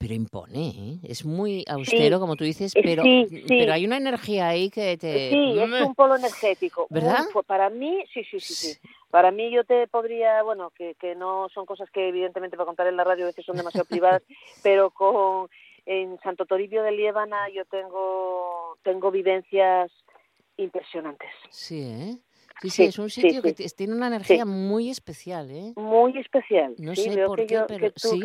pero 0.00 0.14
impone, 0.14 0.68
¿eh? 0.68 0.98
es 1.02 1.26
muy 1.26 1.62
austero, 1.68 2.20
como 2.20 2.34
tú 2.34 2.42
dices, 2.42 2.72
pero, 2.72 3.02
pero 3.46 3.74
hay 3.74 3.84
una 3.84 3.98
energía 3.98 4.48
ahí 4.48 4.70
que 4.70 4.96
te... 4.96 5.28
Sí, 5.28 5.58
es 5.58 5.82
un 5.86 5.94
polo 5.94 6.16
energético. 6.16 6.86
¿Verdad? 6.88 7.26
para 7.46 7.68
mí, 7.68 8.02
sí, 8.14 8.24
sí, 8.24 8.40
sí, 8.40 8.54
sí. 8.54 8.78
Para 9.10 9.30
mí 9.30 9.50
yo 9.50 9.62
te 9.64 9.86
podría, 9.88 10.42
bueno, 10.42 10.70
que, 10.70 10.94
que 10.94 11.14
no 11.14 11.50
son 11.50 11.66
cosas 11.66 11.90
que 11.90 12.08
evidentemente 12.08 12.56
para 12.56 12.64
contar 12.64 12.86
en 12.86 12.96
la 12.96 13.04
radio 13.04 13.24
a 13.24 13.26
veces 13.26 13.44
son 13.44 13.58
demasiado 13.58 13.84
privadas, 13.84 14.22
pero 14.62 14.88
con 14.88 15.50
en 15.90 16.20
Santo 16.20 16.46
Toribio 16.46 16.84
de 16.84 16.92
Liébana 16.92 17.48
yo 17.48 17.64
tengo, 17.64 18.78
tengo 18.84 19.10
vivencias 19.10 19.90
impresionantes. 20.56 21.30
Sí, 21.50 21.82
¿eh? 21.82 22.18
Sí, 22.62 22.68
sí, 22.68 22.84
es 22.84 22.98
un 22.98 23.08
sitio 23.08 23.40
que 23.40 23.52
tiene 23.52 23.94
una 23.94 24.08
energía 24.08 24.44
muy 24.44 24.90
especial, 24.90 25.50
¿eh? 25.50 25.72
Muy 25.76 26.18
especial. 26.18 26.74
No 26.78 26.94
sé 26.94 27.16
por 27.26 27.46
qué, 27.46 27.62
pero 27.66 27.90
sí. 27.96 28.20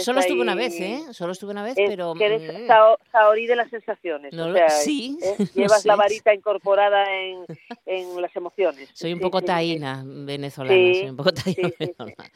solo 0.00 0.20
estuve 0.20 0.40
una 0.40 0.54
vez, 0.54 0.80
¿eh? 0.80 1.02
Solo 1.10 1.32
estuve 1.32 1.50
una 1.50 1.62
vez, 1.62 1.74
pero... 1.76 2.14
Que 2.14 2.26
eres 2.26 2.42
mm. 2.42 2.68
saorí 3.10 3.46
de 3.46 3.56
las 3.56 3.68
sensaciones. 3.68 4.32
o 4.34 4.52
sea, 4.52 4.70
sí. 4.70 5.18
¿eh? 5.22 5.36
Llevas 5.54 5.84
la 5.84 5.96
varita 5.96 6.32
incorporada 6.34 7.04
en, 7.14 7.44
en, 7.84 8.22
las 8.22 8.34
emociones. 8.36 8.88
Soy 8.94 9.12
un 9.12 9.20
poco 9.20 9.42
taína 9.42 10.02
venezolana, 10.06 10.94
soy 10.94 11.10
un 11.10 11.16
poco 11.16 11.32
taína 11.32 11.70
venezolana. 11.78 12.30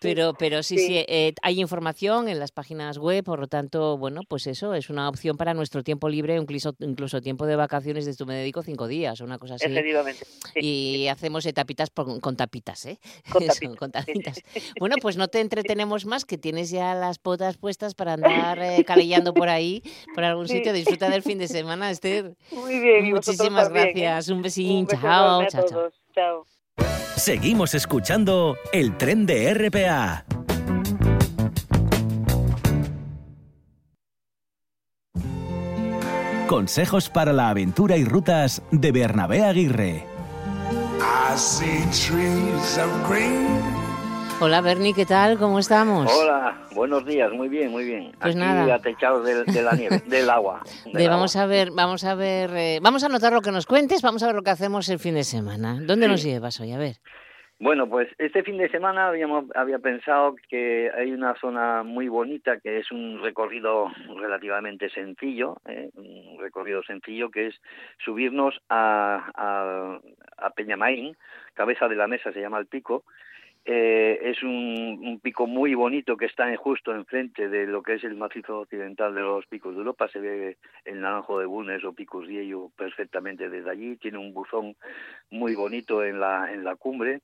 Pero, 0.00 0.34
pero 0.38 0.62
sí, 0.62 0.78
sí, 0.78 1.04
eh, 1.08 1.34
hay 1.42 1.60
información 1.60 2.28
en 2.28 2.38
las 2.38 2.52
páginas 2.52 2.98
web, 2.98 3.24
por 3.24 3.38
lo 3.38 3.46
tanto, 3.46 3.96
bueno, 3.96 4.22
pues 4.28 4.46
eso 4.46 4.74
es 4.74 4.90
una 4.90 5.08
opción 5.08 5.36
para 5.36 5.54
nuestro 5.54 5.82
tiempo 5.82 6.08
libre, 6.08 6.36
incluso, 6.36 6.74
incluso 6.80 7.20
tiempo 7.20 7.46
de 7.46 7.56
vacaciones, 7.56 8.04
de 8.04 8.10
esto 8.10 8.26
me 8.26 8.34
dedico 8.34 8.62
cinco 8.62 8.88
días 8.88 9.20
o 9.20 9.24
una 9.24 9.38
cosa 9.38 9.54
así. 9.54 9.64
Efectivamente. 9.64 10.26
y 10.60 11.08
hacemos 11.08 11.46
tapitas 11.54 11.90
con 11.90 12.36
tapitas, 12.36 12.86
¿eh? 12.86 12.98
Con 13.78 13.90
tapitas. 13.90 14.42
Bueno, 14.78 14.96
pues 15.00 15.16
no 15.16 15.28
te 15.28 15.40
entretenemos 15.40 16.06
más, 16.06 16.24
que 16.24 16.38
tienes 16.38 16.70
ya 16.70 16.94
las 16.94 17.18
potas 17.18 17.56
puestas 17.56 17.94
para 17.94 18.14
andar 18.14 18.58
eh, 18.62 18.84
calellando 18.86 19.34
por 19.34 19.48
ahí, 19.48 19.82
por 20.14 20.24
algún 20.24 20.48
sitio. 20.48 20.72
Disfruta 20.72 21.08
del 21.08 21.22
fin 21.22 21.38
de 21.38 21.48
semana, 21.48 21.90
Esther. 21.90 22.36
Muy 22.52 22.78
bien. 22.78 23.10
Muchísimas 23.10 23.68
¿eh? 23.68 23.72
gracias. 23.72 24.28
Un 24.28 24.42
besín. 24.42 24.86
Chao. 24.86 25.46
Chao. 26.14 26.46
Seguimos 27.16 27.74
escuchando 27.74 28.56
el 28.72 28.96
tren 28.96 29.26
de 29.26 29.52
RPA. 29.54 30.24
Consejos 36.48 37.08
para 37.08 37.32
la 37.32 37.48
aventura 37.48 37.96
y 37.96 38.04
rutas 38.04 38.62
de 38.72 38.90
Bernabé 38.90 39.44
Aguirre. 39.44 40.19
Hola 44.42 44.60
Bernie, 44.60 44.92
¿qué 44.92 45.06
tal? 45.06 45.38
¿Cómo 45.38 45.58
estamos? 45.58 46.10
Hola, 46.12 46.66
buenos 46.74 47.04
días, 47.06 47.30
muy 47.32 47.48
bien, 47.48 47.70
muy 47.70 47.84
bien. 47.84 48.12
Pues 48.20 48.34
Aquí 48.36 48.44
nada. 48.44 48.74
atechados 48.74 49.24
de, 49.24 49.44
de 49.44 49.62
la 49.62 49.72
nieve, 49.72 50.02
del 50.06 50.28
agua. 50.28 50.62
del 50.84 50.92
De- 50.94 51.04
agua. 51.04 51.16
vamos 51.16 51.36
a 51.36 51.46
ver, 51.46 51.70
vamos 51.72 52.04
a 52.04 52.14
ver, 52.14 52.50
eh, 52.54 52.78
vamos 52.82 53.02
a 53.02 53.06
anotar 53.06 53.32
lo 53.32 53.40
que 53.40 53.50
nos 53.52 53.64
cuentes, 53.66 54.02
vamos 54.02 54.22
a 54.22 54.26
ver 54.26 54.34
lo 54.34 54.42
que 54.42 54.50
hacemos 54.50 54.88
el 54.90 54.98
fin 54.98 55.14
de 55.14 55.24
semana. 55.24 55.78
¿Dónde 55.80 56.06
nos 56.08 56.22
llevas 56.22 56.60
hoy? 56.60 56.72
A 56.72 56.78
ver. 56.78 56.96
Bueno, 57.62 57.86
pues 57.90 58.08
este 58.16 58.42
fin 58.42 58.56
de 58.56 58.70
semana 58.70 59.08
habíamos, 59.08 59.44
había 59.54 59.78
pensado 59.78 60.34
que 60.48 60.90
hay 60.96 61.12
una 61.12 61.34
zona 61.34 61.82
muy 61.82 62.08
bonita 62.08 62.58
que 62.58 62.78
es 62.78 62.90
un 62.90 63.20
recorrido 63.22 63.92
relativamente 64.16 64.88
sencillo, 64.88 65.58
¿eh? 65.66 65.90
un 65.94 66.38
recorrido 66.40 66.82
sencillo 66.82 67.30
que 67.30 67.48
es 67.48 67.60
subirnos 68.02 68.58
a, 68.70 69.30
a, 69.34 70.00
a 70.38 70.54
cabeza 71.52 71.86
de 71.86 71.96
la 71.96 72.06
mesa 72.06 72.32
se 72.32 72.40
llama 72.40 72.58
el 72.58 72.66
pico, 72.66 73.04
eh, 73.64 74.18
es 74.22 74.42
un, 74.42 75.20
pico 75.22 75.46
muy 75.46 75.74
bonito 75.74 76.16
que 76.16 76.24
está 76.24 76.54
justo 76.56 76.94
enfrente 76.94 77.48
de 77.48 77.66
lo 77.66 77.82
que 77.82 77.94
es 77.94 78.04
el 78.04 78.16
macizo 78.16 78.60
occidental 78.60 79.14
de 79.14 79.20
los 79.20 79.46
picos 79.46 79.74
de 79.74 79.78
Europa. 79.78 80.08
Se 80.08 80.18
ve 80.18 80.56
el 80.84 81.00
naranjo 81.00 81.38
de 81.38 81.46
Bunes 81.46 81.84
o 81.84 81.92
Picos 81.92 82.26
Diello 82.26 82.70
perfectamente 82.76 83.48
desde 83.48 83.70
allí. 83.70 83.96
Tiene 83.96 84.18
un 84.18 84.32
buzón 84.32 84.76
muy 85.30 85.54
bonito 85.54 86.02
en 86.02 86.20
la, 86.20 86.52
en 86.52 86.64
la 86.64 86.76
cumbre. 86.76 87.20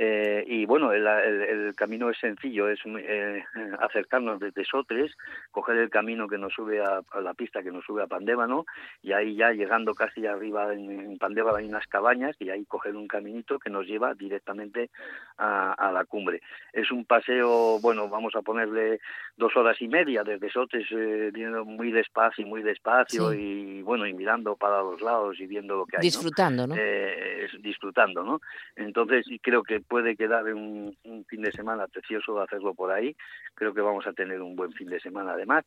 Eh, 0.00 0.44
y 0.46 0.64
bueno, 0.64 0.92
el, 0.92 1.04
el- 1.04 1.42
el 1.42 1.74
camino 1.74 2.08
es 2.08 2.18
sencillo, 2.18 2.68
es 2.68 2.78
eh, 2.86 3.42
acercarnos 3.80 4.38
desde 4.38 4.64
Sotres, 4.64 5.12
coger 5.50 5.76
el 5.78 5.90
camino 5.90 6.28
que 6.28 6.38
nos 6.38 6.52
sube 6.52 6.80
a, 6.80 7.00
a 7.10 7.20
la 7.20 7.34
pista 7.34 7.64
que 7.64 7.72
nos 7.72 7.84
sube 7.84 8.04
a 8.04 8.06
Pandévano 8.06 8.64
y 9.02 9.10
ahí 9.12 9.34
ya 9.34 9.50
llegando 9.50 9.94
casi 9.94 10.24
arriba 10.24 10.72
en, 10.72 10.88
en 10.88 11.18
Pandévano 11.18 11.56
hay 11.56 11.66
unas 11.66 11.86
cabañas 11.88 12.36
y 12.38 12.50
ahí 12.50 12.64
coger 12.66 12.94
un 12.94 13.08
caminito 13.08 13.58
que 13.58 13.70
nos 13.70 13.86
lleva 13.86 14.14
directamente 14.14 14.90
a, 15.36 15.72
a 15.72 15.90
la 15.90 16.04
cumbre. 16.04 16.42
Es 16.72 16.92
un 16.92 17.04
paseo, 17.04 17.80
bueno, 17.80 18.08
vamos 18.08 18.36
a 18.36 18.42
ponerle 18.42 19.00
dos 19.36 19.56
horas 19.56 19.82
y 19.82 19.88
media 19.88 20.22
desde 20.22 20.48
Sotres, 20.48 20.86
eh, 20.92 21.30
viendo 21.34 21.64
muy 21.64 21.90
despacio, 21.90 22.46
muy 22.46 22.62
despacio 22.62 23.32
Sí. 23.32 23.38
y 23.78 23.82
bueno, 23.82 24.06
y 24.06 24.12
mirando 24.12 24.54
para 24.54 24.80
los 24.80 25.00
lados 25.00 25.40
y 25.40 25.46
viendo 25.46 25.76
lo 25.76 25.86
que 25.86 25.96
hay. 25.96 26.02
Disfrutando, 26.02 26.66
¿no? 26.68 26.74
eh, 26.78 27.48
disfrutando, 27.58 28.22
¿no? 28.22 28.40
Entonces 28.76 29.26
y 29.28 29.38
creo 29.40 29.62
que 29.64 29.80
puede 29.88 30.16
quedar 30.16 30.44
un, 30.54 30.96
un 31.04 31.24
fin 31.24 31.42
de 31.42 31.52
semana 31.52 31.86
precioso 31.86 32.40
hacerlo 32.40 32.74
por 32.74 32.92
ahí. 32.92 33.16
Creo 33.54 33.74
que 33.74 33.80
vamos 33.80 34.06
a 34.06 34.12
tener 34.12 34.40
un 34.40 34.54
buen 34.54 34.72
fin 34.72 34.88
de 34.88 35.00
semana 35.00 35.32
además. 35.32 35.64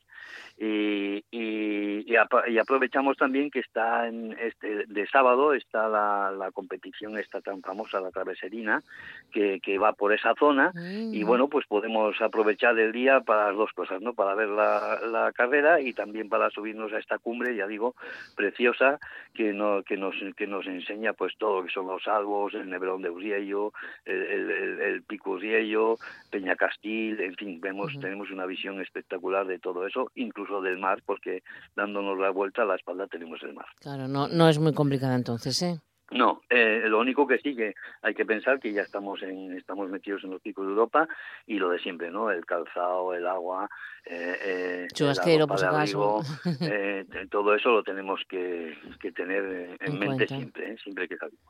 Y, 0.57 1.23
y, 1.31 2.05
y 2.11 2.17
y 2.47 2.57
aprovechamos 2.57 3.17
también 3.17 3.49
que 3.49 3.59
está 3.59 4.07
en 4.07 4.35
este 4.39 4.85
de 4.85 5.07
sábado 5.07 5.53
está 5.53 5.87
la, 5.87 6.31
la 6.31 6.51
competición 6.51 7.17
esta 7.17 7.41
tan 7.41 7.61
famosa 7.61 7.99
la 7.99 8.11
traveserina 8.11 8.83
que, 9.31 9.59
que 9.59 9.77
va 9.77 9.93
por 9.93 10.13
esa 10.13 10.33
zona 10.35 10.71
y 10.75 11.23
bueno 11.23 11.47
pues 11.47 11.65
podemos 11.67 12.19
aprovechar 12.21 12.77
el 12.79 12.91
día 12.91 13.21
para 13.21 13.47
las 13.47 13.57
dos 13.57 13.71
cosas 13.73 14.01
no 14.01 14.13
para 14.13 14.35
ver 14.35 14.49
la, 14.49 14.99
la 15.01 15.31
carrera 15.31 15.81
y 15.81 15.93
también 15.93 16.29
para 16.29 16.49
subirnos 16.49 16.93
a 16.93 16.99
esta 16.99 17.17
cumbre 17.17 17.55
ya 17.55 17.67
digo 17.67 17.95
preciosa 18.35 18.99
que 19.33 19.53
no, 19.53 19.83
que 19.83 19.97
nos 19.97 20.15
que 20.35 20.47
nos 20.47 20.65
enseña 20.67 21.13
pues 21.13 21.33
todo 21.37 21.59
lo 21.59 21.65
que 21.65 21.71
son 21.71 21.87
los 21.87 22.07
albos 22.07 22.53
el 22.53 22.69
Nebrón 22.69 23.01
de 23.01 23.09
Uriello 23.09 23.73
el, 24.11 24.51
el, 24.51 24.81
el, 24.81 25.03
Uriello 25.25 25.97
Peñacastil 26.29 27.19
en 27.21 27.35
fin 27.35 27.61
vemos 27.61 27.93
tenemos 27.99 28.31
una 28.31 28.45
visión 28.45 28.81
espectacular 28.81 29.45
de 29.47 29.59
todo 29.59 29.87
eso 29.87 30.11
incluso 30.15 30.61
del 30.61 30.77
mar 30.77 31.01
porque 31.05 31.43
dándonos 31.75 32.17
la 32.17 32.29
vuelta 32.31 32.63
a 32.63 32.65
la 32.65 32.75
espalda 32.75 33.07
tenemos 33.07 33.41
el 33.43 33.53
mar 33.53 33.67
Claro, 33.79 34.07
no, 34.07 34.27
no 34.27 34.49
es 34.49 34.59
muy 34.59 34.73
complicada 34.73 35.15
entonces, 35.15 35.61
¿eh? 35.61 35.79
no, 36.11 36.41
eh, 36.49 36.83
lo 36.87 36.99
único 36.99 37.25
que 37.25 37.37
sí 37.39 37.55
que 37.55 37.73
hay 38.01 38.13
que 38.13 38.25
pensar 38.25 38.59
que 38.59 38.73
ya 38.73 38.81
estamos 38.81 39.23
en 39.23 39.53
estamos 39.57 39.89
metidos 39.89 40.23
en 40.25 40.31
los 40.31 40.41
picos 40.41 40.65
de 40.65 40.71
Europa 40.71 41.07
y 41.47 41.57
lo 41.57 41.69
de 41.69 41.79
siempre, 41.79 42.11
¿no? 42.11 42.29
El 42.31 42.45
calzado, 42.45 43.13
el 43.13 43.25
agua, 43.25 43.69
eh, 44.05 44.37
eh, 44.43 44.87
Chubasquero, 44.93 45.47
por 45.47 45.63
acaso. 45.63 46.21
eh, 46.61 47.05
todo 47.29 47.55
eso 47.55 47.69
lo 47.69 47.83
tenemos 47.83 48.21
que, 48.27 48.75
que 48.99 49.11
tener 49.11 49.77
en, 49.79 49.93
En 49.93 49.99
mente 49.99 50.05
cuenta. 50.05 50.35
siempre, 50.35 50.71
¿eh? 50.73 50.75
siempre 50.83 51.07
que 51.07 51.17
salimos. 51.17 51.43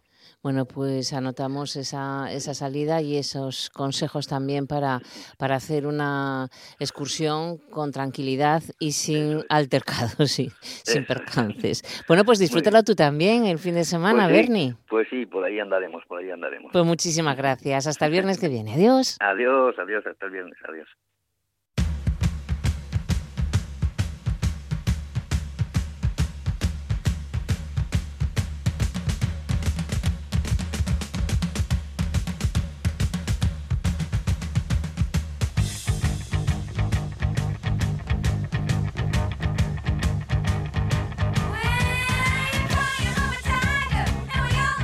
Bueno, 0.44 0.66
pues 0.66 1.14
anotamos 1.14 1.76
esa, 1.76 2.32
esa 2.32 2.54
salida 2.54 3.02
y 3.02 3.18
esos 3.18 3.70
consejos 3.70 4.28
también 4.28 4.68
para, 4.68 5.02
para 5.38 5.56
hacer 5.56 5.88
una 5.88 6.50
excursión 6.80 7.58
con 7.70 7.92
tranquilidad 7.92 8.62
y 8.80 8.92
sin 8.92 9.44
altercados, 9.50 10.32
sí, 10.32 10.52
sin 10.62 11.04
Eso 11.04 11.08
percances. 11.08 12.04
Bueno, 12.08 12.24
pues 12.26 12.40
disfrútalo 12.40 12.84
tú 12.84 12.96
también 12.96 13.46
el 13.46 13.58
fin 13.60 13.76
de 13.76 13.86
semana, 13.86 14.26
Pues 14.28 14.30
sí, 14.30 14.42
Bernie. 14.42 14.76
Pues 14.88 15.08
sí, 15.10 15.26
por 15.26 15.44
ahí 15.44 15.60
andaremos, 15.60 16.04
por 16.06 16.20
ahí 16.20 16.30
andaremos. 16.30 16.72
Pues 16.72 16.86
muchísimas 16.86 17.36
gracias. 17.38 17.88
Hasta 17.88 18.06
el 18.06 18.12
viernes 18.12 18.40
que 18.40 18.50
viene. 18.50 18.74
Adiós. 18.74 19.18
Adiós, 19.22 19.76
adiós, 19.80 20.06
hasta 20.06 20.26
el 20.26 20.32
viernes, 20.32 20.58
adiós. 20.68 20.88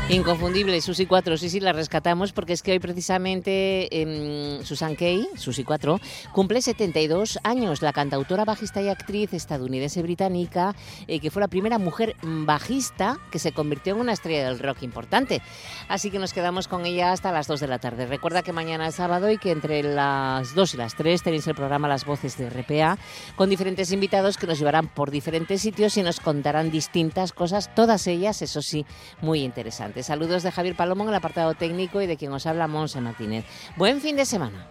Inconfundible, 0.10 0.80
Susi 0.80 1.06
4, 1.06 1.36
sí, 1.36 1.50
sí, 1.50 1.60
la 1.60 1.74
rescatamos 1.74 2.32
porque 2.32 2.54
es 2.54 2.64
que 2.64 2.72
hoy 2.72 2.80
precisamente 2.80 3.90
em, 3.92 4.64
Susan 4.64 4.96
Kay, 4.96 5.28
Susi 5.36 5.66
4, 5.66 6.00
cumple 6.32 6.62
72 6.62 7.40
años, 7.44 7.82
la 7.82 7.92
cantautora, 7.92 8.46
bajista 8.46 8.82
y 8.82 8.88
actriz 8.88 9.34
estadounidense 9.34 10.02
británica, 10.02 10.76
eh, 11.10 11.20
que 11.20 11.30
fue 11.30 11.42
la 11.42 11.50
primera 11.50 11.78
mujer 11.78 12.16
bajista 12.24 13.18
que 13.32 13.38
se 13.38 13.52
convirtió 13.52 13.96
en 13.96 14.00
una 14.00 14.14
estrella 14.14 14.46
del 14.46 14.60
rock 14.60 14.84
importante. 14.84 15.42
Así 15.90 16.10
que 16.10 16.20
nos 16.20 16.32
quedamos 16.32 16.70
con 16.70 16.86
ella 16.86 17.12
hasta 17.12 17.34
las 17.34 17.48
2 17.48 17.60
de 17.60 17.68
la 17.68 17.80
tarde. 17.80 18.06
Recuerda 18.06 18.44
que 18.44 18.54
mañana 18.54 18.88
es 18.88 18.96
sábado 18.96 19.30
y 19.30 19.38
que 19.38 19.52
entre 19.52 19.84
las 19.84 20.56
2 20.56 20.74
y 20.76 20.78
las 20.78 20.96
3 20.96 21.22
tenéis 21.22 21.48
el 21.48 21.56
programa 21.56 21.90
Las 21.90 22.06
Voces 22.06 22.38
de 22.38 22.50
RPA 22.50 22.98
con 23.36 23.50
diferentes 23.50 23.92
invitados 23.92 24.38
que 24.38 24.48
nos 24.48 24.58
llevarán 24.58 24.88
por 24.88 25.12
diferentes 25.12 25.62
sitios 25.62 25.98
y 25.98 26.02
nos 26.02 26.22
contarán 26.22 26.72
distintas 26.72 27.34
cosas, 27.34 27.76
todas 27.76 28.08
ellas, 28.08 28.42
eso 28.42 28.62
sí, 28.62 28.86
muy 29.20 29.42
interesantes. 29.42 29.97
Saludos 30.04 30.44
de 30.44 30.52
Javier 30.52 30.76
Palomo 30.76 31.04
en 31.04 31.10
el 31.10 31.16
apartado 31.16 31.54
técnico 31.54 32.02
y 32.02 32.08
de 32.08 32.18
quien 32.18 32.32
os 32.32 32.46
habla 32.46 32.68
Monse 32.68 33.02
Martínez. 33.02 33.46
Buen 33.76 34.02
fin 34.02 34.16
de 34.16 34.26
semana. 34.26 34.68